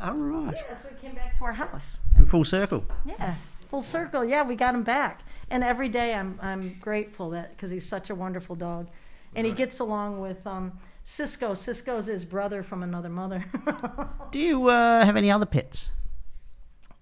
All 0.01 0.15
right. 0.15 0.55
Yeah, 0.55 0.73
so 0.73 0.89
he 0.89 0.95
came 0.95 1.13
back 1.13 1.37
to 1.37 1.45
our 1.45 1.53
house. 1.53 1.99
In 2.17 2.25
full 2.25 2.45
circle. 2.45 2.83
Yeah, 3.05 3.35
full 3.69 3.83
circle. 3.83 4.25
Yeah, 4.25 4.41
we 4.41 4.55
got 4.55 4.73
him 4.73 4.81
back. 4.81 5.21
And 5.49 5.63
every 5.63 5.89
day 5.89 6.13
I'm, 6.13 6.39
I'm 6.41 6.77
grateful 6.79 7.31
that 7.31 7.51
because 7.51 7.71
he's 7.71 7.87
such 7.87 8.09
a 8.09 8.15
wonderful 8.15 8.55
dog. 8.55 8.87
And 9.35 9.45
he 9.45 9.51
gets 9.51 9.79
along 9.79 10.21
with 10.21 10.45
um, 10.47 10.79
Cisco. 11.03 11.53
Cisco's 11.53 12.07
his 12.07 12.23
brother 12.23 12.63
from 12.63 12.83
another 12.83 13.09
mother. 13.09 13.43
Do 14.31 14.39
you 14.39 14.69
uh, 14.69 15.05
have 15.05 15.17
any 15.17 15.29
other 15.29 15.45
pets? 15.45 15.91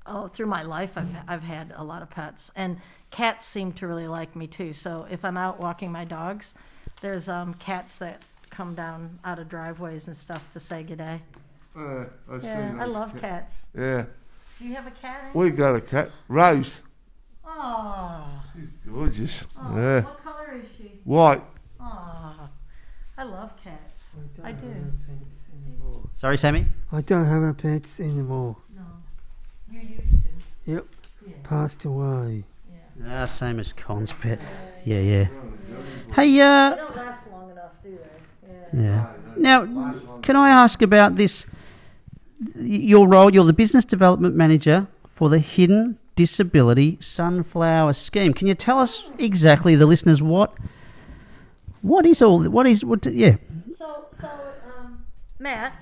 Oh, 0.06 0.28
through 0.28 0.48
my 0.48 0.64
life, 0.64 0.98
I've 0.98 1.16
I've 1.28 1.44
had 1.44 1.74
a 1.78 1.84
lot 1.84 2.02
of 2.02 2.10
pets, 2.10 2.52
and 2.58 2.82
cats 3.10 3.46
seem 3.46 3.72
to 3.74 3.88
really 3.88 4.08
like 4.08 4.36
me 4.36 4.48
too. 4.48 4.74
So 4.74 5.08
if 5.10 5.24
I'm 5.24 5.38
out 5.38 5.62
walking 5.62 5.94
my 5.94 6.04
dogs, 6.04 6.56
there's 7.02 7.30
um, 7.30 7.54
cats 7.54 8.00
that 8.00 8.26
come 8.50 8.76
down 8.76 9.20
out 9.24 9.40
of 9.40 9.48
driveways 9.48 10.08
and 10.08 10.18
stuff 10.18 10.52
to 10.54 10.60
say 10.60 10.84
good 10.84 10.98
day. 10.98 11.22
Uh, 11.76 12.06
I've 12.30 12.44
Yeah, 12.44 12.76
I 12.80 12.86
love 12.86 13.14
cat- 13.14 13.22
cats. 13.22 13.68
Yeah. 13.78 14.06
Do 14.60 14.68
you 14.68 14.76
have 14.76 14.88
a 14.88 14.92
cat? 14.92 15.34
We 15.34 15.50
got 15.52 15.76
a 15.76 15.82
cat. 15.82 16.12
Rose. 16.28 16.82
Oh, 17.56 18.26
She's 18.54 18.68
gorgeous. 18.92 19.46
oh 19.60 19.76
Yeah. 19.78 20.02
what 20.02 20.24
color 20.24 20.62
is 20.62 20.70
she? 20.78 20.92
White. 21.04 21.44
Oh, 21.80 22.50
I 23.18 23.24
love 23.24 23.52
cats. 23.64 24.10
I 24.44 24.52
do. 24.52 24.68
Sorry, 26.14 26.38
Sammy. 26.38 26.66
I 26.92 27.02
don't 27.02 27.26
have 27.26 27.44
a 27.44 27.54
pets 27.54 28.00
anymore. 28.00 28.58
No, 28.76 28.82
you 29.72 29.80
used 29.80 30.24
to. 30.24 30.72
Yep. 30.72 30.86
Yeah. 31.28 31.34
Passed 31.44 31.86
away. 31.86 32.44
Ah, 33.08 33.26
same 33.26 33.60
as 33.60 33.74
Con's 33.74 34.14
pet. 34.14 34.40
Yeah, 34.86 35.00
yeah. 35.00 35.28
Hey, 36.16 36.32
They 36.34 36.42
uh, 36.42 36.76
don't 36.76 36.96
last 36.96 37.30
long 37.32 37.52
enough, 37.52 37.72
do 37.82 37.98
they? 37.98 38.54
Yeah. 38.82 38.82
yeah. 38.84 39.08
Now, 39.38 39.96
can 40.22 40.36
I 40.36 40.50
ask 40.50 40.82
about 40.82 41.16
this 41.16 41.46
your 42.56 43.08
role, 43.08 43.34
you're 43.34 43.46
the 43.46 43.54
business 43.54 43.86
development 43.86 44.36
manager 44.36 44.88
for 45.08 45.30
the 45.30 45.40
Hidden 45.40 45.98
Disability 46.16 46.98
Sunflower 47.02 47.94
Scheme. 47.94 48.34
Can 48.34 48.48
you 48.48 48.54
tell 48.56 48.80
us 48.80 49.04
exactly, 49.18 49.76
the 49.76 49.86
listeners, 49.86 50.22
what 50.22 50.54
what 51.82 52.06
is 52.06 52.22
all 52.22 52.44
what 52.46 52.66
is 52.68 52.86
what? 52.86 53.06
Yeah, 53.06 53.36
So, 53.76 54.06
so 54.14 54.30
um, 54.78 55.06
Matt 55.40 55.76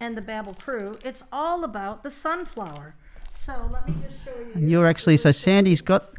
and 0.00 0.16
the 0.16 0.22
Babble 0.22 0.54
crew, 0.54 0.94
it's 1.04 1.22
all 1.32 1.64
about 1.64 2.02
the 2.02 2.10
sunflower. 2.10 2.94
So 3.34 3.68
let 3.72 3.88
me 3.88 3.94
just 4.08 4.24
show 4.24 4.30
you. 4.38 4.52
and 4.54 4.70
you're 4.70 4.86
actually 4.86 5.16
so 5.16 5.32
Sandy's 5.32 5.80
got 5.80 6.10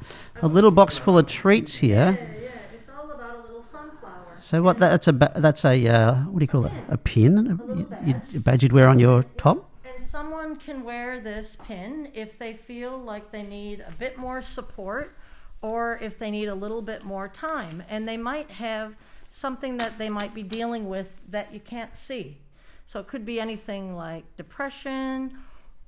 a 0.41 0.47
little 0.47 0.71
box 0.71 0.97
full 0.97 1.17
of 1.17 1.25
treats 1.27 1.75
here. 1.75 2.17
Yeah, 2.19 2.41
yeah, 2.43 2.49
it's 2.75 2.89
all 2.89 3.09
about 3.11 3.37
a 3.39 3.41
little 3.43 3.61
sunflower. 3.63 4.35
So 4.39 4.61
what? 4.61 4.79
That's 4.79 5.07
a 5.07 5.11
that's 5.13 5.63
a 5.63 5.87
uh, 5.87 6.15
what 6.25 6.39
do 6.39 6.43
you 6.43 6.47
call 6.47 6.65
it? 6.65 6.73
A 6.89 6.97
pin, 6.97 7.37
a, 7.59 8.05
you- 8.07 8.21
a 8.35 8.39
badge 8.39 8.63
you'd 8.63 8.73
wear 8.73 8.89
on 8.89 8.99
your 8.99 9.23
top. 9.37 9.69
Someone 10.13 10.57
can 10.57 10.83
wear 10.83 11.19
this 11.19 11.55
pin 11.55 12.11
if 12.13 12.37
they 12.37 12.53
feel 12.53 12.99
like 12.99 13.31
they 13.31 13.41
need 13.41 13.79
a 13.79 13.91
bit 13.93 14.15
more 14.15 14.43
support 14.43 15.17
or 15.63 15.97
if 16.03 16.19
they 16.19 16.29
need 16.29 16.49
a 16.49 16.53
little 16.53 16.83
bit 16.83 17.03
more 17.03 17.27
time. 17.27 17.81
And 17.89 18.07
they 18.07 18.15
might 18.15 18.51
have 18.51 18.95
something 19.31 19.77
that 19.77 19.97
they 19.97 20.09
might 20.09 20.35
be 20.35 20.43
dealing 20.43 20.87
with 20.87 21.19
that 21.31 21.51
you 21.51 21.59
can't 21.59 21.97
see. 21.97 22.37
So 22.85 22.99
it 22.99 23.07
could 23.07 23.25
be 23.25 23.39
anything 23.39 23.95
like 23.95 24.23
depression 24.37 25.35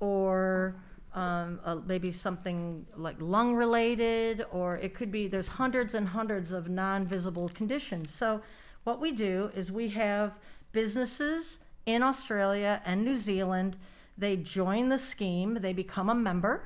or 0.00 0.74
um, 1.14 1.60
uh, 1.64 1.76
maybe 1.86 2.10
something 2.10 2.84
like 2.96 3.14
lung 3.20 3.54
related, 3.54 4.44
or 4.50 4.76
it 4.78 4.92
could 4.92 5.12
be 5.12 5.28
there's 5.28 5.46
hundreds 5.46 5.94
and 5.94 6.08
hundreds 6.08 6.50
of 6.50 6.68
non 6.68 7.06
visible 7.06 7.48
conditions. 7.48 8.10
So 8.10 8.42
what 8.82 9.00
we 9.00 9.12
do 9.12 9.52
is 9.54 9.70
we 9.70 9.90
have 9.90 10.32
businesses 10.72 11.60
in 11.86 12.02
Australia 12.02 12.82
and 12.84 13.04
New 13.04 13.16
Zealand. 13.16 13.76
They 14.18 14.36
join 14.36 14.88
the 14.88 14.98
scheme, 14.98 15.54
they 15.54 15.72
become 15.72 16.08
a 16.08 16.14
member, 16.14 16.64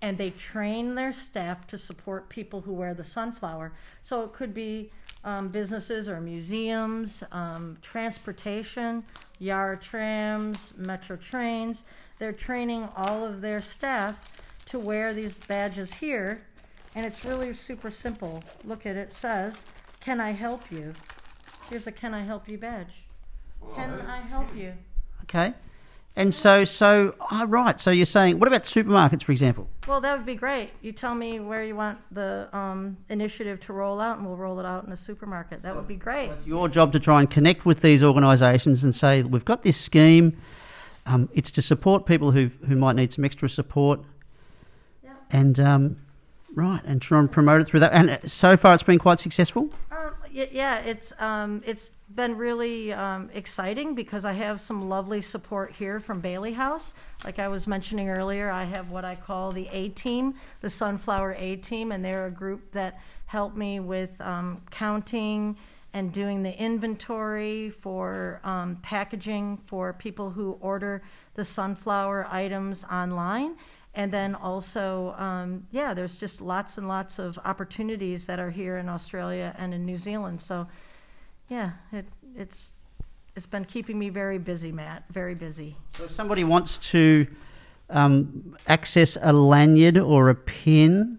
and 0.00 0.16
they 0.16 0.30
train 0.30 0.94
their 0.94 1.12
staff 1.12 1.66
to 1.68 1.78
support 1.78 2.28
people 2.28 2.60
who 2.60 2.72
wear 2.72 2.94
the 2.94 3.04
sunflower. 3.04 3.72
So 4.02 4.22
it 4.22 4.32
could 4.32 4.54
be 4.54 4.90
um, 5.24 5.48
businesses 5.48 6.08
or 6.08 6.20
museums, 6.20 7.24
um, 7.32 7.78
transportation, 7.82 9.04
Yarra 9.38 9.76
Trams, 9.76 10.74
metro 10.76 11.16
trains. 11.16 11.84
They're 12.18 12.32
training 12.32 12.88
all 12.96 13.24
of 13.24 13.40
their 13.40 13.60
staff 13.60 14.42
to 14.66 14.78
wear 14.78 15.12
these 15.12 15.38
badges 15.38 15.94
here, 15.94 16.42
and 16.94 17.04
it's 17.04 17.24
really 17.24 17.52
super 17.54 17.90
simple. 17.90 18.42
Look 18.64 18.86
at 18.86 18.96
it, 18.96 19.08
it 19.08 19.14
says, 19.14 19.64
Can 20.00 20.20
I 20.20 20.32
help 20.32 20.70
you? 20.70 20.92
Here's 21.68 21.86
a 21.86 21.92
Can 21.92 22.14
I 22.14 22.22
help 22.22 22.48
you 22.48 22.58
badge. 22.58 23.04
Can 23.74 24.00
I 24.06 24.20
help 24.20 24.54
you? 24.54 24.74
Okay. 25.22 25.54
And 26.18 26.34
so, 26.34 26.64
so, 26.64 27.14
oh, 27.30 27.46
right. 27.46 27.78
So 27.78 27.92
you're 27.92 28.04
saying, 28.04 28.40
what 28.40 28.48
about 28.48 28.64
supermarkets, 28.64 29.22
for 29.22 29.30
example? 29.30 29.68
Well, 29.86 30.00
that 30.00 30.16
would 30.16 30.26
be 30.26 30.34
great. 30.34 30.70
You 30.82 30.90
tell 30.90 31.14
me 31.14 31.38
where 31.38 31.62
you 31.62 31.76
want 31.76 32.00
the 32.10 32.48
um, 32.52 32.96
initiative 33.08 33.60
to 33.60 33.72
roll 33.72 34.00
out, 34.00 34.18
and 34.18 34.26
we'll 34.26 34.36
roll 34.36 34.58
it 34.58 34.66
out 34.66 34.84
in 34.84 34.90
a 34.90 34.96
supermarket. 34.96 35.62
That 35.62 35.76
would 35.76 35.86
be 35.86 35.94
great. 35.94 36.30
It's 36.30 36.44
your 36.44 36.68
job 36.68 36.90
to 36.94 36.98
try 36.98 37.20
and 37.20 37.30
connect 37.30 37.64
with 37.64 37.82
these 37.82 38.02
organisations 38.02 38.82
and 38.82 38.92
say, 38.92 39.22
we've 39.22 39.44
got 39.44 39.62
this 39.62 39.76
scheme. 39.76 40.36
Um, 41.06 41.28
it's 41.34 41.52
to 41.52 41.62
support 41.62 42.04
people 42.04 42.32
who 42.32 42.50
who 42.66 42.74
might 42.74 42.96
need 42.96 43.12
some 43.12 43.24
extra 43.24 43.48
support, 43.48 44.00
Yeah. 45.04 45.12
and 45.30 45.58
um, 45.60 45.96
right, 46.54 46.82
and 46.84 47.00
try 47.00 47.20
and 47.20 47.30
promote 47.30 47.60
it 47.60 47.68
through 47.68 47.80
that. 47.80 47.92
And 47.92 48.10
uh, 48.10 48.18
so 48.26 48.56
far, 48.56 48.74
it's 48.74 48.82
been 48.82 48.98
quite 48.98 49.20
successful. 49.20 49.70
Yeah, 50.32 50.78
it's 50.80 51.12
um, 51.20 51.62
it's 51.66 51.90
been 52.14 52.36
really 52.36 52.92
um, 52.92 53.30
exciting 53.32 53.94
because 53.94 54.24
I 54.24 54.32
have 54.32 54.60
some 54.60 54.88
lovely 54.88 55.20
support 55.20 55.72
here 55.72 56.00
from 56.00 56.20
Bailey 56.20 56.52
House. 56.52 56.92
Like 57.24 57.38
I 57.38 57.48
was 57.48 57.66
mentioning 57.66 58.08
earlier, 58.08 58.50
I 58.50 58.64
have 58.64 58.90
what 58.90 59.04
I 59.04 59.14
call 59.14 59.52
the 59.52 59.68
A 59.68 59.88
Team, 59.90 60.34
the 60.60 60.70
Sunflower 60.70 61.36
A 61.38 61.56
Team, 61.56 61.92
and 61.92 62.04
they're 62.04 62.26
a 62.26 62.30
group 62.30 62.72
that 62.72 63.00
help 63.26 63.54
me 63.56 63.80
with 63.80 64.20
um, 64.20 64.62
counting 64.70 65.56
and 65.92 66.12
doing 66.12 66.42
the 66.42 66.56
inventory 66.58 67.70
for 67.70 68.40
um, 68.44 68.76
packaging 68.82 69.58
for 69.66 69.92
people 69.92 70.30
who 70.30 70.58
order 70.60 71.02
the 71.34 71.44
sunflower 71.44 72.26
items 72.30 72.84
online. 72.84 73.56
And 73.98 74.12
then 74.12 74.36
also, 74.36 75.12
um, 75.18 75.66
yeah, 75.72 75.92
there's 75.92 76.18
just 76.18 76.40
lots 76.40 76.78
and 76.78 76.86
lots 76.86 77.18
of 77.18 77.36
opportunities 77.44 78.26
that 78.26 78.38
are 78.38 78.50
here 78.50 78.78
in 78.78 78.88
Australia 78.88 79.56
and 79.58 79.74
in 79.74 79.84
New 79.84 79.96
Zealand. 79.96 80.40
So, 80.40 80.68
yeah, 81.48 81.72
it, 81.90 82.06
it's 82.36 82.70
it's 83.34 83.48
been 83.48 83.64
keeping 83.64 83.98
me 83.98 84.08
very 84.08 84.38
busy, 84.38 84.70
Matt. 84.70 85.02
Very 85.10 85.34
busy. 85.34 85.74
So 85.94 86.04
if 86.04 86.12
somebody 86.12 86.44
wants 86.44 86.78
to 86.92 87.26
um, 87.90 88.56
access 88.68 89.18
a 89.20 89.32
lanyard 89.32 89.98
or 89.98 90.28
a 90.28 90.34
pin, 90.36 91.18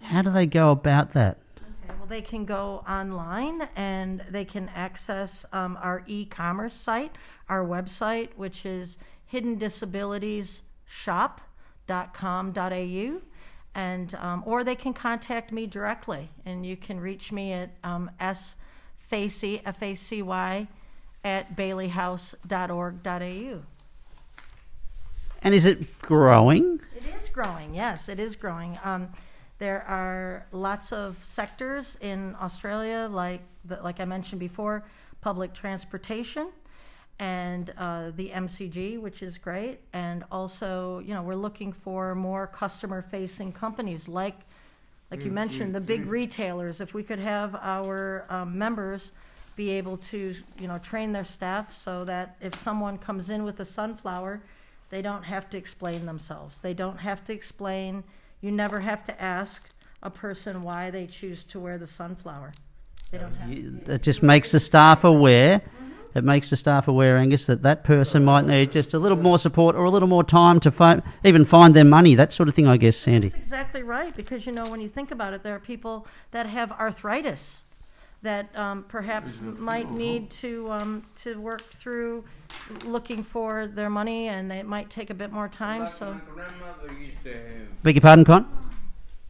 how 0.00 0.22
do 0.22 0.30
they 0.30 0.46
go 0.46 0.70
about 0.70 1.12
that? 1.12 1.36
Okay, 1.58 1.94
well, 1.98 2.06
they 2.08 2.22
can 2.22 2.46
go 2.46 2.82
online 2.88 3.68
and 3.76 4.24
they 4.30 4.46
can 4.46 4.70
access 4.74 5.44
um, 5.52 5.76
our 5.82 6.02
e-commerce 6.06 6.76
site, 6.76 7.12
our 7.50 7.62
website, 7.62 8.30
which 8.36 8.64
is 8.64 8.96
hiddendisabilitiesshop.com.au, 11.88 13.20
and 13.74 14.14
um, 14.14 14.42
or 14.46 14.64
they 14.64 14.74
can 14.74 14.94
contact 14.94 15.52
me 15.52 15.66
directly, 15.66 16.30
and 16.44 16.66
you 16.66 16.76
can 16.76 17.00
reach 17.00 17.32
me 17.32 17.52
at 17.52 17.70
um, 17.84 18.10
sfacy 18.20 19.60
f 19.64 19.82
a 19.82 19.94
c 19.94 20.20
y 20.22 20.66
at 21.24 21.56
baileyhouse.org.au. 21.56 23.62
And 25.42 25.54
is 25.54 25.66
it 25.66 25.98
growing? 26.00 26.80
It 26.96 27.04
is 27.14 27.28
growing, 27.28 27.74
yes, 27.74 28.08
it 28.08 28.18
is 28.18 28.34
growing. 28.36 28.78
Um, 28.82 29.10
there 29.58 29.82
are 29.82 30.46
lots 30.52 30.92
of 30.92 31.22
sectors 31.22 31.98
in 32.00 32.34
Australia, 32.40 33.08
like 33.10 33.42
the, 33.64 33.80
like 33.82 34.00
I 34.00 34.04
mentioned 34.04 34.40
before, 34.40 34.84
public 35.20 35.54
transportation 35.54 36.48
and 37.18 37.72
uh, 37.78 38.10
the 38.14 38.30
MCG, 38.30 39.00
which 39.00 39.22
is 39.22 39.38
great. 39.38 39.80
And 39.92 40.24
also, 40.30 40.98
you 41.00 41.14
know, 41.14 41.22
we're 41.22 41.34
looking 41.34 41.72
for 41.72 42.14
more 42.14 42.46
customer-facing 42.46 43.52
companies, 43.52 44.08
like 44.08 44.40
like 45.10 45.24
you 45.24 45.30
mm, 45.30 45.34
mentioned, 45.34 45.70
mm, 45.70 45.74
the 45.74 45.80
big 45.80 46.04
mm. 46.04 46.10
retailers. 46.10 46.80
If 46.80 46.92
we 46.92 47.04
could 47.04 47.20
have 47.20 47.54
our 47.54 48.26
um, 48.28 48.58
members 48.58 49.12
be 49.54 49.70
able 49.70 49.96
to, 49.96 50.34
you 50.58 50.68
know, 50.68 50.78
train 50.78 51.12
their 51.12 51.24
staff 51.24 51.72
so 51.72 52.04
that 52.04 52.36
if 52.40 52.54
someone 52.54 52.98
comes 52.98 53.30
in 53.30 53.44
with 53.44 53.58
a 53.60 53.64
sunflower, 53.64 54.42
they 54.90 55.02
don't 55.02 55.24
have 55.24 55.48
to 55.50 55.56
explain 55.56 56.06
themselves. 56.06 56.60
They 56.60 56.74
don't 56.74 56.98
have 56.98 57.24
to 57.24 57.32
explain. 57.32 58.04
You 58.40 58.50
never 58.50 58.80
have 58.80 59.04
to 59.04 59.22
ask 59.22 59.70
a 60.02 60.10
person 60.10 60.62
why 60.62 60.90
they 60.90 61.06
choose 61.06 61.42
to 61.44 61.60
wear 61.60 61.78
the 61.78 61.86
sunflower. 61.86 62.52
They 63.10 63.18
uh, 63.18 63.20
don't 63.22 63.34
have. 63.34 63.52
You- 63.52 63.80
It 63.86 64.02
just 64.02 64.22
makes 64.22 64.52
the 64.52 64.60
staff 64.60 65.04
aware. 65.04 65.60
Mm-hmm. 65.60 65.95
It 66.16 66.24
makes 66.24 66.48
the 66.48 66.56
staff 66.56 66.88
aware, 66.88 67.18
Angus, 67.18 67.44
that 67.44 67.62
that 67.62 67.84
person 67.84 68.24
might 68.24 68.46
need 68.46 68.72
just 68.72 68.94
a 68.94 68.98
little 68.98 69.18
more 69.18 69.38
support 69.38 69.76
or 69.76 69.84
a 69.84 69.90
little 69.90 70.08
more 70.08 70.24
time 70.24 70.60
to 70.60 70.70
fi- 70.70 71.02
even 71.22 71.44
find 71.44 71.76
their 71.76 71.84
money, 71.84 72.14
that 72.14 72.32
sort 72.32 72.48
of 72.48 72.54
thing, 72.54 72.66
I 72.66 72.78
guess, 72.78 72.96
Sandy. 72.96 73.28
That's 73.28 73.38
exactly 73.38 73.82
right. 73.82 74.16
Because 74.16 74.46
you 74.46 74.52
know, 74.52 74.64
when 74.64 74.80
you 74.80 74.88
think 74.88 75.10
about 75.10 75.34
it, 75.34 75.42
there 75.42 75.54
are 75.54 75.60
people 75.60 76.06
that 76.30 76.46
have 76.46 76.72
arthritis 76.72 77.64
that 78.22 78.56
um, 78.56 78.84
perhaps 78.88 79.42
might 79.42 79.90
need 79.90 80.30
to 80.30 80.70
um, 80.72 81.02
to 81.16 81.38
work 81.38 81.70
through 81.74 82.24
looking 82.84 83.22
for 83.22 83.66
their 83.66 83.90
money, 83.90 84.28
and 84.28 84.50
it 84.50 84.64
might 84.64 84.88
take 84.88 85.10
a 85.10 85.14
bit 85.14 85.30
more 85.30 85.48
time. 85.48 85.86
So. 85.86 86.14
my 86.14 86.20
grandmother 86.32 86.92
used 86.98 87.22
to 87.24 87.32
have. 87.34 87.82
Beg 87.82 87.96
your 87.96 88.00
pardon, 88.00 88.24
Con? 88.24 88.72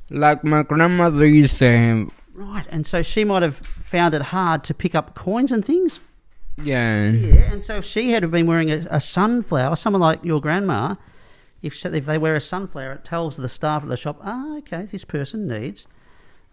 Like 0.09 0.45
my 0.45 0.63
grandmother 0.63 1.27
used 1.27 1.59
to 1.59 1.77
have. 1.77 2.11
Right, 2.33 2.67
and 2.71 2.87
so 2.87 3.03
she 3.03 3.25
might 3.25 3.43
have 3.43 3.57
found 3.57 4.15
it 4.15 4.23
hard 4.23 4.63
to 4.65 4.75
pick 4.75 4.95
up 4.95 5.17
coins 5.17 5.51
and 5.51 5.65
things. 5.65 5.99
Yeah. 6.63 7.11
Yeah, 7.11 7.53
and 7.53 7.63
so 7.63 7.77
if 7.79 7.85
she 7.85 8.11
had 8.13 8.29
been 8.31 8.47
wearing 8.47 8.71
a, 8.71 8.87
a 8.91 9.01
sunflower, 9.01 9.77
someone 9.77 10.01
like 10.01 10.25
your 10.25 10.41
grandma, 10.41 10.95
if 11.63 11.75
she- 11.75 11.89
if 11.89 12.07
they 12.07 12.19
wear 12.19 12.35
a 12.35 12.41
sunflower, 12.41 12.93
it 12.93 13.05
tells 13.05 13.37
the 13.37 13.49
staff 13.49 13.83
at 13.83 13.89
the 13.89 13.97
shop, 13.97 14.19
ah, 14.23 14.57
okay, 14.59 14.87
this 14.87 15.05
person 15.05 15.47
needs 15.47 15.87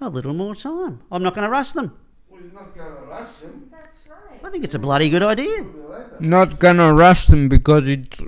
a 0.01 0.09
little 0.09 0.33
more 0.33 0.55
time. 0.55 1.01
I'm 1.11 1.23
not 1.23 1.35
going 1.35 1.45
to 1.45 1.49
rush 1.49 1.71
them. 1.71 1.97
Well, 2.29 2.41
you're 2.41 2.51
not 2.53 2.75
going 2.75 2.93
to 2.95 3.01
rush 3.03 3.35
them. 3.37 3.69
That's 3.71 3.97
right. 4.09 4.39
I 4.43 4.49
think 4.49 4.63
it's 4.65 4.73
a 4.75 4.79
bloody 4.79 5.09
good 5.09 5.23
idea. 5.23 5.59
It'll 5.61 5.71
be 5.71 5.79
later. 5.79 6.17
Not 6.19 6.59
gonna 6.59 6.93
rush 6.93 7.27
them 7.27 7.47
because 7.47 7.87
it's 7.87 8.21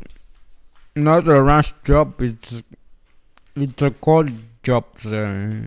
not 0.95 1.27
a 1.27 1.41
rush 1.43 1.73
job. 1.83 2.21
It's 2.21 2.63
it's 3.55 3.81
a 3.81 3.91
cold 3.91 4.29
job. 4.63 4.85
So. 5.01 5.63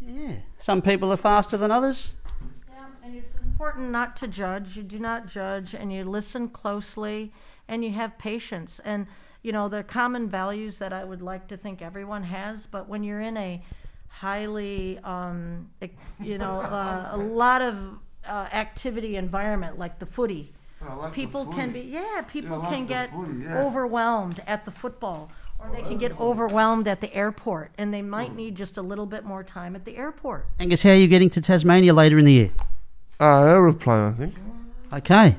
Yeah, 0.00 0.36
some 0.56 0.80
people 0.80 1.12
are 1.12 1.16
faster 1.18 1.56
than 1.58 1.70
others. 1.70 2.14
Yeah, 3.60 3.66
and 3.66 3.76
it's 3.76 3.84
important 3.84 3.90
not 3.90 4.16
to 4.16 4.28
judge. 4.28 4.76
You 4.76 4.82
do 4.82 4.98
not 4.98 5.26
judge, 5.26 5.74
and 5.74 5.92
you 5.92 6.04
listen 6.04 6.48
closely, 6.48 7.32
and 7.68 7.84
you 7.84 7.92
have 7.92 8.18
patience. 8.18 8.80
And 8.84 9.06
you 9.42 9.52
know 9.52 9.68
the 9.68 9.82
common 9.82 10.28
values 10.28 10.78
that 10.78 10.92
I 10.92 11.04
would 11.04 11.22
like 11.22 11.48
to 11.48 11.56
think 11.56 11.82
everyone 11.82 12.24
has. 12.24 12.66
But 12.66 12.88
when 12.88 13.04
you're 13.04 13.20
in 13.20 13.36
a 13.36 13.62
highly, 14.08 14.98
um, 14.98 15.70
you 16.20 16.38
know, 16.38 16.60
uh, 16.60 17.08
a 17.12 17.16
lot 17.16 17.62
of 17.62 17.98
uh, 18.26 18.48
activity 18.52 19.16
environment 19.16 19.78
like 19.78 19.98
the 19.98 20.06
footy 20.06 20.52
I 20.82 20.94
like 20.94 21.10
the 21.10 21.14
people 21.14 21.46
can 21.46 21.72
be 21.72 21.80
yeah 21.80 22.22
people 22.28 22.54
I 22.54 22.58
like 22.58 22.68
can 22.70 22.86
get 22.86 23.10
footy, 23.10 23.44
yeah. 23.44 23.62
overwhelmed 23.62 24.42
at 24.46 24.64
the 24.64 24.70
football 24.70 25.30
or 25.58 25.70
they 25.70 25.82
can 25.82 25.98
get 25.98 26.18
overwhelmed 26.18 26.88
at 26.88 27.00
the 27.00 27.12
airport 27.14 27.70
and 27.78 27.92
they 27.92 28.02
might 28.02 28.34
need 28.34 28.54
just 28.56 28.76
a 28.76 28.82
little 28.82 29.06
bit 29.06 29.24
more 29.24 29.42
time 29.42 29.74
at 29.74 29.84
the 29.84 29.96
airport 29.96 30.46
Angus, 30.58 30.82
how 30.82 30.90
are 30.90 30.94
you 30.94 31.08
getting 31.08 31.30
to 31.30 31.40
Tasmania 31.40 31.94
later 31.94 32.18
in 32.18 32.24
the 32.24 32.32
year? 32.32 32.50
Uh, 33.20 33.42
aeroplane, 33.44 34.08
I 34.08 34.12
think. 34.12 34.34
Okay. 34.92 35.36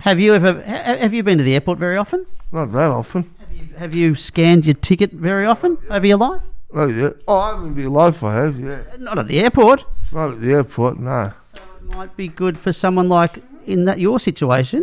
Have 0.00 0.20
you 0.20 0.34
ever 0.34 0.54
ha- 0.62 0.96
have 0.98 1.14
you 1.14 1.22
been 1.22 1.38
to 1.38 1.44
the 1.44 1.54
airport 1.54 1.78
very 1.78 1.96
often? 1.96 2.26
Not 2.52 2.72
that 2.72 2.90
often. 2.90 3.30
Have 3.78 3.94
you 3.94 4.14
scanned 4.14 4.66
your 4.66 4.74
ticket 4.74 5.12
very 5.12 5.46
often 5.46 5.78
over 5.90 6.06
your 6.06 6.16
life? 6.18 6.42
Oh, 6.72 6.86
yeah. 6.86 7.10
Oh, 7.28 7.38
I 7.38 7.50
haven't 7.54 7.74
been 7.74 7.92
life 7.92 8.22
I 8.24 8.34
have, 8.36 8.58
yeah. 8.58 8.80
Not 8.98 9.18
at 9.18 9.28
the 9.28 9.38
airport. 9.40 9.84
Not 10.12 10.30
at 10.32 10.40
the 10.40 10.52
airport, 10.52 10.98
no. 10.98 11.32
So 11.54 11.62
it 11.80 11.94
might 11.96 12.16
be 12.16 12.28
good 12.28 12.58
for 12.58 12.72
someone 12.72 13.08
like 13.08 13.38
in 13.66 13.84
that 13.84 13.98
your 13.98 14.18
situation 14.18 14.82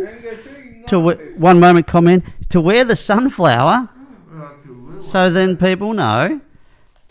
to 0.86 0.96
w- 1.02 1.34
one 1.38 1.58
moment 1.60 1.86
comment 1.86 2.24
to 2.50 2.60
wear 2.60 2.84
the 2.84 2.96
sunflower, 2.96 3.88
so 5.00 5.30
then 5.30 5.56
people 5.56 5.92
know 5.92 6.40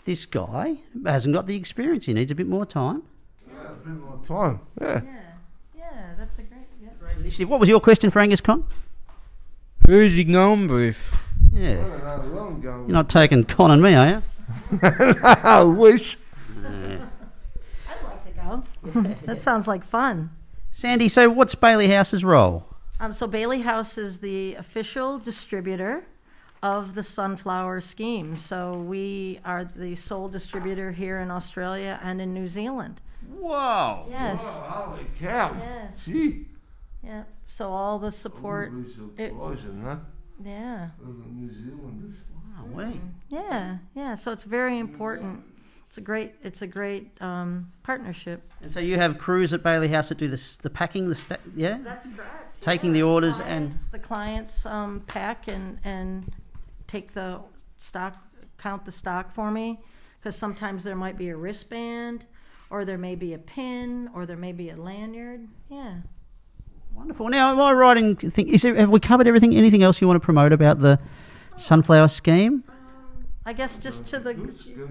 this 0.04 0.26
guy 0.26 0.78
hasn't 1.04 1.34
got 1.34 1.46
the 1.46 1.56
experience. 1.56 2.06
He 2.06 2.12
needs 2.14 2.30
a 2.30 2.34
bit 2.34 2.46
more 2.48 2.66
time. 2.66 3.02
A 3.84 3.86
bit 3.86 3.96
more 4.02 4.18
time, 4.26 4.60
yeah. 4.80 5.00
yeah 5.04 5.20
yeah 5.76 6.14
that's 6.18 6.38
a 6.38 6.42
great 6.42 6.62
yeah. 6.82 6.88
Initiative. 7.18 7.50
What 7.50 7.60
was 7.60 7.68
your 7.68 7.80
question 7.80 8.10
for 8.10 8.20
Angus 8.20 8.40
Con? 8.40 8.64
Who's 9.86 10.14
he 10.14 10.24
going 10.24 10.68
with? 10.68 11.14
Yeah, 11.52 11.84
I 11.84 12.26
know 12.26 12.38
I'm 12.38 12.60
going. 12.62 12.86
you're 12.86 12.94
not 12.94 13.10
taking 13.10 13.44
Con 13.44 13.70
and 13.70 13.82
me, 13.82 13.94
are 13.94 14.08
you? 14.08 14.22
I 14.82 15.62
wish. 15.64 16.16
i'd 16.64 17.00
like 18.04 18.24
to 18.24 18.30
go 18.30 19.14
that 19.24 19.40
sounds 19.40 19.68
like 19.68 19.84
fun 19.84 20.30
Sandy, 20.70 21.08
so 21.08 21.28
what's 21.28 21.54
Bailey 21.54 21.88
House's 21.88 22.24
role? 22.24 22.64
Um, 22.98 23.12
so 23.12 23.26
Bailey 23.26 23.62
House 23.62 23.96
is 23.98 24.18
the 24.18 24.54
official 24.54 25.18
distributor 25.18 26.04
of 26.62 26.94
the 26.94 27.02
sunflower 27.02 27.82
scheme. 27.82 28.38
So 28.38 28.72
we 28.72 29.38
are 29.44 29.64
the 29.64 29.94
sole 29.94 30.28
distributor 30.28 30.92
here 30.92 31.20
in 31.20 31.30
Australia 31.30 32.00
and 32.02 32.20
in 32.20 32.32
New 32.32 32.48
Zealand. 32.48 33.00
Whoa! 33.30 34.06
Yes. 34.08 34.58
Holy 34.58 35.06
cow. 35.20 35.56
Yes. 35.58 36.04
Gee. 36.04 36.46
Yeah. 37.02 37.24
So 37.46 37.70
all 37.72 37.98
the 37.98 38.10
support. 38.12 38.72
We'll 38.72 38.82
be 38.82 39.24
in 39.24 39.84
that. 39.84 39.98
Yeah. 40.44 40.88
Little 40.98 41.30
New 41.32 41.50
Zealanders. 41.50 42.22
wait. 42.72 43.00
Yeah. 43.28 43.78
Yeah. 43.94 44.14
So 44.14 44.32
it's 44.32 44.44
very 44.44 44.78
important. 44.78 45.44
It's 45.88 45.98
a 45.98 46.00
great. 46.00 46.34
It's 46.42 46.62
a 46.62 46.66
great 46.66 47.16
um, 47.22 47.70
partnership. 47.84 48.50
And 48.60 48.72
so 48.72 48.80
you 48.80 48.96
have 48.96 49.18
crews 49.18 49.52
at 49.52 49.62
Bailey 49.62 49.88
House 49.88 50.08
that 50.08 50.18
do 50.18 50.26
this, 50.26 50.56
the 50.56 50.70
packing, 50.70 51.08
the 51.08 51.14
sta- 51.14 51.36
yeah, 51.54 51.78
That's 51.84 52.06
correct. 52.06 52.60
taking 52.60 52.92
the 52.92 53.02
orders 53.02 53.38
and 53.38 53.68
clients, 53.70 53.86
the 53.86 53.98
clients 54.00 54.66
um, 54.66 55.02
pack 55.06 55.46
and 55.46 55.78
and 55.84 56.32
take 56.88 57.14
the 57.14 57.40
stock, 57.76 58.16
count 58.58 58.84
the 58.86 58.90
stock 58.90 59.32
for 59.32 59.50
me, 59.52 59.78
because 60.18 60.34
sometimes 60.34 60.82
there 60.82 60.96
might 60.96 61.16
be 61.16 61.28
a 61.28 61.36
wristband, 61.36 62.24
or 62.74 62.84
there 62.84 62.98
may 62.98 63.14
be 63.14 63.32
a 63.32 63.38
pin, 63.38 64.10
or 64.16 64.26
there 64.26 64.36
may 64.36 64.50
be 64.50 64.68
a 64.68 64.74
lanyard. 64.74 65.46
Yeah. 65.70 65.98
wonderful. 66.92 67.28
Now, 67.28 67.52
am 67.52 67.60
I 67.60 67.70
right 67.70 67.96
in 67.96 68.16
think? 68.16 68.48
Is 68.48 68.62
there, 68.62 68.74
have 68.74 68.90
we 68.90 68.98
covered 68.98 69.28
everything? 69.28 69.54
Anything 69.54 69.84
else 69.84 70.00
you 70.00 70.08
want 70.08 70.20
to 70.20 70.24
promote 70.24 70.52
about 70.52 70.80
the 70.80 70.98
sunflower 71.56 72.08
scheme? 72.08 72.64
Um, 72.68 73.26
I 73.46 73.52
guess 73.52 73.78
just 73.78 74.08
to 74.08 74.18
the 74.18 74.34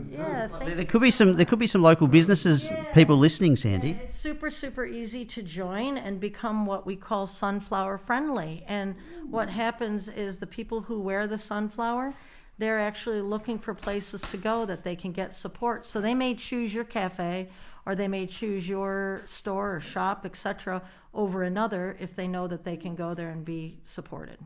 yeah. 0.10 0.48
There, 0.48 0.48
Thank 0.48 0.76
there 0.76 0.86
could 0.86 1.02
be 1.02 1.12
some. 1.12 1.36
There 1.36 1.46
could 1.46 1.60
be 1.60 1.68
some 1.68 1.82
local 1.82 2.08
businesses, 2.08 2.72
people 2.94 3.18
listening. 3.18 3.58
Sandy. 3.58 4.00
It's 4.02 4.14
super, 4.14 4.50
super 4.50 4.86
easy 4.86 5.26
to 5.26 5.44
join 5.44 5.98
and 5.98 6.22
become 6.22 6.66
what 6.66 6.86
we 6.86 6.96
call 6.96 7.28
sunflower 7.28 7.98
friendly. 7.98 8.64
And 8.66 8.96
what 9.30 9.50
happens 9.50 10.08
is 10.08 10.38
the 10.38 10.48
people 10.48 10.84
who 10.84 11.02
wear 11.02 11.28
the 11.28 11.38
sunflower, 11.38 12.14
they're 12.58 12.80
actually 12.80 13.20
looking 13.20 13.60
for 13.60 13.74
places 13.74 14.22
to 14.22 14.38
go 14.38 14.66
that 14.68 14.86
they 14.86 14.96
can 14.96 15.12
get 15.12 15.34
support. 15.34 15.86
So 15.86 16.00
they 16.00 16.16
may 16.16 16.34
choose 16.34 16.74
your 16.74 16.86
cafe 16.86 17.50
or 17.86 17.96
they 17.96 18.08
may 18.08 18.26
choose 18.26 18.68
your 18.68 19.24
store 19.26 19.76
or 19.76 19.80
shop, 19.80 20.26
etc., 20.26 20.82
over 21.14 21.44
another 21.44 21.96
if 22.00 22.16
they 22.16 22.28
know 22.28 22.48
that 22.48 22.64
they 22.64 22.78
can 22.78 22.96
go 22.96 23.14
there 23.14 23.30
and 23.30 23.46
be 23.46 23.80
supported. 23.86 24.38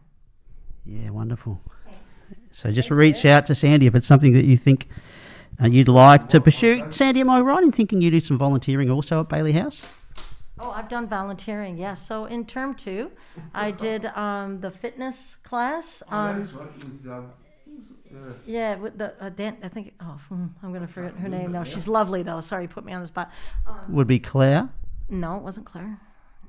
Yeah, 0.86 1.10
wonderful. 1.12 1.62
So 2.52 2.72
just 2.72 2.90
reach 2.92 3.26
out 3.26 3.46
to 3.48 3.56
Sandy 3.56 3.88
if 3.88 3.96
it's 3.96 4.08
something 4.08 4.34
that 4.34 4.46
you 4.46 4.58
think 4.58 4.88
uh, 5.62 5.68
you'd 5.68 5.88
like 5.88 6.30
to 6.30 6.42
pursue. 6.42 6.92
Sandy, 6.92 7.22
am 7.22 7.30
I 7.30 7.40
right 7.40 7.64
in 7.64 7.72
thinking 7.72 8.02
you 8.02 8.12
do 8.12 8.20
some 8.20 8.38
volunteering 8.38 8.90
also 8.90 9.22
at 9.22 9.30
Bailey 9.30 9.54
House? 9.54 9.94
Oh, 10.60 10.72
I've 10.72 10.90
done 10.90 11.08
volunteering, 11.08 11.78
yes. 11.78 12.06
So 12.06 12.26
in 12.26 12.46
term 12.46 12.74
two, 12.74 13.12
I 13.54 13.72
did 13.72 14.06
um, 14.08 14.60
the 14.60 14.72
fitness 14.72 15.36
class 15.36 16.02
on. 16.10 16.40
That's 16.40 16.54
what 16.54 16.76
with, 16.76 17.08
um, 17.08 17.32
Yeah, 18.46 18.76
with 18.76 18.98
the 18.98 19.14
uh, 19.24 19.30
Dan, 19.30 19.58
I 19.64 19.68
think. 19.68 19.94
Oh, 20.00 20.20
hmm, 20.30 20.48
I'm 20.64 20.70
going 20.70 20.86
to 20.86 20.92
forget 20.92 21.14
her 21.16 21.30
name 21.30 21.52
now. 21.52 21.64
She's 21.64 21.88
lovely 21.88 22.24
though. 22.24 22.40
Sorry, 22.40 22.64
you 22.64 22.70
put 22.70 22.86
me 22.86 22.94
on 22.94 23.02
the 23.02 23.08
spot. 23.08 23.32
Would 23.90 24.08
be 24.08 24.20
Claire. 24.20 24.70
No, 25.10 25.38
it 25.38 25.44
wasn't 25.44 25.66
Claire. 25.66 26.00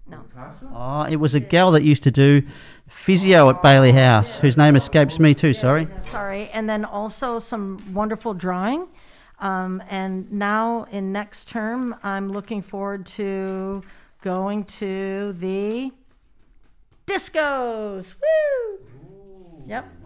Natasha? 0.08 0.70
Oh, 0.74 1.02
it 1.02 1.16
was 1.16 1.34
a 1.34 1.40
gal 1.40 1.70
that 1.72 1.82
used 1.82 2.02
to 2.04 2.10
do 2.10 2.42
physio 2.88 3.50
at 3.50 3.62
Bailey 3.62 3.92
House, 3.92 4.38
whose 4.38 4.56
name 4.56 4.74
escapes 4.74 5.18
me 5.18 5.34
too. 5.34 5.52
Sorry. 5.52 5.86
Sorry, 6.00 6.48
and 6.50 6.68
then 6.68 6.84
also 6.84 7.38
some 7.38 7.78
wonderful 7.92 8.34
drawing. 8.34 8.88
Um, 9.40 9.82
and 9.88 10.30
now 10.32 10.84
in 10.90 11.12
next 11.12 11.48
term, 11.48 11.94
I'm 12.02 12.32
looking 12.32 12.62
forward 12.62 13.06
to 13.06 13.82
going 14.22 14.64
to 14.64 15.32
the 15.34 15.92
discos. 17.06 18.14
Woo! 18.14 18.78
Yep. 19.66 19.97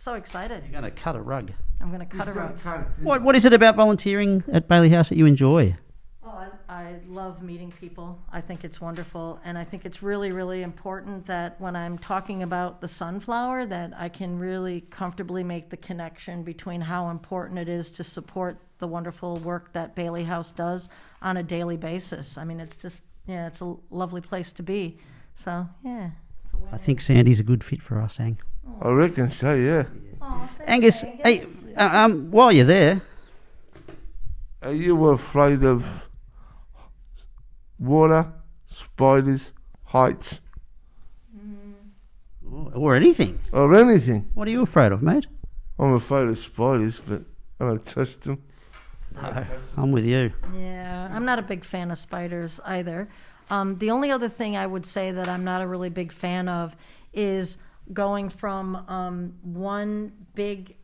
So 0.00 0.14
excited. 0.14 0.62
You're 0.62 0.80
going 0.80 0.90
to 0.90 0.90
cut 0.90 1.14
a 1.14 1.20
rug. 1.20 1.52
I'm 1.78 1.88
going 1.88 2.00
to 2.00 2.06
cut 2.06 2.26
a 2.26 2.32
rug. 2.32 2.58
What 3.02 3.20
What 3.20 3.36
is 3.36 3.44
it 3.44 3.52
about 3.52 3.76
volunteering 3.76 4.42
at 4.50 4.66
Bailey 4.66 4.88
House 4.88 5.10
that 5.10 5.18
you 5.18 5.26
enjoy? 5.26 5.76
Oh, 6.24 6.30
I, 6.30 6.48
I 6.70 6.94
love 7.06 7.42
meeting 7.42 7.70
people. 7.70 8.18
I 8.32 8.40
think 8.40 8.64
it's 8.64 8.80
wonderful, 8.80 9.38
and 9.44 9.58
I 9.58 9.64
think 9.64 9.84
it's 9.84 10.02
really, 10.02 10.32
really 10.32 10.62
important 10.62 11.26
that 11.26 11.60
when 11.60 11.76
I'm 11.76 11.98
talking 11.98 12.42
about 12.42 12.80
the 12.80 12.88
sunflower, 12.88 13.66
that 13.66 13.92
I 13.94 14.08
can 14.08 14.38
really 14.38 14.80
comfortably 14.88 15.44
make 15.44 15.68
the 15.68 15.76
connection 15.76 16.44
between 16.44 16.80
how 16.80 17.10
important 17.10 17.58
it 17.58 17.68
is 17.68 17.90
to 17.90 18.02
support 18.02 18.58
the 18.78 18.88
wonderful 18.88 19.36
work 19.36 19.74
that 19.74 19.94
Bailey 19.94 20.24
House 20.24 20.50
does 20.50 20.88
on 21.20 21.36
a 21.36 21.42
daily 21.42 21.76
basis. 21.76 22.38
I 22.38 22.44
mean, 22.44 22.58
it's 22.58 22.78
just 22.78 23.02
yeah, 23.26 23.48
it's 23.48 23.60
a 23.60 23.76
lovely 23.90 24.22
place 24.22 24.50
to 24.52 24.62
be. 24.62 24.96
So 25.34 25.68
yeah. 25.84 26.12
It's 26.42 26.54
a 26.54 26.74
I 26.74 26.78
think 26.78 27.02
Sandy's 27.02 27.38
a 27.38 27.44
good 27.44 27.62
fit 27.62 27.82
for 27.82 28.00
us, 28.00 28.18
Ang. 28.18 28.38
I 28.80 28.90
reckon 28.90 29.30
so, 29.30 29.54
yeah. 29.54 29.84
Angus, 30.66 31.02
hey, 31.02 31.44
uh, 31.76 31.88
um, 31.92 32.30
while 32.30 32.52
you're 32.52 32.64
there, 32.64 33.02
Are 34.62 34.72
you 34.72 35.08
afraid 35.08 35.64
of 35.64 36.08
water, 37.78 38.32
spiders, 38.66 39.52
heights, 39.84 40.40
or 42.74 42.94
anything, 42.96 43.38
or 43.52 43.74
anything? 43.74 44.28
what 44.34 44.46
are 44.48 44.50
you 44.50 44.62
afraid 44.62 44.92
of, 44.92 45.02
mate? 45.02 45.26
I'm 45.78 45.94
afraid 45.94 46.28
of 46.28 46.38
spiders, 46.38 47.00
but 47.00 47.22
I 47.58 47.64
don't 47.66 47.84
touch 47.84 48.18
them. 48.20 48.42
No, 49.14 49.44
I'm 49.76 49.92
with 49.92 50.04
you. 50.04 50.32
Yeah, 50.54 51.08
I'm 51.10 51.24
not 51.24 51.38
a 51.38 51.42
big 51.42 51.64
fan 51.64 51.90
of 51.90 51.98
spiders 51.98 52.60
either. 52.64 53.08
Um, 53.50 53.78
the 53.78 53.90
only 53.90 54.10
other 54.10 54.28
thing 54.28 54.56
I 54.56 54.66
would 54.66 54.86
say 54.86 55.10
that 55.10 55.26
I'm 55.26 55.42
not 55.42 55.62
a 55.62 55.66
really 55.66 55.90
big 55.90 56.12
fan 56.12 56.48
of 56.48 56.76
is 57.12 57.56
going 57.92 58.28
from 58.28 58.76
um, 58.88 59.34
one 59.42 60.12
big 60.34 60.76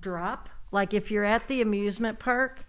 drop. 0.00 0.48
Like 0.70 0.92
if 0.94 1.10
you're 1.10 1.24
at 1.24 1.48
the 1.48 1.60
amusement 1.62 2.18
park 2.18 2.60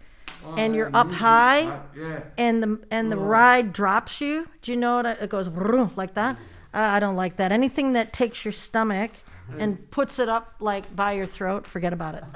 and 0.56 0.74
you're 0.74 0.90
up 0.94 1.10
high 1.10 1.80
Yeah. 1.94 2.20
and 2.38 2.62
the 2.62 2.80
and 2.90 3.12
the 3.12 3.16
ride 3.16 3.72
drops 3.72 4.20
you. 4.20 4.48
Do 4.62 4.72
you 4.72 4.76
know 4.78 4.96
what? 4.96 5.06
I, 5.06 5.12
it 5.12 5.28
goes 5.30 5.48
like 5.96 6.14
that. 6.14 6.36
Uh, 6.72 6.78
I 6.78 7.00
don't 7.00 7.16
like 7.16 7.36
that. 7.36 7.52
Anything 7.52 7.92
that 7.94 8.12
takes 8.12 8.44
your 8.44 8.52
stomach 8.52 9.10
and 9.58 9.90
puts 9.90 10.18
it 10.20 10.28
up 10.28 10.54
like 10.60 10.94
by 10.94 11.12
your 11.12 11.26
throat, 11.26 11.66
forget 11.66 11.92
about 11.92 12.14
it. 12.14 12.24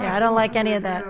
Yeah, 0.00 0.16
I 0.16 0.18
don't 0.18 0.34
like 0.34 0.56
any 0.56 0.72
of 0.72 0.82
that. 0.82 1.04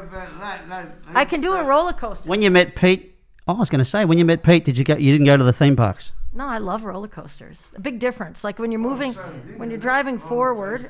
I 1.15 1.25
can 1.25 1.41
do 1.41 1.55
a 1.55 1.63
roller 1.65 1.93
coaster. 1.93 2.29
When 2.29 2.43
you 2.43 2.51
met 2.51 2.75
Pete, 2.75 3.15
oh, 3.47 3.55
I 3.55 3.59
was 3.59 3.71
going 3.71 3.79
to 3.79 3.85
say, 3.85 4.05
when 4.05 4.19
you 4.19 4.25
met 4.25 4.43
Pete, 4.43 4.65
did 4.65 4.77
you 4.77 4.85
go? 4.85 4.97
You 4.97 5.13
didn't 5.13 5.27
go 5.27 5.37
to 5.37 5.45
the 5.45 5.53
theme 5.53 5.77
parks. 5.77 6.13
No, 6.39 6.47
I 6.47 6.59
love 6.59 6.85
roller 6.85 7.09
coasters. 7.09 7.67
A 7.75 7.81
big 7.81 7.99
difference. 7.99 8.45
Like 8.45 8.61
when 8.61 8.71
you're 8.71 8.81
moving, 8.81 9.13
when 9.59 9.71
you're 9.71 9.79
driving 9.91 10.21
forward. 10.21 10.89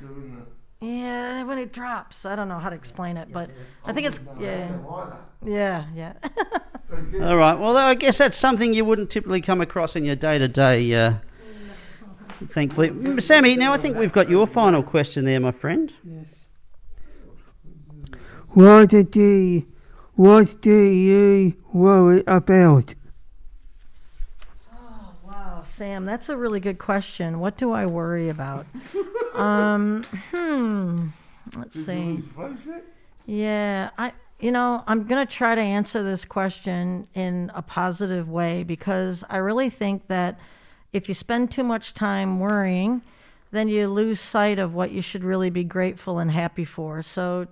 Yeah, 0.78 1.42
when 1.44 1.56
it 1.56 1.72
drops. 1.72 2.26
I 2.26 2.36
don't 2.36 2.48
know 2.48 2.58
how 2.58 2.68
to 2.68 2.76
explain 2.76 3.16
it, 3.16 3.32
but 3.32 3.48
I 3.84 3.92
think 3.94 4.06
it's 4.06 4.20
yeah, 4.38 4.76
yeah, 5.42 5.86
yeah. 5.94 6.12
All 7.26 7.36
right. 7.38 7.58
Well, 7.58 7.78
I 7.78 7.94
guess 7.94 8.18
that's 8.18 8.36
something 8.36 8.74
you 8.74 8.84
wouldn't 8.84 9.08
typically 9.10 9.40
come 9.40 9.62
across 9.62 9.96
in 9.96 10.04
your 10.04 10.16
day 10.16 10.36
to 10.38 10.48
day. 10.48 10.92
uh, 10.94 11.14
Thankfully, 12.28 12.90
Mm, 12.90 13.20
Sammy. 13.22 13.56
Now 13.56 13.72
I 13.72 13.78
think 13.78 13.96
we've 13.96 14.12
got 14.12 14.28
your 14.28 14.46
final 14.46 14.82
question 14.82 15.24
there, 15.24 15.40
my 15.40 15.50
friend. 15.50 15.92
Yes. 16.04 16.44
What 18.50 18.90
do 18.90 19.08
you, 19.14 19.66
what 20.14 20.56
do 20.60 20.78
you 20.78 21.54
worry 21.72 22.22
about? 22.26 22.94
Sam, 25.78 26.06
that's 26.06 26.28
a 26.28 26.36
really 26.36 26.58
good 26.58 26.78
question. 26.78 27.38
What 27.38 27.56
do 27.56 27.70
I 27.70 27.86
worry 27.86 28.30
about? 28.30 28.66
um, 29.34 30.02
hmm. 30.32 31.10
Let's 31.56 31.74
Did 31.74 31.84
see. 31.84 32.22
Yeah, 33.26 33.90
I 33.96 34.12
you 34.40 34.50
know, 34.50 34.82
I'm 34.88 35.04
going 35.04 35.24
to 35.24 35.32
try 35.32 35.54
to 35.54 35.60
answer 35.60 36.02
this 36.02 36.24
question 36.24 37.06
in 37.14 37.52
a 37.54 37.62
positive 37.62 38.28
way 38.28 38.64
because 38.64 39.22
I 39.30 39.36
really 39.36 39.70
think 39.70 40.08
that 40.08 40.40
if 40.92 41.08
you 41.08 41.14
spend 41.14 41.52
too 41.52 41.62
much 41.62 41.94
time 41.94 42.40
worrying, 42.40 43.02
then 43.52 43.68
you 43.68 43.86
lose 43.86 44.20
sight 44.20 44.58
of 44.58 44.74
what 44.74 44.90
you 44.90 45.00
should 45.00 45.22
really 45.22 45.48
be 45.48 45.62
grateful 45.62 46.18
and 46.18 46.32
happy 46.32 46.64
for. 46.64 47.04
So 47.04 47.46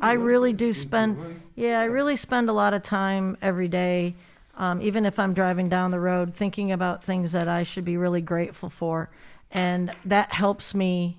I 0.00 0.14
really 0.14 0.52
do 0.52 0.74
spend 0.74 1.42
yeah, 1.54 1.78
I 1.78 1.84
really 1.84 2.16
spend 2.16 2.50
a 2.50 2.52
lot 2.52 2.74
of 2.74 2.82
time 2.82 3.36
every 3.40 3.68
day 3.68 4.16
um, 4.58 4.82
even 4.82 5.06
if 5.06 5.18
I'm 5.18 5.32
driving 5.32 5.70
down 5.70 5.90
the 5.90 6.00
road 6.00 6.34
thinking 6.34 6.70
about 6.70 7.02
things 7.02 7.32
that 7.32 7.48
I 7.48 7.62
should 7.62 7.84
be 7.86 7.96
really 7.96 8.20
grateful 8.20 8.68
for 8.68 9.08
and 9.50 9.90
that 10.04 10.32
helps 10.32 10.74
me 10.74 11.16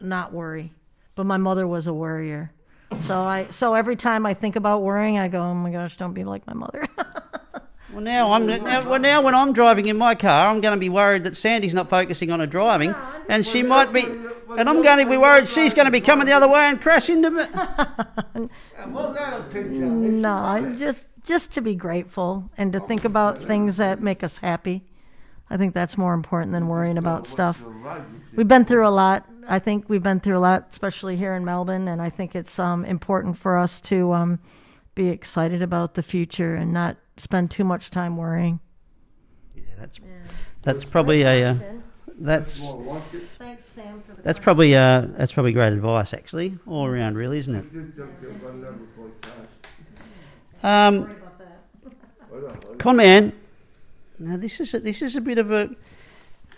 not 0.00 0.32
worry. 0.32 0.72
But 1.14 1.26
my 1.26 1.36
mother 1.36 1.66
was 1.66 1.86
a 1.86 1.92
worrier. 1.94 2.52
So 3.00 3.22
I 3.22 3.46
so 3.50 3.74
every 3.74 3.96
time 3.96 4.24
I 4.26 4.34
think 4.34 4.56
about 4.56 4.82
worrying, 4.82 5.18
I 5.18 5.28
go, 5.28 5.40
"Oh 5.42 5.54
my 5.54 5.70
gosh, 5.70 5.96
don't 5.96 6.14
be 6.14 6.24
like 6.24 6.46
my 6.46 6.54
mother." 6.54 6.86
Well, 7.92 8.02
now 8.04 8.32
I'm 8.32 8.44
now, 8.46 8.90
well, 8.90 8.98
now 9.00 9.22
when 9.22 9.34
I'm 9.34 9.54
driving 9.54 9.86
in 9.86 9.96
my 9.96 10.14
car, 10.14 10.48
I'm 10.48 10.60
going 10.60 10.74
to 10.74 10.78
be 10.80 10.90
worried 10.90 11.24
that 11.24 11.34
Sandy's 11.34 11.72
not 11.72 11.88
focusing 11.88 12.30
on 12.30 12.40
her 12.40 12.46
driving, 12.46 12.94
and 13.26 13.46
she 13.46 13.62
might 13.62 13.90
be, 13.90 14.02
and 14.04 14.68
I'm 14.68 14.82
going 14.82 14.98
to 14.98 15.10
be 15.10 15.16
worried 15.16 15.48
she's 15.48 15.72
going 15.72 15.86
to 15.86 15.90
be 15.90 16.02
coming 16.02 16.26
the 16.26 16.32
other 16.32 16.46
way 16.46 16.60
and 16.66 16.78
crash 16.82 17.08
into 17.08 17.30
me. 17.36 17.44
Yeah, 17.54 18.48
well, 18.88 19.14
that'll 19.14 19.44
teach 19.44 19.72
you. 19.76 19.86
no, 19.86 20.30
I'm 20.34 20.76
just 20.76 21.06
just 21.26 21.52
to 21.54 21.60
be 21.60 21.74
grateful 21.74 22.48
and 22.56 22.72
to 22.72 22.80
think 22.80 23.04
about 23.04 23.38
things 23.38 23.76
that 23.76 24.00
make 24.00 24.22
us 24.22 24.38
happy. 24.38 24.84
I 25.50 25.56
think 25.56 25.74
that's 25.74 25.98
more 25.98 26.14
important 26.14 26.52
than 26.52 26.68
worrying 26.68 26.98
about 26.98 27.26
stuff. 27.26 27.62
We've 28.34 28.48
been 28.48 28.64
through 28.64 28.86
a 28.86 28.90
lot. 28.90 29.28
I 29.48 29.58
think 29.58 29.88
we've 29.88 30.02
been 30.02 30.20
through 30.20 30.38
a 30.38 30.40
lot, 30.40 30.66
especially 30.70 31.16
here 31.16 31.34
in 31.34 31.44
Melbourne, 31.44 31.86
and 31.88 32.00
I 32.00 32.10
think 32.10 32.34
it's 32.34 32.58
um, 32.58 32.84
important 32.84 33.38
for 33.38 33.56
us 33.56 33.80
to 33.82 34.12
um, 34.12 34.40
be 34.94 35.08
excited 35.08 35.62
about 35.62 35.94
the 35.94 36.02
future 36.02 36.54
and 36.54 36.72
not 36.72 36.96
spend 37.16 37.50
too 37.50 37.64
much 37.64 37.90
time 37.90 38.16
worrying. 38.16 38.60
Yeah, 39.54 39.62
that's 39.78 40.00
that's 40.62 40.84
probably 40.84 41.22
a 41.22 41.50
uh, 41.50 41.54
that's 42.18 42.62
More 42.62 42.94
like 42.94 43.14
it. 43.14 43.22
Thanks, 43.38 43.64
Sam, 43.66 44.00
for 44.00 44.14
the 44.14 44.22
that's 44.22 44.40
probably 44.40 44.74
uh, 44.74 45.06
that's 45.16 45.32
probably 45.32 45.52
great 45.52 45.72
advice 45.72 46.12
actually 46.12 46.58
all 46.66 46.86
around 46.86 47.16
really, 47.16 47.38
isn't 47.38 47.54
it? 47.54 47.70
Did 47.70 47.96
don't 47.96 48.20
get 48.20 48.42
one 48.42 48.62
number 48.62 48.84
quite 48.96 49.24
fast. 49.24 49.56
Um, 50.62 50.96
about 51.02 51.38
that. 51.38 51.62
I 51.84 52.40
don't 52.40 52.42
know. 52.64 52.74
Con 52.78 52.96
man, 52.96 53.32
now 54.18 54.36
this 54.36 54.60
is 54.60 54.74
a, 54.74 54.80
this 54.80 55.02
is 55.02 55.16
a 55.16 55.20
bit 55.20 55.38
of 55.38 55.50
a, 55.50 55.70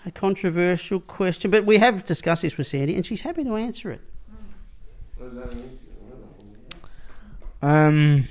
a 0.06 0.10
controversial 0.10 1.00
question, 1.00 1.50
but 1.50 1.64
we 1.66 1.78
have 1.78 2.04
discussed 2.04 2.42
this 2.42 2.56
with 2.56 2.66
Sandy, 2.66 2.94
and 2.94 3.04
she's 3.04 3.22
happy 3.22 3.44
to 3.44 3.56
answer 3.56 3.90
it. 3.90 4.00
I 5.18 5.22
don't 5.24 5.34
know. 5.34 5.42
I 5.42 5.46
don't 5.46 5.56
know. 7.62 7.68
Um, 7.68 8.28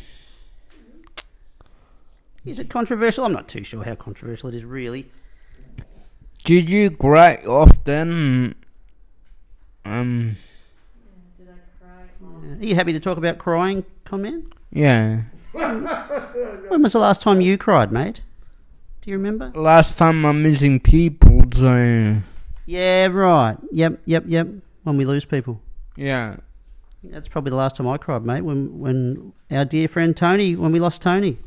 Is 2.45 2.59
it 2.59 2.69
controversial? 2.69 3.25
I'm 3.25 3.33
not 3.33 3.49
too 3.49 3.63
sure 3.63 3.83
how 3.83 3.95
controversial 3.95 4.47
it 4.49 4.55
is 4.55 4.63
really. 4.63 5.05
did 6.45 6.69
you 6.69 6.91
cry 6.91 7.35
often? 7.45 8.55
Um, 9.83 10.37
Are 12.59 12.63
you 12.65 12.75
happy 12.75 12.93
to 12.93 12.99
talk 12.99 13.17
about 13.17 13.37
crying, 13.37 13.83
Con 14.05 14.21
man? 14.21 14.51
yeah. 14.71 15.23
When 16.69 16.81
was 16.83 16.93
the 16.93 16.99
last 16.99 17.21
time 17.21 17.41
you 17.41 17.57
cried, 17.57 17.91
mate? 17.91 18.21
Do 19.01 19.09
you 19.11 19.17
remember? 19.17 19.51
Last 19.55 19.97
time 19.97 20.25
I'm 20.25 20.43
missing 20.43 20.79
people, 20.79 21.43
so 21.53 22.17
Yeah, 22.65 23.07
right. 23.07 23.57
Yep, 23.71 24.01
yep, 24.05 24.23
yep. 24.27 24.47
When 24.83 24.97
we 24.97 25.05
lose 25.05 25.25
people. 25.25 25.61
yeah. 25.95 26.37
That's 27.03 27.27
probably 27.29 27.51
the 27.51 27.55
last 27.55 27.75
time 27.77 27.87
I 27.87 27.97
cried, 27.97 28.25
mate. 28.25 28.41
When 28.41 28.79
when 28.79 29.31
our 29.51 29.63
dear 29.65 29.87
friend 29.87 30.17
Tony, 30.17 30.55
when 30.55 30.71
we 30.73 30.79
lost 30.79 31.01
Tony. 31.01 31.37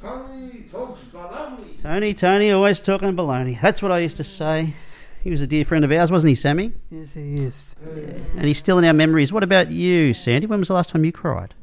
Tony 0.00 0.64
talks 0.70 1.02
baloney. 1.04 1.80
Tony, 1.80 2.14
Tony, 2.14 2.50
always 2.50 2.80
talking 2.80 3.14
baloney. 3.14 3.60
That's 3.60 3.80
what 3.82 3.92
I 3.92 3.98
used 4.00 4.16
to 4.16 4.24
say. 4.24 4.74
He 5.22 5.30
was 5.30 5.40
a 5.40 5.46
dear 5.46 5.64
friend 5.64 5.84
of 5.84 5.92
ours, 5.92 6.10
wasn't 6.10 6.30
he, 6.30 6.34
Sammy? 6.34 6.72
Yes, 6.90 7.14
he 7.14 7.36
is. 7.36 7.76
And 8.36 8.44
he's 8.46 8.58
still 8.58 8.78
in 8.78 8.84
our 8.84 8.92
memories. 8.94 9.32
What 9.32 9.42
about 9.44 9.70
you, 9.70 10.14
Sandy? 10.14 10.46
When 10.46 10.58
was 10.58 10.68
the 10.68 10.74
last 10.74 10.90
time 10.90 11.04
you 11.04 11.12
cried? 11.12 11.54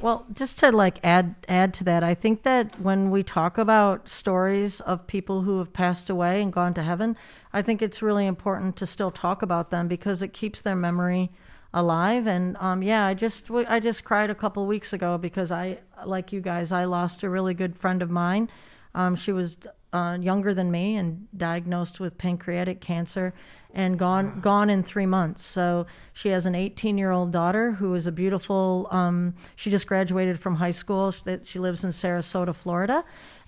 Well, 0.00 0.26
just 0.32 0.58
to 0.60 0.72
like 0.72 0.98
add 1.04 1.34
add 1.46 1.74
to 1.74 1.84
that, 1.84 2.02
I 2.02 2.14
think 2.14 2.42
that 2.44 2.80
when 2.80 3.10
we 3.10 3.22
talk 3.22 3.58
about 3.58 4.08
stories 4.08 4.80
of 4.80 5.06
people 5.06 5.42
who 5.42 5.58
have 5.58 5.74
passed 5.74 6.08
away 6.08 6.40
and 6.40 6.50
gone 6.50 6.72
to 6.74 6.82
heaven, 6.82 7.16
I 7.52 7.60
think 7.60 7.82
it's 7.82 8.00
really 8.00 8.26
important 8.26 8.76
to 8.76 8.86
still 8.86 9.10
talk 9.10 9.42
about 9.42 9.70
them 9.70 9.88
because 9.88 10.22
it 10.22 10.32
keeps 10.32 10.62
their 10.62 10.76
memory 10.76 11.30
alive. 11.74 12.26
And 12.26 12.56
um, 12.58 12.82
yeah, 12.82 13.04
I 13.06 13.14
just 13.14 13.50
I 13.50 13.78
just 13.78 14.04
cried 14.04 14.30
a 14.30 14.34
couple 14.34 14.66
weeks 14.66 14.92
ago 14.94 15.18
because 15.18 15.52
I, 15.52 15.78
like 16.06 16.32
you 16.32 16.40
guys, 16.40 16.72
I 16.72 16.84
lost 16.84 17.22
a 17.22 17.28
really 17.28 17.54
good 17.54 17.76
friend 17.76 18.00
of 18.00 18.10
mine. 18.10 18.50
Um, 18.94 19.16
she 19.16 19.32
was 19.32 19.58
uh, 19.92 20.18
younger 20.20 20.54
than 20.54 20.70
me 20.70 20.96
and 20.96 21.26
diagnosed 21.36 22.00
with 22.00 22.16
pancreatic 22.18 22.80
cancer 22.80 23.34
and 23.72 23.98
gone 23.98 24.40
gone 24.40 24.68
in 24.70 24.82
three 24.82 25.06
months. 25.06 25.44
So 25.44 25.86
she 26.12 26.30
has 26.30 26.46
an 26.46 26.54
18 26.54 26.98
year 26.98 27.10
old 27.10 27.32
daughter 27.32 27.72
who 27.72 27.94
is 27.94 28.06
a 28.06 28.12
beautiful. 28.12 28.88
Um, 28.90 29.34
she 29.56 29.70
just 29.70 29.86
graduated 29.86 30.38
from 30.38 30.56
high 30.56 30.70
school. 30.72 31.14
That- 31.24 31.46
she 31.46 31.58
lives 31.58 31.84
in 31.84 31.90
Sarasota, 31.90 32.54
Florida, 32.54 33.04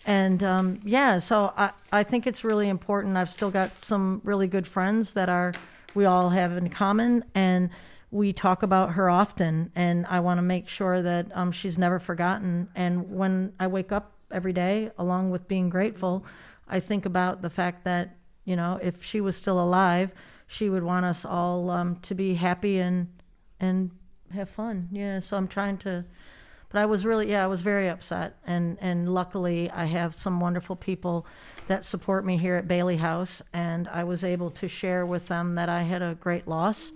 and 0.07 0.43
um, 0.43 0.81
yeah. 0.85 1.19
So 1.19 1.53
I 1.57 1.71
I 1.93 2.03
think 2.03 2.27
it's 2.27 2.45
really 2.45 2.69
important. 2.69 3.17
I've 3.17 3.31
still 3.31 3.51
got 3.51 3.83
some 3.83 4.21
really 4.25 4.47
good 4.47 4.67
friends 4.67 5.13
that 5.15 5.29
are 5.29 5.53
we 5.95 6.05
all 6.05 6.31
have 6.31 6.57
in 6.57 6.71
common 6.71 7.25
and. 7.35 7.71
We 8.15 8.35
talk 8.35 8.63
about 8.63 8.93
her 8.93 9.09
often, 9.09 9.73
and 9.75 10.05
I 10.05 10.21
want 10.21 10.37
to 10.37 10.43
make 10.43 10.69
sure 10.69 11.01
that 11.01 11.35
um, 11.35 11.51
she's 11.51 11.79
never 11.79 11.99
forgotten. 11.99 12.69
And 12.75 13.11
when 13.11 13.55
I 13.59 13.69
wake 13.69 13.91
up 13.91 14.12
every 14.33 14.53
day, 14.53 14.91
along 14.99 15.31
with 15.31 15.49
being 15.49 15.69
grateful, 15.69 16.25
I 16.69 16.81
think 16.81 17.05
about 17.05 17.43
the 17.43 17.51
fact 17.51 17.85
that 17.85 18.17
you 18.45 18.57
know 18.57 18.79
if 18.83 19.05
she 19.05 19.21
was 19.21 19.37
still 19.37 19.61
alive, 19.61 20.13
she 20.47 20.69
would 20.69 20.83
want 20.83 21.07
us 21.07 21.25
all 21.25 21.71
um, 21.71 21.97
to 21.97 22.15
be 22.15 22.35
happy 22.35 22.79
and 22.79 23.09
and 23.61 23.91
have 24.33 24.51
fun. 24.51 24.89
Yeah, 24.93 25.21
so 25.21 25.37
I'm 25.37 25.49
trying 25.49 25.79
to. 25.79 26.05
But 26.69 26.81
I 26.81 26.87
was 26.87 27.05
really, 27.05 27.31
yeah, 27.31 27.45
I 27.45 27.47
was 27.47 27.61
very 27.61 27.89
upset, 27.89 28.37
and 28.47 28.79
and 28.81 29.13
luckily 29.13 29.71
I 29.71 29.85
have 29.85 30.15
some 30.15 30.41
wonderful 30.41 30.77
people 30.77 31.27
that 31.69 31.85
support 31.85 32.25
me 32.25 32.39
here 32.39 32.57
at 32.57 32.67
Bailey 32.67 32.97
House, 32.97 33.43
and 33.53 33.89
I 33.89 34.05
was 34.05 34.25
able 34.25 34.51
to 34.51 34.69
share 34.69 35.07
with 35.07 35.29
them 35.29 35.55
that 35.55 35.69
I 35.69 35.83
had 35.83 36.03
a 36.03 36.17
great 36.19 36.49
loss, 36.49 36.93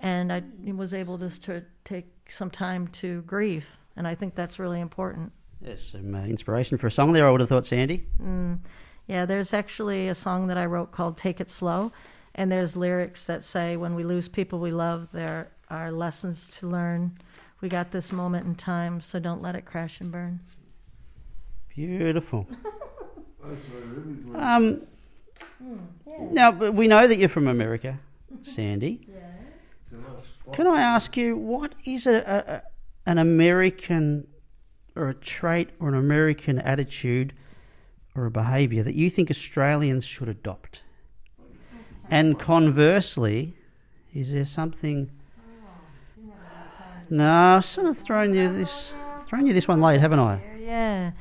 and 0.00 0.32
I 0.32 0.42
was 0.64 0.92
able 0.92 1.18
just 1.18 1.42
to 1.44 1.64
take 1.84 2.06
some 2.30 2.50
time 2.50 2.88
to 2.88 3.22
grieve, 3.22 3.78
and 3.96 4.08
I 4.08 4.14
think 4.14 4.34
that's 4.34 4.58
really 4.58 4.80
important. 4.80 5.32
Yes, 5.60 5.82
some 5.82 6.14
uh, 6.14 6.24
inspiration 6.24 6.78
for 6.78 6.86
a 6.86 6.90
song 6.90 7.12
there, 7.12 7.26
I 7.26 7.30
would 7.30 7.40
have 7.40 7.48
thought, 7.48 7.66
Sandy. 7.66 8.06
Yeah, 9.08 9.24
there's 9.24 9.54
actually 9.54 10.06
a 10.08 10.14
song 10.14 10.48
that 10.48 10.58
I 10.58 10.66
wrote 10.66 10.92
called 10.92 11.16
Take 11.16 11.40
It 11.40 11.48
Slow, 11.48 11.92
and 12.34 12.52
there's 12.52 12.76
lyrics 12.76 13.24
that 13.24 13.42
say, 13.42 13.76
When 13.76 13.94
we 13.94 14.04
lose 14.04 14.28
people 14.28 14.58
we 14.58 14.70
love, 14.70 15.10
there 15.12 15.48
are 15.70 15.90
lessons 15.90 16.48
to 16.58 16.68
learn. 16.68 17.18
We 17.60 17.68
got 17.68 17.90
this 17.90 18.12
moment 18.12 18.46
in 18.46 18.54
time, 18.54 19.00
so 19.00 19.18
don't 19.18 19.42
let 19.42 19.56
it 19.56 19.64
crash 19.64 20.00
and 20.00 20.12
burn. 20.12 20.40
Beautiful. 21.74 22.46
That's 22.50 22.64
what 23.42 23.82
it 23.82 23.86
really 23.86 24.14
was. 24.24 24.36
Um, 24.40 24.86
now, 26.32 26.50
we 26.50 26.86
know 26.86 27.08
that 27.08 27.16
you're 27.16 27.28
from 27.28 27.48
America, 27.48 27.98
Sandy. 28.42 29.08
It's 29.90 29.92
a 29.92 29.96
nice 29.96 30.24
spot. 30.24 30.54
Can 30.54 30.66
I 30.66 30.82
ask 30.82 31.16
you, 31.16 31.34
what 31.34 31.74
is 31.86 32.06
a, 32.06 32.16
a, 32.16 32.52
a, 32.52 32.62
an 33.06 33.16
American 33.16 34.27
or 34.98 35.08
a 35.08 35.14
trait 35.14 35.70
or 35.80 35.88
an 35.88 35.94
American 35.94 36.58
attitude 36.58 37.32
or 38.14 38.26
a 38.26 38.30
behaviour 38.30 38.82
that 38.82 38.94
you 38.94 39.08
think 39.08 39.30
Australians 39.30 40.04
should 40.04 40.28
adopt? 40.28 40.82
And 42.10 42.38
conversely, 42.38 43.54
is 44.14 44.32
there 44.32 44.44
something? 44.44 45.10
No, 47.10 47.56
I've 47.56 47.64
sort 47.64 47.86
of 47.86 47.96
thrown 47.96 48.34
you 48.34 48.52
this, 48.52 48.92
thrown 49.26 49.46
you 49.46 49.52
this 49.52 49.68
one 49.68 49.80
late, 49.80 50.00
haven't 50.00 50.18
I? 50.18 50.40
Yeah. 50.58 51.12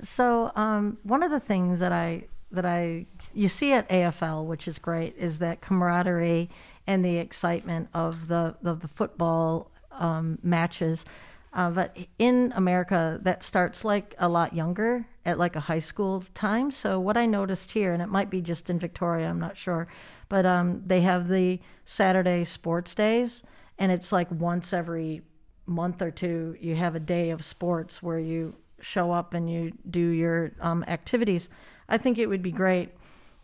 So 0.00 0.50
um, 0.56 0.98
one 1.04 1.22
of 1.22 1.30
the 1.30 1.40
things 1.40 1.80
that 1.80 1.92
I 1.92 2.24
that 2.50 2.66
I 2.66 3.06
you 3.34 3.48
see 3.48 3.72
at 3.72 3.88
AFL, 3.88 4.44
which 4.44 4.68
is 4.68 4.78
great, 4.78 5.16
is 5.16 5.38
that 5.38 5.60
camaraderie 5.60 6.50
and 6.86 7.04
the 7.04 7.16
excitement 7.16 7.88
of 7.94 8.28
the 8.28 8.56
of 8.64 8.80
the 8.80 8.88
football 8.88 9.70
um, 9.92 10.38
matches. 10.42 11.04
Uh, 11.52 11.70
but 11.70 11.96
in 12.18 12.52
America, 12.56 13.18
that 13.22 13.42
starts 13.42 13.84
like 13.84 14.14
a 14.18 14.28
lot 14.28 14.54
younger, 14.54 15.06
at 15.24 15.38
like 15.38 15.54
a 15.54 15.60
high 15.60 15.78
school 15.78 16.24
time. 16.34 16.70
So 16.70 16.98
what 16.98 17.16
I 17.16 17.26
noticed 17.26 17.72
here, 17.72 17.92
and 17.92 18.02
it 18.02 18.08
might 18.08 18.30
be 18.30 18.40
just 18.40 18.70
in 18.70 18.78
Victoria, 18.78 19.28
I'm 19.28 19.38
not 19.38 19.56
sure, 19.56 19.86
but 20.28 20.46
um, 20.46 20.82
they 20.84 21.02
have 21.02 21.28
the 21.28 21.60
Saturday 21.84 22.44
sports 22.44 22.94
days, 22.94 23.42
and 23.78 23.92
it's 23.92 24.12
like 24.12 24.30
once 24.30 24.72
every 24.72 25.22
month 25.66 26.02
or 26.02 26.10
two, 26.10 26.56
you 26.60 26.74
have 26.74 26.94
a 26.94 27.00
day 27.00 27.30
of 27.30 27.44
sports 27.44 28.02
where 28.02 28.18
you 28.18 28.56
show 28.80 29.12
up 29.12 29.32
and 29.32 29.48
you 29.48 29.72
do 29.88 30.00
your 30.00 30.52
um, 30.60 30.84
activities. 30.88 31.48
I 31.88 31.98
think 31.98 32.18
it 32.18 32.26
would 32.26 32.42
be 32.42 32.50
great 32.50 32.90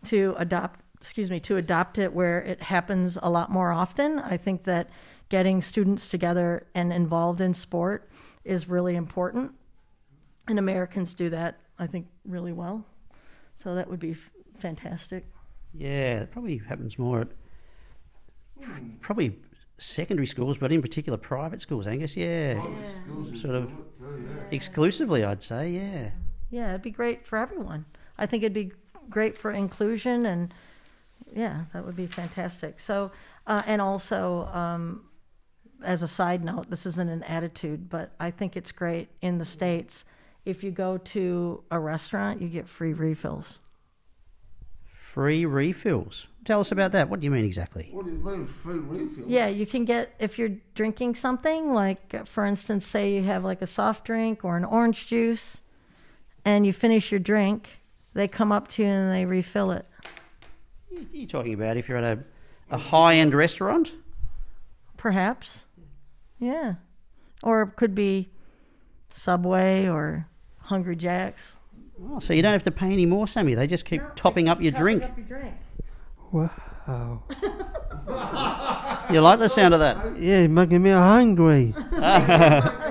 to 0.05 0.35
adopt 0.37 0.81
excuse 0.99 1.31
me, 1.31 1.39
to 1.39 1.55
adopt 1.55 1.97
it 1.97 2.13
where 2.13 2.41
it 2.41 2.61
happens 2.61 3.17
a 3.23 3.29
lot 3.29 3.49
more 3.49 3.71
often. 3.71 4.19
I 4.19 4.35
think 4.35 4.63
that 4.63 4.89
getting 5.29 5.61
students 5.61 6.09
together 6.09 6.67
and 6.73 6.91
involved 6.91 7.41
in 7.41 7.53
sport 7.53 8.09
is 8.43 8.67
really 8.67 8.95
important. 8.95 9.51
And 10.47 10.57
Americans 10.57 11.13
do 11.13 11.29
that, 11.29 11.59
I 11.77 11.87
think, 11.87 12.07
really 12.25 12.51
well. 12.51 12.85
So 13.55 13.75
that 13.75 13.89
would 13.89 13.99
be 13.99 14.11
f- 14.11 14.31
fantastic. 14.57 15.25
Yeah, 15.73 16.21
it 16.21 16.31
probably 16.31 16.57
happens 16.57 16.97
more 16.97 17.21
at 17.21 17.27
probably 19.01 19.37
secondary 19.77 20.25
schools, 20.25 20.57
but 20.57 20.71
in 20.71 20.81
particular 20.81 21.17
private 21.17 21.61
schools, 21.61 21.87
Angus. 21.87 22.17
Yeah, 22.17 22.61
sort 23.35 23.55
of 23.55 23.71
exclusively, 24.51 25.23
I'd 25.23 25.43
say. 25.43 25.69
Yeah. 25.69 26.09
Yeah, 26.49 26.69
it'd 26.69 26.81
be 26.81 26.91
great 26.91 27.27
for 27.27 27.37
everyone. 27.37 27.85
I 28.17 28.25
think 28.25 28.43
it'd 28.43 28.53
be 28.53 28.71
great 29.09 29.37
for 29.37 29.51
inclusion, 29.51 30.25
and 30.25 30.53
yeah, 31.33 31.65
that 31.73 31.85
would 31.85 31.95
be 31.95 32.07
fantastic. 32.07 32.79
So, 32.79 33.11
uh, 33.45 33.61
and 33.67 33.81
also, 33.81 34.47
um, 34.47 35.03
as 35.83 36.03
a 36.03 36.07
side 36.07 36.43
note, 36.43 36.69
this 36.69 36.85
isn't 36.85 37.09
an 37.09 37.23
attitude, 37.23 37.89
but 37.89 38.11
I 38.19 38.31
think 38.31 38.55
it's 38.57 38.71
great 38.71 39.09
in 39.21 39.37
the 39.37 39.45
States. 39.45 40.05
If 40.45 40.63
you 40.63 40.71
go 40.71 40.97
to 40.97 41.63
a 41.71 41.79
restaurant, 41.79 42.41
you 42.41 42.47
get 42.47 42.67
free 42.67 42.93
refills. 42.93 43.59
Free 44.93 45.45
refills. 45.45 46.27
Tell 46.45 46.59
us 46.61 46.71
about 46.71 46.91
that. 46.93 47.09
What 47.09 47.19
do 47.19 47.25
you 47.25 47.31
mean 47.31 47.45
exactly? 47.45 47.89
What 47.91 48.05
do 48.05 48.11
you 48.11 48.17
mean, 48.17 48.45
free 48.45 48.77
refills? 48.77 49.27
Yeah, 49.27 49.47
you 49.47 49.65
can 49.65 49.85
get, 49.85 50.13
if 50.19 50.37
you're 50.39 50.55
drinking 50.75 51.15
something, 51.15 51.73
like 51.73 52.27
for 52.27 52.45
instance, 52.45 52.85
say 52.85 53.13
you 53.13 53.23
have 53.23 53.43
like 53.43 53.61
a 53.61 53.67
soft 53.67 54.05
drink 54.05 54.45
or 54.45 54.55
an 54.55 54.63
orange 54.65 55.07
juice, 55.07 55.61
and 56.45 56.65
you 56.65 56.73
finish 56.73 57.11
your 57.11 57.19
drink, 57.19 57.81
they 58.13 58.27
come 58.27 58.51
up 58.51 58.67
to 58.69 58.83
you 58.83 58.87
and 58.89 59.11
they 59.13 59.25
refill 59.25 59.71
it. 59.71 59.85
You- 60.89 61.07
You're 61.11 61.27
talking 61.27 61.53
about 61.53 61.77
if 61.77 61.89
you're 61.89 61.97
at 61.97 62.17
a, 62.17 62.23
a 62.71 62.77
high 62.77 63.15
end 63.15 63.33
restaurant? 63.33 63.93
Perhaps. 64.95 65.65
Yeah. 66.39 66.75
Or 67.43 67.61
it 67.63 67.75
could 67.75 67.93
be 67.93 68.29
Subway 69.13 69.87
or 69.87 70.27
Hungry 70.63 70.95
Jack's. 70.95 71.57
Oh, 72.01 72.19
so 72.19 72.33
you 72.33 72.41
don't 72.41 72.53
have 72.53 72.63
to 72.63 72.71
pay 72.71 72.87
any 72.87 73.05
more, 73.05 73.27
Sammy. 73.27 73.55
They 73.55 73.67
just 73.67 73.85
keep 73.85 74.01
topping 74.15 74.47
up 74.47 74.61
your 74.61 74.71
drink. 74.71 75.03
Up 75.03 75.17
your 75.17 75.25
drink. 75.25 75.55
Wow. 76.31 77.23
You 79.11 79.21
like 79.21 79.39
the 79.39 79.49
sound 79.49 79.73
of 79.73 79.79
that? 79.79 80.19
Yeah, 80.19 80.47
making 80.47 80.83
me 80.83 80.91
hungry. 80.91 81.73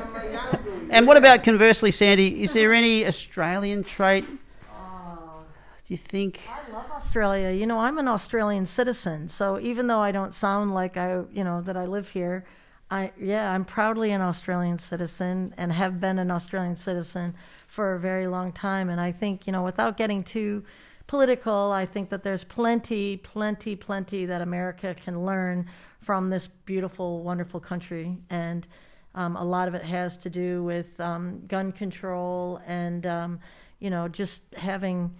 And 0.91 1.07
what 1.07 1.19
about 1.19 1.45
conversely, 1.45 1.91
Sandy? 1.91 2.43
Is 2.43 2.55
there 2.55 2.73
any 2.73 3.07
Australian 3.07 3.85
trait? 3.85 4.25
Oh. 4.73 5.45
Do 5.85 5.93
you 5.93 5.99
think? 5.99 6.41
I 6.49 6.73
love 6.73 6.87
Australia. 6.91 7.51
You 7.51 7.67
know, 7.67 7.81
I'm 7.81 7.99
an 7.99 8.09
Australian 8.09 8.65
citizen, 8.65 9.29
so 9.29 9.61
even 9.61 9.87
though 9.87 10.01
I 10.01 10.13
don't 10.13 10.35
sound 10.35 10.73
like 10.73 10.97
I, 10.97 11.25
you 11.31 11.45
know, 11.45 11.61
that 11.61 11.77
I 11.77 11.85
live 11.85 12.09
here, 12.09 12.47
I 12.91 13.13
yeah, 13.21 13.53
I'm 13.53 13.65
proudly 13.65 14.13
an 14.13 14.21
Australian 14.21 14.79
citizen 14.79 15.55
and 15.57 15.73
have 15.73 16.01
been 16.01 16.19
an 16.19 16.31
Australian 16.31 16.77
citizen 16.77 17.35
for 17.67 17.95
a 17.95 18.01
very 18.01 18.27
long 18.27 18.51
time. 18.51 18.89
And 18.89 19.01
I 19.01 19.13
think, 19.13 19.47
you 19.47 19.53
know, 19.53 19.63
without 19.63 19.97
getting 19.97 20.25
too 20.25 20.65
political, 21.07 21.71
I 21.71 21.85
think 21.87 22.09
that 22.09 22.23
there's 22.23 22.45
plenty, 22.45 23.19
plenty, 23.19 23.77
plenty 23.77 24.25
that 24.27 24.41
America 24.41 24.95
can 24.95 25.25
learn 25.25 25.67
from 26.01 26.31
this 26.31 26.49
beautiful, 26.49 27.23
wonderful 27.23 27.61
country. 27.61 28.17
And 28.31 28.67
um, 29.15 29.37
a 29.37 29.45
lot 29.45 29.69
of 29.69 29.75
it 29.75 29.85
has 29.85 30.17
to 30.19 30.31
do 30.31 30.63
with 30.65 30.99
um, 30.99 31.43
gun 31.47 31.73
control 31.73 32.61
and, 32.67 33.05
um, 33.05 33.41
you 33.81 33.91
know, 33.91 34.09
just 34.09 34.43
having 34.57 35.15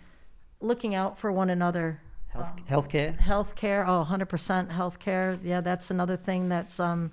looking 0.61 0.95
out 0.95 1.19
for 1.19 1.31
one 1.31 1.51
another. 1.51 2.01
Health, 2.29 2.53
healthcare? 2.69 3.19
Healthcare, 3.19 3.87
oh, 3.87 4.07
100% 4.09 4.71
healthcare. 4.71 5.39
Yeah, 5.43 5.61
that's 5.61 5.91
another 5.91 6.17
thing 6.17 6.49
that's 6.49 6.81
um, 6.81 7.13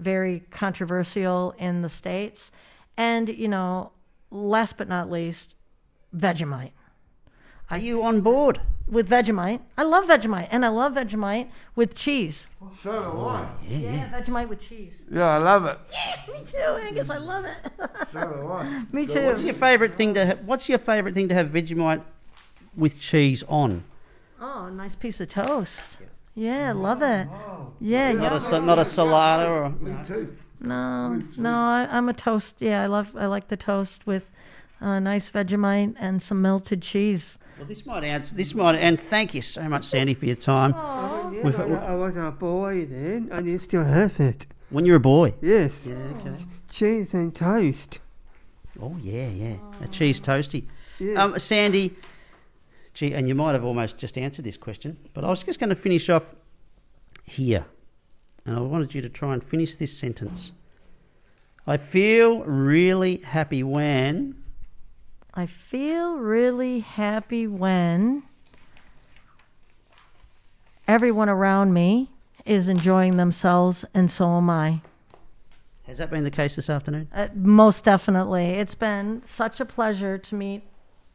very 0.00 0.40
controversial 0.50 1.54
in 1.58 1.82
the 1.82 1.88
States. 1.88 2.50
And, 2.96 3.28
you 3.28 3.48
know, 3.48 3.92
last 4.30 4.78
but 4.78 4.88
not 4.88 5.10
least, 5.10 5.54
Vegemite. 6.14 6.72
Are 7.70 7.78
you 7.78 8.02
on 8.02 8.20
board? 8.20 8.60
With 8.88 9.08
Vegemite, 9.08 9.60
I 9.78 9.84
love 9.84 10.06
Vegemite, 10.06 10.48
and 10.50 10.64
I 10.64 10.68
love 10.68 10.94
Vegemite 10.94 11.48
with 11.76 11.94
cheese. 11.94 12.48
So 12.82 12.90
do 12.90 12.98
I. 13.20 13.42
Oh, 13.42 13.50
yeah, 13.68 14.10
Vegemite 14.10 14.48
with 14.48 14.58
cheese. 14.68 15.04
Yeah, 15.08 15.28
I 15.28 15.36
love 15.36 15.64
it. 15.66 15.78
Yeah, 15.92 16.34
me 16.34 16.44
too, 16.44 16.58
Angus. 16.58 17.08
I 17.08 17.18
love 17.18 17.44
it. 17.44 17.70
So 18.12 18.26
do 18.28 18.48
I. 18.48 18.84
me 18.92 19.06
What's 19.06 19.42
too. 19.42 19.46
your 19.46 19.54
favourite 19.54 19.94
thing 19.94 20.14
to? 20.14 20.26
Ha- 20.26 20.34
what's 20.44 20.68
your 20.68 20.78
favourite 20.80 21.14
thing 21.14 21.28
to 21.28 21.34
have 21.36 21.50
Vegemite 21.50 22.02
with 22.76 22.98
cheese 22.98 23.44
on? 23.44 23.84
Oh, 24.40 24.64
a 24.64 24.70
nice 24.72 24.96
piece 24.96 25.20
of 25.20 25.28
toast. 25.28 25.98
Yeah, 26.40 26.72
love 26.72 27.02
it. 27.02 27.28
Yeah, 27.80 28.12
Not 28.12 28.22
yeah. 28.32 28.36
a 28.36 28.40
sa- 28.40 28.60
not 28.60 28.78
a 28.78 28.82
salada 28.82 29.46
or. 29.48 29.70
Me 29.84 29.92
too. 30.04 30.36
No, 30.60 31.20
no, 31.36 31.50
I, 31.54 31.86
I'm 31.90 32.08
a 32.08 32.12
toast. 32.14 32.56
Yeah, 32.60 32.82
I 32.82 32.86
love. 32.86 33.14
I 33.16 33.26
like 33.26 33.48
the 33.48 33.56
toast 33.58 34.06
with 34.06 34.24
a 34.80 34.98
nice 35.00 35.30
Vegemite 35.30 35.94
and 35.98 36.22
some 36.22 36.40
melted 36.40 36.80
cheese. 36.82 37.38
Well, 37.58 37.66
this 37.68 37.84
might 37.84 38.04
answer. 38.04 38.34
This 38.34 38.54
might. 38.54 38.76
And 38.76 38.98
thank 38.98 39.34
you 39.34 39.42
so 39.42 39.68
much, 39.68 39.84
Sandy, 39.84 40.14
for 40.14 40.24
your 40.26 40.36
time. 40.36 40.72
Yeah, 41.32 41.42
We've- 41.44 41.58
I, 41.62 41.92
I 41.92 41.94
was 41.94 42.16
a 42.16 42.30
boy 42.30 42.86
then, 42.86 43.28
and 43.30 43.46
you 43.46 43.58
still 43.58 43.84
have 43.84 44.18
it. 44.18 44.46
When 44.70 44.86
you're 44.86 44.96
a 44.96 45.00
boy. 45.00 45.34
Yes. 45.42 45.88
Yeah. 45.88 45.96
Okay. 46.20 46.36
Cheese 46.70 47.12
and 47.12 47.34
toast. 47.34 47.98
Oh 48.80 48.96
yeah, 49.02 49.28
yeah. 49.28 49.56
A 49.82 49.88
cheese 49.88 50.20
toasty. 50.20 50.64
Yes. 50.98 51.18
Um, 51.18 51.38
Sandy, 51.38 51.96
gee, 53.00 53.14
and 53.14 53.26
you 53.26 53.34
might 53.34 53.52
have 53.52 53.64
almost 53.64 53.98
just 53.98 54.18
answered 54.18 54.44
this 54.44 54.58
question, 54.58 54.98
but 55.14 55.24
I 55.24 55.28
was 55.28 55.42
just 55.42 55.58
going 55.58 55.70
to 55.70 55.76
finish 55.76 56.08
off 56.10 56.34
here, 57.24 57.64
and 58.44 58.56
I 58.56 58.60
wanted 58.60 58.94
you 58.94 59.00
to 59.00 59.08
try 59.08 59.32
and 59.32 59.42
finish 59.42 59.76
this 59.76 59.96
sentence. 59.96 60.52
I 61.66 61.78
feel 61.78 62.40
really 62.44 63.16
happy 63.18 63.62
when. 63.62 64.36
I 65.32 65.46
feel 65.46 66.18
really 66.18 66.80
happy 66.80 67.46
when 67.46 68.24
everyone 70.86 71.28
around 71.28 71.72
me 71.72 72.10
is 72.44 72.68
enjoying 72.68 73.16
themselves, 73.16 73.84
and 73.94 74.10
so 74.10 74.36
am 74.36 74.50
I. 74.50 74.82
Has 75.86 75.98
that 75.98 76.10
been 76.10 76.24
the 76.24 76.30
case 76.30 76.56
this 76.56 76.68
afternoon? 76.68 77.08
Uh, 77.14 77.28
most 77.34 77.84
definitely. 77.84 78.44
It's 78.44 78.74
been 78.74 79.22
such 79.24 79.58
a 79.58 79.64
pleasure 79.64 80.18
to 80.18 80.34
meet 80.34 80.62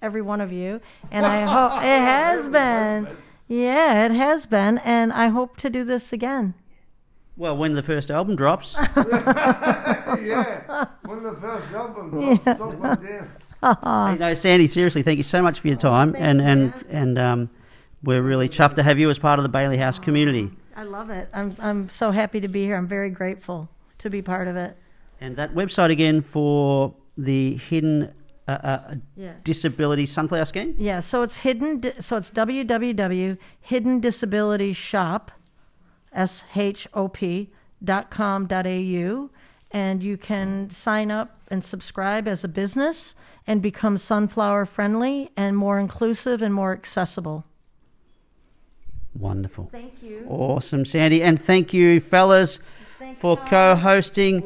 every 0.01 0.21
one 0.21 0.41
of 0.41 0.51
you, 0.51 0.81
and 1.11 1.25
I 1.25 1.41
hope 1.41 1.71
it 1.81 1.85
has 1.85 2.47
been. 2.47 3.07
Yeah, 3.47 4.05
it 4.05 4.11
has 4.11 4.45
been, 4.45 4.79
and 4.79 5.13
I 5.13 5.27
hope 5.27 5.57
to 5.57 5.69
do 5.69 5.83
this 5.83 6.11
again. 6.11 6.55
Well, 7.37 7.57
when 7.57 7.73
the 7.73 7.83
first 7.83 8.09
album 8.09 8.35
drops, 8.35 8.75
yeah. 8.95 10.85
When 11.05 11.21
the 11.21 11.33
first 11.33 11.73
album 11.73 12.11
drops, 12.11 12.41
stop 12.41 12.73
one 12.75 13.05
down. 13.05 14.13
Hey, 14.13 14.17
no, 14.17 14.33
Sandy. 14.33 14.67
Seriously, 14.67 15.03
thank 15.03 15.17
you 15.17 15.23
so 15.23 15.41
much 15.41 15.59
for 15.59 15.67
your 15.67 15.77
time, 15.77 16.15
and 16.17 16.41
and 16.41 16.73
and 16.89 17.19
um, 17.19 17.49
we're 18.03 18.21
really 18.21 18.47
chuffed 18.47 18.75
to 18.75 18.83
have 18.83 18.97
you 18.99 19.09
as 19.09 19.19
part 19.19 19.37
of 19.37 19.43
the 19.43 19.49
Bailey 19.49 19.77
House 19.77 19.99
community. 19.99 20.51
I 20.75 20.83
love 20.83 21.09
it. 21.09 21.29
I'm 21.33 21.55
I'm 21.59 21.89
so 21.89 22.11
happy 22.11 22.39
to 22.39 22.47
be 22.47 22.63
here. 22.63 22.77
I'm 22.77 22.87
very 22.87 23.09
grateful 23.09 23.69
to 23.99 24.09
be 24.09 24.21
part 24.21 24.47
of 24.47 24.55
it. 24.55 24.77
And 25.19 25.35
that 25.37 25.53
website 25.53 25.91
again 25.91 26.21
for 26.21 26.93
the 27.17 27.55
hidden 27.55 28.13
uh, 28.47 28.57
uh, 28.63 28.95
Yeah. 29.15 29.33
disability 29.43 30.05
sunflower 30.05 30.45
scheme. 30.45 30.75
Yeah, 30.77 30.99
so 30.99 31.23
it's 31.23 31.37
hidden. 31.37 31.81
So 31.99 32.17
it's 32.17 32.29
www.hiddendisabilityshop, 32.29 35.21
s 36.13 36.43
h 36.55 36.87
o 36.93 37.07
p 37.07 37.49
dot 37.83 38.09
com 38.09 38.47
dot 38.47 38.67
au, 38.67 39.29
and 39.71 40.03
you 40.03 40.17
can 40.17 40.69
sign 40.69 41.11
up 41.11 41.37
and 41.51 41.63
subscribe 41.63 42.27
as 42.27 42.43
a 42.43 42.47
business 42.47 43.15
and 43.47 43.61
become 43.61 43.97
sunflower 43.97 44.65
friendly 44.65 45.29
and 45.35 45.57
more 45.57 45.79
inclusive 45.79 46.41
and 46.41 46.53
more 46.53 46.73
accessible. 46.73 47.43
Wonderful. 49.17 49.69
Thank 49.71 50.03
you. 50.03 50.25
Awesome, 50.27 50.83
Sandy. 50.83 51.23
And 51.23 51.41
thank 51.41 51.73
you, 51.73 52.01
fellas, 52.01 52.59
for 53.17 53.37
co 53.37 53.75
hosting. 53.75 54.43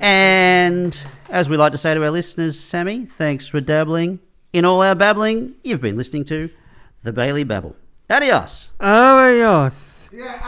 And 0.00 1.00
as 1.30 1.48
we 1.48 1.56
like 1.56 1.72
to 1.72 1.78
say 1.78 1.94
to 1.94 2.02
our 2.02 2.10
listeners, 2.10 2.58
Sammy, 2.58 3.06
thanks 3.06 3.46
for 3.46 3.60
dabbling 3.60 4.20
in 4.52 4.64
all 4.64 4.82
our 4.82 4.94
babbling. 4.94 5.54
You've 5.62 5.80
been 5.80 5.96
listening 5.96 6.24
to 6.26 6.50
The 7.02 7.12
Bailey 7.12 7.44
Babble. 7.44 7.76
Adios. 8.08 8.70
Adios. 8.80 10.10
Yeah. 10.12 10.38